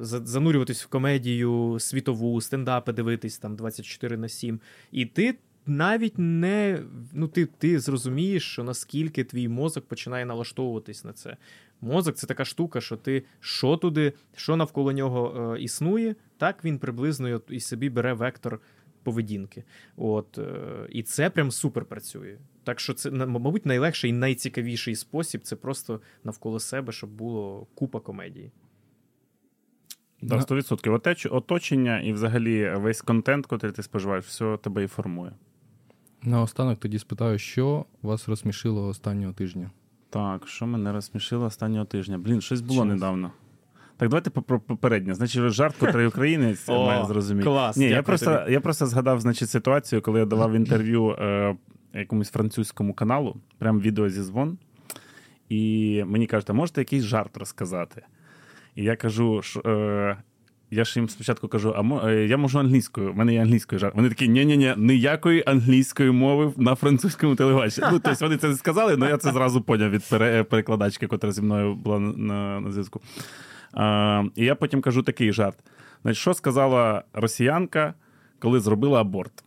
занурюватись 0.02 0.84
в 0.84 0.88
комедію 0.88 1.78
світову, 1.80 2.42
стендапи 2.42 2.94
дивитись 2.94 3.38
там 3.38 3.56
24 3.56 4.18
на 4.18 4.30
7. 4.30 4.60
І 4.92 5.06
ти 5.06 5.36
навіть 5.70 6.14
не 6.18 6.84
ну, 7.14 7.28
ти 7.28 7.46
ти 7.46 7.80
зрозумієш, 7.80 8.44
що 8.44 8.64
наскільки 8.64 9.24
твій 9.24 9.48
мозок 9.48 9.88
починає 9.88 10.26
налаштовуватись 10.26 11.04
на 11.04 11.14
це. 11.14 11.38
Мозок 11.82 12.16
це 12.16 12.28
така 12.28 12.46
штука, 12.46 12.82
що 12.82 12.98
ти 12.98 13.24
що 13.40 13.78
туди, 13.78 14.14
що 14.36 14.56
навколо 14.56 14.92
нього 14.92 15.54
е, 15.56 15.62
існує, 15.62 16.16
так 16.38 16.66
він 16.66 16.80
приблизно 16.80 17.42
і 17.50 17.60
собі 17.60 17.90
бере 17.90 18.14
вектор 18.14 18.60
поведінки. 19.04 19.64
От, 19.98 20.38
е, 20.38 20.88
І 20.90 21.04
це 21.04 21.30
прям 21.30 21.52
супер 21.52 21.86
працює. 21.86 22.38
Так 22.64 22.80
що 22.80 22.94
це, 22.94 23.12
мабуть, 23.12 23.66
найлегший 23.66 24.10
і 24.10 24.14
найцікавіший 24.14 24.96
спосіб 24.96 25.42
це 25.42 25.56
просто 25.56 26.02
навколо 26.24 26.60
себе, 26.60 26.92
щоб 26.92 27.10
було 27.10 27.68
купа 27.76 28.00
комедії. 28.00 28.52
Да, 30.22 30.36
100%. 30.36 31.36
Оточення 31.36 32.02
і 32.02 32.14
взагалі 32.14 32.74
весь 32.76 33.02
контент, 33.02 33.48
який 33.52 33.72
ти 33.72 33.84
споживаєш, 33.84 34.26
все 34.26 34.58
тебе 34.58 34.84
і 34.84 34.88
формує. 34.88 35.32
Наостанок 36.24 36.80
тоді 36.80 37.00
спитаю, 37.00 37.40
що 37.40 37.86
вас 38.02 38.30
розсмішило 38.30 38.88
останнього 38.88 39.34
тижня? 39.34 39.72
Так, 40.10 40.48
що 40.48 40.68
мене 40.68 40.92
розсмішило 40.92 41.46
останнього 41.46 41.86
тижня? 41.86 42.18
Блін, 42.18 42.42
щось 42.42 42.62
було 42.62 42.80
Чому? 42.80 42.94
недавно. 42.94 43.32
Так, 43.98 44.10
давайте 44.10 44.30
про 44.30 44.60
попереднє. 44.60 45.14
Значить, 45.14 45.50
жарт, 45.50 45.76
котрий 45.78 46.08
українець 46.08 46.68
має 46.68 47.06
зрозуміти. 47.06 47.46
Клас, 47.50 47.78
Ні, 47.78 47.90
я 47.90 48.04
просто 48.04 48.46
я 48.50 48.60
просто 48.62 48.86
згадав 48.86 49.22
значить, 49.22 49.50
ситуацію, 49.50 50.02
коли 50.02 50.20
я 50.20 50.26
давав 50.26 50.54
інтерв'ю 50.54 51.10
е, 51.10 51.56
якомусь 51.94 52.30
французькому 52.30 52.94
каналу, 52.94 53.36
прям 53.58 53.80
відео 53.80 54.10
зі 54.10 54.22
дзвон. 54.22 54.58
І 55.50 56.04
мені 56.08 56.28
кажуть, 56.28 56.50
а 56.50 56.54
можете 56.54 56.82
якийсь 56.82 57.04
жарт 57.04 57.38
розказати? 57.38 58.02
І 58.76 58.84
я 58.84 58.96
кажу, 58.96 59.42
що, 59.42 59.60
е, 59.60 60.18
я 60.72 60.86
ж 60.86 61.00
їм 61.00 61.10
спочатку 61.10 61.48
кажу, 61.48 61.74
а 61.78 62.08
е, 62.10 62.26
я 62.26 62.38
можу 62.38 62.60
англійською, 62.60 63.14
в 63.14 63.18
мене 63.18 63.34
є 63.34 63.42
англійською 63.42 63.80
жарт. 63.80 63.96
Вони 63.96 64.10
такі, 64.10 64.28
ні-ні-ні, 64.28 64.74
ніякої 64.78 65.44
англійської 65.46 66.12
мови 66.12 66.54
на 66.58 66.76
французькому 66.76 67.36
телебаченні. 67.36 67.88
Ну, 67.92 68.00
тобто 68.00 68.26
вони 68.26 68.38
це 68.38 68.56
сказали, 68.56 68.96
але 68.98 69.10
я 69.10 69.18
це 69.18 69.32
зразу 69.32 69.62
поняв 69.62 69.90
від 69.90 70.04
перекладачки, 70.50 71.08
яка 71.12 71.32
зі 71.32 71.42
мною 71.42 71.76
була 71.76 72.00
на, 72.00 72.60
на 72.60 72.72
зв'язку. 72.72 73.02
А, 73.74 74.24
І 74.36 74.46
я 74.46 74.56
потім 74.56 74.82
кажу 74.82 75.04
такий 75.04 75.34
жарт. 75.34 75.58
Значить, 76.02 76.22
Що 76.22 76.34
сказала 76.34 77.04
росіянка, 77.14 77.94
коли 78.40 78.60
зробила 78.60 79.02
аборт? 79.02 79.44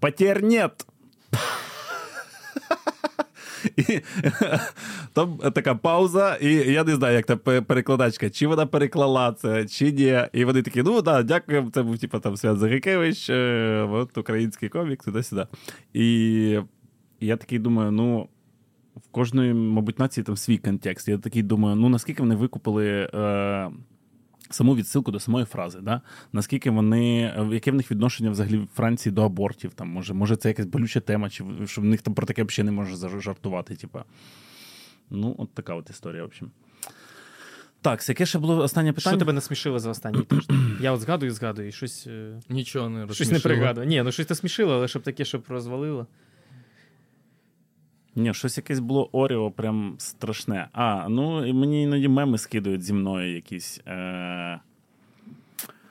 Потерь 0.00 0.42
нет! 0.42 0.86
І 3.76 4.00
Там 5.12 5.36
така 5.36 5.74
пауза, 5.74 6.36
і 6.40 6.54
я 6.54 6.84
не 6.84 6.94
знаю, 6.94 7.14
як 7.16 7.26
та 7.26 7.36
перекладачка, 7.36 8.30
чи 8.30 8.46
вона 8.46 8.66
переклала 8.66 9.32
це, 9.32 9.64
чи 9.64 9.92
ні. 9.92 10.20
І 10.32 10.44
вони 10.44 10.62
такі, 10.62 10.82
ну 10.82 11.02
так, 11.02 11.26
дякую. 11.26 11.70
Це 11.74 11.82
був 11.82 11.98
типу, 11.98 12.18
там 12.18 12.36
Свят 12.36 12.58
Загикевич, 12.58 13.30
е, 13.30 13.88
от 13.90 14.18
український 14.18 14.68
комік, 14.68 15.04
туди-сюди. 15.04 15.46
І 15.92 16.58
я 17.20 17.36
такий 17.36 17.58
думаю, 17.58 17.90
ну. 17.90 18.28
В 18.96 19.12
кожної, 19.12 19.54
мабуть, 19.54 19.98
нації 19.98 20.24
там 20.24 20.36
свій 20.36 20.58
контекст. 20.58 21.08
Я 21.08 21.18
такий 21.18 21.42
думаю, 21.42 21.76
ну 21.76 21.88
наскільки 21.88 22.22
вони 22.22 22.34
викупили 22.34 23.10
е, 23.14 23.70
саму 24.50 24.76
відсилку 24.76 25.10
до 25.10 25.20
самої 25.20 25.44
фрази, 25.44 25.78
да? 25.82 26.00
наскільки 26.32 26.70
вони, 26.70 27.20
яке 27.52 27.70
в 27.70 27.74
них 27.74 27.90
відношення 27.90 28.30
взагалі 28.30 28.56
в 28.56 28.68
Франції 28.74 29.12
до 29.12 29.22
абортів? 29.22 29.72
Там, 29.74 29.88
Може, 29.88 30.14
може, 30.14 30.36
це 30.36 30.48
якась 30.48 30.66
болюча 30.66 31.00
тема, 31.00 31.30
чи 31.30 31.44
що 31.66 31.80
в 31.80 31.84
них 31.84 32.02
там 32.02 32.14
про 32.14 32.26
таке 32.26 32.44
взагалі 32.44 32.66
не 32.66 32.72
може 32.72 32.96
зажартувати. 32.96 33.76
Типа. 33.76 34.04
Ну, 35.10 35.34
от 35.38 35.54
така 35.54 35.74
от 35.74 35.90
історія, 35.90 36.22
в 36.22 36.26
общем. 36.26 36.50
Так, 37.82 38.08
яке 38.08 38.26
ще 38.26 38.38
було 38.38 38.58
останнє 38.58 38.92
питання? 38.92 39.12
Що 39.12 39.18
тебе 39.18 39.32
насмішило 39.32 39.78
за 39.78 39.90
останній 39.90 40.22
тиждень? 40.22 40.76
Я 40.80 40.92
от 40.92 41.00
згадую, 41.00 41.32
згадую, 41.32 41.68
і 41.68 41.72
щось. 41.72 42.06
Е, 42.06 42.40
Нічого 42.48 42.88
не 42.88 43.06
розсмішило. 43.06 43.38
Щось 43.38 43.44
не 43.44 43.54
пригадую. 43.54 43.86
Ні, 43.86 44.02
ну 44.02 44.12
щось 44.12 44.30
насмішило, 44.30 44.74
але 44.74 44.88
щоб 44.88 45.02
таке, 45.02 45.24
щоб 45.24 45.44
розвалило. 45.48 46.06
Ні, 48.16 48.34
щось 48.34 48.56
якесь 48.56 48.78
було 48.78 49.08
Оріо, 49.12 49.50
прям 49.50 49.94
страшне. 49.98 50.68
А, 50.72 51.08
ну 51.08 51.46
і 51.46 51.52
мені 51.52 51.82
іноді 51.82 52.08
меми 52.08 52.38
скидують 52.38 52.82
зі 52.82 52.92
мною 52.92 53.34
якісь. 53.34 53.80
Е... 53.86 54.60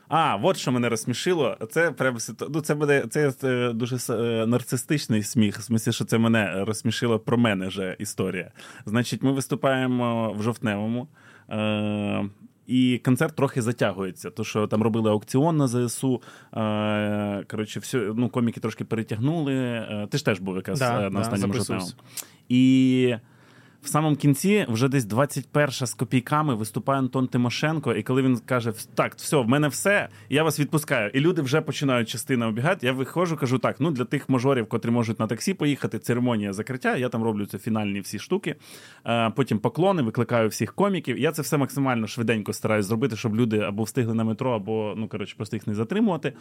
А, 0.10 0.36
от 0.36 0.58
що 0.58 0.72
мене 0.72 0.90
розсмішило. 0.90 1.58
Це 1.70 1.92
прям 1.92 2.18
ну, 2.50 2.62
це 2.62 2.76
буде 2.76 3.06
це 3.10 3.34
е, 3.44 3.74
дуже 3.74 3.98
е, 4.10 4.46
нарцистичний 4.46 5.24
сміх. 5.24 5.60
В 5.60 5.64
смислі, 5.64 5.92
що 5.92 6.06
це 6.06 6.18
мене 6.18 6.66
розсмішило 6.66 7.20
про 7.20 7.38
мене 7.38 7.68
вже 7.68 7.96
історія. 8.00 8.52
Значить, 8.86 9.24
ми 9.24 9.32
виступаємо 9.32 10.34
в 10.38 10.44
жовтневому. 10.44 11.08
Е, 11.50 12.26
і 12.70 13.02
концерт 13.06 13.36
трохи 13.36 13.62
затягується, 13.62 14.30
то 14.30 14.44
що 14.44 14.68
там 14.68 14.84
робили 14.84 15.10
аукціон 15.10 15.58
на 15.58 15.68
ЗСУ. 15.68 16.22
Е, 16.54 17.44
коротше, 17.52 17.80
все, 17.80 17.98
ну, 18.16 18.30
коміки 18.30 18.60
трошки 18.60 18.86
перетягнули. 18.86 19.54
Е, 19.56 20.08
ти 20.12 20.18
ж 20.18 20.26
теж 20.26 20.40
був 20.40 20.56
якраз 20.56 20.80
да, 20.80 21.02
на 21.02 21.10
да, 21.10 21.20
останньому 21.20 21.54
жовтневому. 21.54 21.92
І 22.50 23.16
в 23.82 23.88
самому 23.88 24.16
кінці, 24.16 24.66
вже 24.70 24.90
десь 24.90 25.06
21 25.06 25.70
з 25.72 25.94
копійками, 25.94 26.56
виступає 26.56 27.00
Антон 27.00 27.28
Тимошенко, 27.28 27.94
і 27.94 28.04
коли 28.04 28.22
він 28.22 28.38
каже: 28.38 28.74
Так, 28.96 29.16
все, 29.16 29.38
в 29.38 29.48
мене 29.48 29.68
все, 29.68 30.10
я 30.30 30.44
вас 30.44 30.60
відпускаю. 30.60 31.12
І 31.14 31.20
люди 31.20 31.42
вже 31.42 31.62
починають 31.62 32.10
частина 32.10 32.48
обігати. 32.48 32.88
Я 32.88 32.94
виходжу, 32.94 33.38
кажу: 33.40 33.58
так, 33.58 33.76
ну 33.80 33.92
для 33.92 34.06
тих 34.06 34.30
мажорів, 34.30 34.70
котрі 34.70 34.90
можуть 34.90 35.20
на 35.20 35.28
таксі 35.28 35.54
поїхати, 35.54 36.00
церемонія 36.00 36.54
закриття. 36.54 36.98
Я 36.98 37.10
там 37.10 37.24
роблю 37.24 37.46
це 37.46 37.58
фінальні 37.58 38.00
всі 38.00 38.20
штуки. 38.20 38.56
Потім 39.36 39.60
поклони, 39.60 40.02
викликаю 40.02 40.50
всіх 40.50 40.74
коміків. 40.74 41.20
Я 41.20 41.32
це 41.32 41.42
все 41.42 41.58
максимально 41.58 42.08
швиденько 42.08 42.54
стараюсь 42.54 42.86
зробити, 42.86 43.16
щоб 43.16 43.36
люди 43.36 43.60
або 43.60 43.84
встигли 43.84 44.14
на 44.14 44.24
метро, 44.24 44.52
або 44.52 44.94
ну 44.98 45.08
коротше, 45.08 45.36
просто 45.38 45.56
їх 45.56 45.68
не 45.68 45.76
затримувати. 45.76 46.34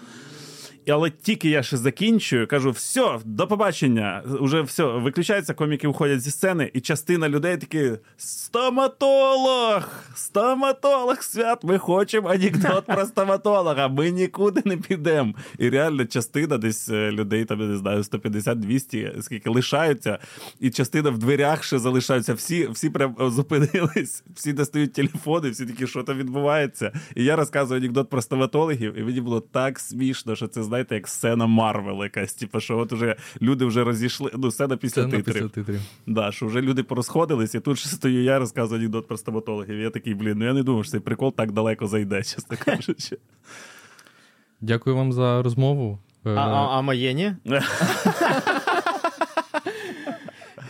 Але 0.90 1.10
тільки 1.10 1.48
я 1.48 1.62
ще 1.62 1.76
закінчую, 1.76 2.46
кажу: 2.46 2.70
все, 2.70 3.18
до 3.24 3.46
побачення. 3.46 4.22
Уже 4.40 4.62
все, 4.62 4.84
виключається, 4.84 5.54
коміки 5.54 5.88
уходять 5.88 6.20
зі 6.20 6.30
сцени, 6.30 6.70
і 6.74 6.80
частина 6.80 7.27
людей 7.28 7.56
такі: 7.56 7.92
стоматолог! 8.16 9.88
Стоматолог, 10.14 11.22
свят! 11.22 11.64
Ми 11.64 11.78
хочемо 11.78 12.28
анекдот 12.28 12.86
про 12.86 13.06
стоматолога. 13.06 13.88
Ми 13.88 14.10
нікуди 14.10 14.62
не 14.64 14.76
підемо. 14.76 15.34
І 15.58 15.68
реально 15.68 16.04
частина 16.04 16.58
десь 16.58 16.88
е, 16.88 17.12
людей, 17.12 17.44
там 17.44 17.60
я 17.60 17.66
не 17.66 17.76
знаю, 17.76 18.02
150-200, 18.02 19.22
скільки 19.22 19.50
лишаються, 19.50 20.18
і 20.60 20.70
частина 20.70 21.10
в 21.10 21.18
дверях 21.18 21.64
ще 21.64 21.78
залишаються. 21.78 22.34
Всі 22.34 22.68
всі 22.68 22.90
прям 22.90 23.16
зупинились, 23.20 24.24
всі 24.34 24.52
достають 24.52 24.92
телефони, 24.92 25.50
всі 25.50 25.66
такі, 25.66 25.86
що 25.86 26.02
там 26.02 26.18
відбувається. 26.18 26.92
І 27.14 27.24
я 27.24 27.36
розказую 27.36 27.80
анекдот 27.80 28.10
про 28.10 28.22
стоматологів, 28.22 28.98
і 28.98 29.02
мені 29.02 29.20
було 29.20 29.40
так 29.40 29.78
смішно, 29.78 30.36
що 30.36 30.48
це 30.48 30.62
знаєте, 30.62 30.94
як 30.94 31.08
сцена 31.08 31.46
Марвел 31.46 32.02
якась. 32.02 32.34
Типу, 32.34 32.60
що 32.60 32.78
от 32.78 32.92
уже 32.92 33.16
люди 33.42 33.64
вже 33.64 33.84
розійшли. 33.84 34.30
Ну, 34.34 34.50
сцена 34.50 34.76
після 34.76 35.02
сцена 35.02 35.16
титрів. 35.16 35.34
Після 35.34 35.48
титрів. 35.48 35.80
Да, 36.06 36.32
що 36.32 36.46
вже 36.46 36.60
люди 36.60 36.82
порозходились, 37.18 37.54
і 37.54 37.60
тут 37.60 37.78
ще 37.78 37.88
стою 37.88 38.22
я 38.22 38.38
розказую 38.38 38.80
анекдот 38.80 39.08
про 39.08 39.16
стоматологів. 39.16 39.80
Я 39.80 39.90
такий, 39.90 40.14
блін, 40.14 40.38
ну 40.38 40.44
я 40.44 40.52
не 40.52 40.62
думав, 40.62 40.84
що 40.84 40.90
цей 40.90 41.00
прикол 41.00 41.34
так 41.34 41.52
далеко 41.52 41.86
зайде, 41.86 42.22
чесно 42.22 42.56
кажучи. 42.64 43.18
Дякую 44.60 44.96
вам 44.96 45.12
за 45.12 45.42
розмову. 45.42 45.98
А, 46.24 46.30
а, 46.30 46.78
а 46.78 46.82
моє 46.82 47.12
ні? 47.14 47.32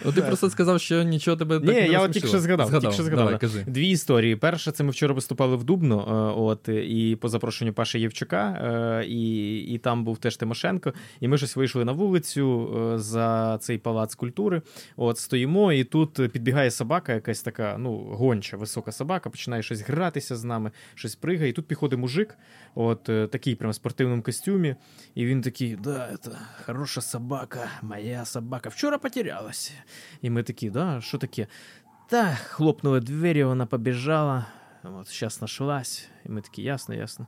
Ну, 0.09 0.23
ти 0.23 0.23
просто 0.23 0.51
сказав, 0.51 0.81
що 0.81 1.03
нічого 1.03 1.37
тебе 1.37 1.61
Ні, 1.61 1.67
так 1.67 1.75
не 1.75 1.89
я 1.89 2.01
от 2.01 2.13
тільки 2.13 2.29
що 2.29 2.41
згадав. 2.41 2.67
згадав. 2.67 2.81
Тільки 2.81 2.95
що 2.95 3.03
згадав. 3.03 3.25
Давай, 3.25 3.41
кажи. 3.41 3.65
Дві 3.67 3.91
історії. 3.91 4.37
Перша, 4.37 4.73
це 4.73 4.85
ми 4.85 4.91
вчора 4.91 5.15
виступали 5.15 5.57
в 5.57 5.65
Дубно, 5.65 5.99
е, 6.09 6.41
от, 6.41 6.69
і 6.69 7.17
по 7.21 7.29
запрошенню 7.29 7.73
Паші 7.73 8.01
Євчука, 8.01 8.51
е, 9.01 9.07
і 9.07 9.57
і 9.59 9.79
там 9.79 10.05
був 10.05 10.19
теж 10.19 10.37
Тимошенко. 10.37 10.93
І 11.21 11.29
ми 11.29 11.39
щось 11.39 11.57
вийшли 11.57 11.85
на 11.85 11.93
вулицю 11.93 12.77
е, 12.95 12.99
за 12.99 13.59
цей 13.59 13.79
палац 13.79 14.15
культури. 14.15 14.63
От 14.97 15.19
Стоїмо, 15.19 15.73
і 15.73 15.85
тут 15.85 16.15
підбігає 16.33 16.71
собака, 16.71 17.15
якась 17.15 17.43
така, 17.43 17.77
ну, 17.79 17.97
гонча, 17.97 18.57
висока 18.57 18.93
собака, 18.93 19.31
починає 19.31 19.63
щось 19.63 19.81
гратися 19.81 20.37
з 20.37 20.45
нами, 20.45 20.71
щось 20.95 21.15
пригає. 21.15 21.51
І 21.51 21.53
тут 21.53 21.67
підходить 21.67 21.99
мужик, 21.99 22.39
от 22.75 23.03
такий 23.03 23.55
прям 23.55 23.71
в 23.71 23.75
спортивному 23.75 24.23
костюмі. 24.23 24.77
І 25.15 25.27
він 25.27 25.43
такий: 25.43 25.77
да, 25.77 26.17
це 26.21 26.31
хороша 26.67 27.01
собака, 27.01 27.71
моя 27.83 28.25
собака. 28.25 28.69
Вчора 28.69 28.99
потерялась. 28.99 29.73
І 30.23 30.31
ми 30.31 30.43
такі, 30.43 30.71
да, 30.71 31.01
що 31.01 31.19
таке? 31.19 31.47
Та, 32.09 32.35
хлопнули 32.35 33.01
двері, 33.01 33.45
вона 33.45 33.67
побіжала. 33.67 34.47
От, 34.83 35.19
зараз 35.19 35.41
нашлась. 35.43 36.09
І 36.27 36.29
ми 36.29 36.41
такі, 36.41 36.63
ясно, 36.63 36.95
ясно. 36.95 37.27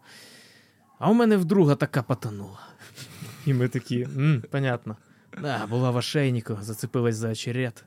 А 0.98 1.10
у 1.10 1.14
мене 1.14 1.36
вдруга 1.36 1.74
така 1.74 2.02
потонула. 2.02 2.58
І 3.46 3.54
ми 3.54 3.68
такі, 3.68 4.02
м, 4.02 4.44
понятно. 4.50 4.96
Да, 5.42 5.66
була 5.66 5.90
в 5.90 5.96
ошейнику, 5.96 6.58
зацепилась 6.60 7.16
за 7.16 7.30
очерет. 7.30 7.84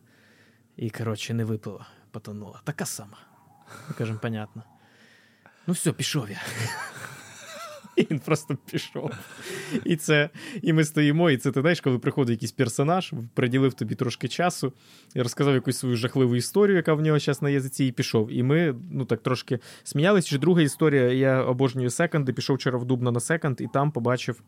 І, 0.77 0.89
коротше, 0.89 1.33
не 1.33 1.43
випила, 1.45 1.85
потонула. 2.11 2.61
Така 2.63 2.85
сама. 2.85 3.17
Ми 3.89 3.95
кажемо, 3.97 4.19
понятно. 4.21 4.63
Ну, 5.67 5.73
все, 5.73 5.91
пішов 5.91 6.29
я. 6.29 6.41
І 7.97 8.07
він 8.11 8.19
просто 8.19 8.57
пішов. 8.71 9.11
І 9.85 9.95
це, 9.95 10.29
і 10.61 10.73
ми 10.73 10.83
стоїмо, 10.83 11.29
і 11.29 11.37
це 11.37 11.51
ти 11.51 11.61
знаєш, 11.61 11.81
коли 11.81 11.99
приходить 11.99 12.31
якийсь 12.31 12.51
персонаж, 12.51 13.13
приділив 13.33 13.73
тобі 13.73 13.95
трошки 13.95 14.27
часу 14.27 14.73
і 15.15 15.21
розказав 15.21 15.53
якусь 15.53 15.77
свою 15.77 15.95
жахливу 15.95 16.35
історію, 16.35 16.75
яка 16.75 16.93
в 16.93 17.01
нього 17.01 17.19
зараз 17.19 17.41
на 17.41 17.49
язиці, 17.49 17.85
і 17.85 17.91
пішов. 17.91 18.31
І 18.31 18.43
ми 18.43 18.75
ну 18.91 19.05
так 19.05 19.23
трошки 19.23 19.59
сміялися. 19.83 20.29
Чи 20.29 20.37
друга 20.37 20.61
історія, 20.61 21.03
я 21.03 21.43
обожнюю 21.43 21.89
секонди, 21.89 22.33
пішов 22.33 22.55
вчора 22.55 22.77
в 22.77 22.85
Дубно 22.85 23.11
на 23.11 23.19
секонд, 23.19 23.61
і 23.61 23.67
там 23.73 23.91
побачив. 23.91 24.41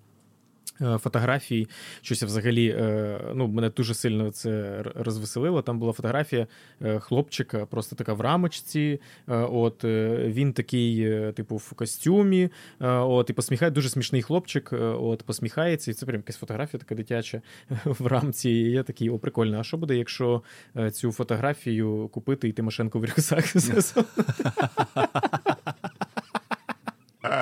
Е, 0.81 0.97
фотографії, 0.97 1.67
щось 2.01 2.23
взагалі 2.23 2.69
е, 2.69 3.21
ну, 3.35 3.47
мене 3.47 3.69
дуже 3.69 3.93
сильно 3.93 4.31
це 4.31 4.83
розвеселило. 4.95 5.61
Там 5.61 5.79
була 5.79 5.93
фотографія 5.93 6.47
е, 6.81 6.99
хлопчика, 6.99 7.65
просто 7.65 7.95
така 7.95 8.13
в 8.13 8.21
рамочці. 8.21 9.01
От 9.27 9.83
Він 9.83 10.53
такий, 10.53 11.11
типу, 11.31 11.57
в 11.57 11.73
костюмі. 11.73 12.49
От, 12.79 13.29
І 13.29 13.33
посміхає 13.33 13.71
дуже 13.71 13.89
смішний 13.89 14.21
хлопчик. 14.21 14.69
От, 14.81 15.23
Посміхається, 15.23 15.91
і 15.91 15.93
це 15.93 16.05
прям 16.05 16.17
якась 16.17 16.37
фотографія 16.37 16.79
така 16.79 16.95
дитяча 16.95 17.41
в 17.85 18.07
рамці. 18.07 18.49
І 18.49 18.71
я 18.71 18.83
такий, 18.83 19.09
о, 19.09 19.19
прикольно. 19.19 19.59
А 19.59 19.63
що 19.63 19.77
буде, 19.77 19.95
якщо 19.95 20.43
цю 20.91 21.11
фотографію 21.11 22.09
купити 22.13 22.49
і 22.49 22.51
Тимошенко 22.51 22.99
в 22.99 23.05
рюкзак? 23.05 23.45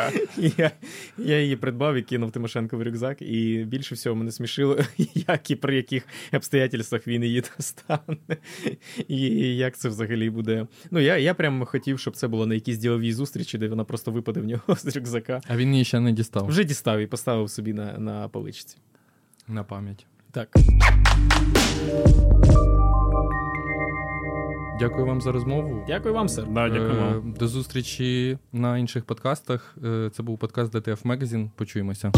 Я 0.58 0.72
я 1.18 1.42
її 1.42 1.56
придбав 1.56 1.96
і 1.96 2.02
кинув 2.02 2.32
Тимошенко 2.32 2.78
в 2.78 2.84
рюкзак, 2.84 3.22
і 3.22 3.64
більше 3.68 3.96
всього 3.96 4.16
мене 4.16 4.32
смішило, 4.32 4.78
як 5.14 5.52
і 5.52 5.56
при 5.56 5.76
яких 5.76 6.08
обстоятельствах 6.34 7.08
він 7.08 7.24
її 7.24 7.44
достане. 7.58 8.18
І 9.08 9.20
як 9.56 9.78
це 9.78 9.90
взагалі 9.90 10.30
буде. 10.30 10.68
Ну, 10.92 11.00
я 11.00 11.18
я 11.18 11.34
прям 11.34 11.66
хотів, 11.66 12.00
щоб 12.00 12.16
це 12.16 12.28
було 12.28 12.46
на 12.46 12.56
якійсь 12.56 12.78
діловій 12.78 13.14
зустрічі, 13.14 13.58
де 13.58 13.68
вона 13.68 13.84
просто 13.84 14.12
випаде 14.12 14.40
в 14.40 14.46
нього 14.46 14.64
з 14.76 14.96
рюкзака. 14.96 15.42
А 15.48 15.58
він 15.58 15.72
її 15.72 15.86
ще 15.86 16.00
не 16.00 16.12
дістав. 16.12 16.48
Вже 16.48 16.64
дістав 16.64 17.00
і 17.00 17.08
поставив 17.08 17.50
собі 17.50 17.74
на, 17.74 17.98
на 17.98 18.28
поличці. 18.28 18.78
На 19.48 19.64
пам'ять. 19.64 20.06
Так. 20.32 20.50
Дякую 24.84 25.06
вам 25.06 25.22
за 25.22 25.32
розмову. 25.32 25.84
Дякую 25.88 26.14
вам, 26.14 26.30
сер. 26.30 26.46
Да, 26.48 26.70
дякую 26.70 26.92
Е, 26.92 26.98
вам. 27.14 27.34
До 27.40 27.48
зустрічі 27.48 28.38
на 28.54 28.78
інших 28.78 29.06
подкастах. 29.06 29.76
Е, 29.86 30.10
Це 30.14 30.24
був 30.24 30.38
подкаст 30.40 30.76
DTF 30.76 31.04
Magazine. 31.04 31.50
Почуємося. 31.56 32.12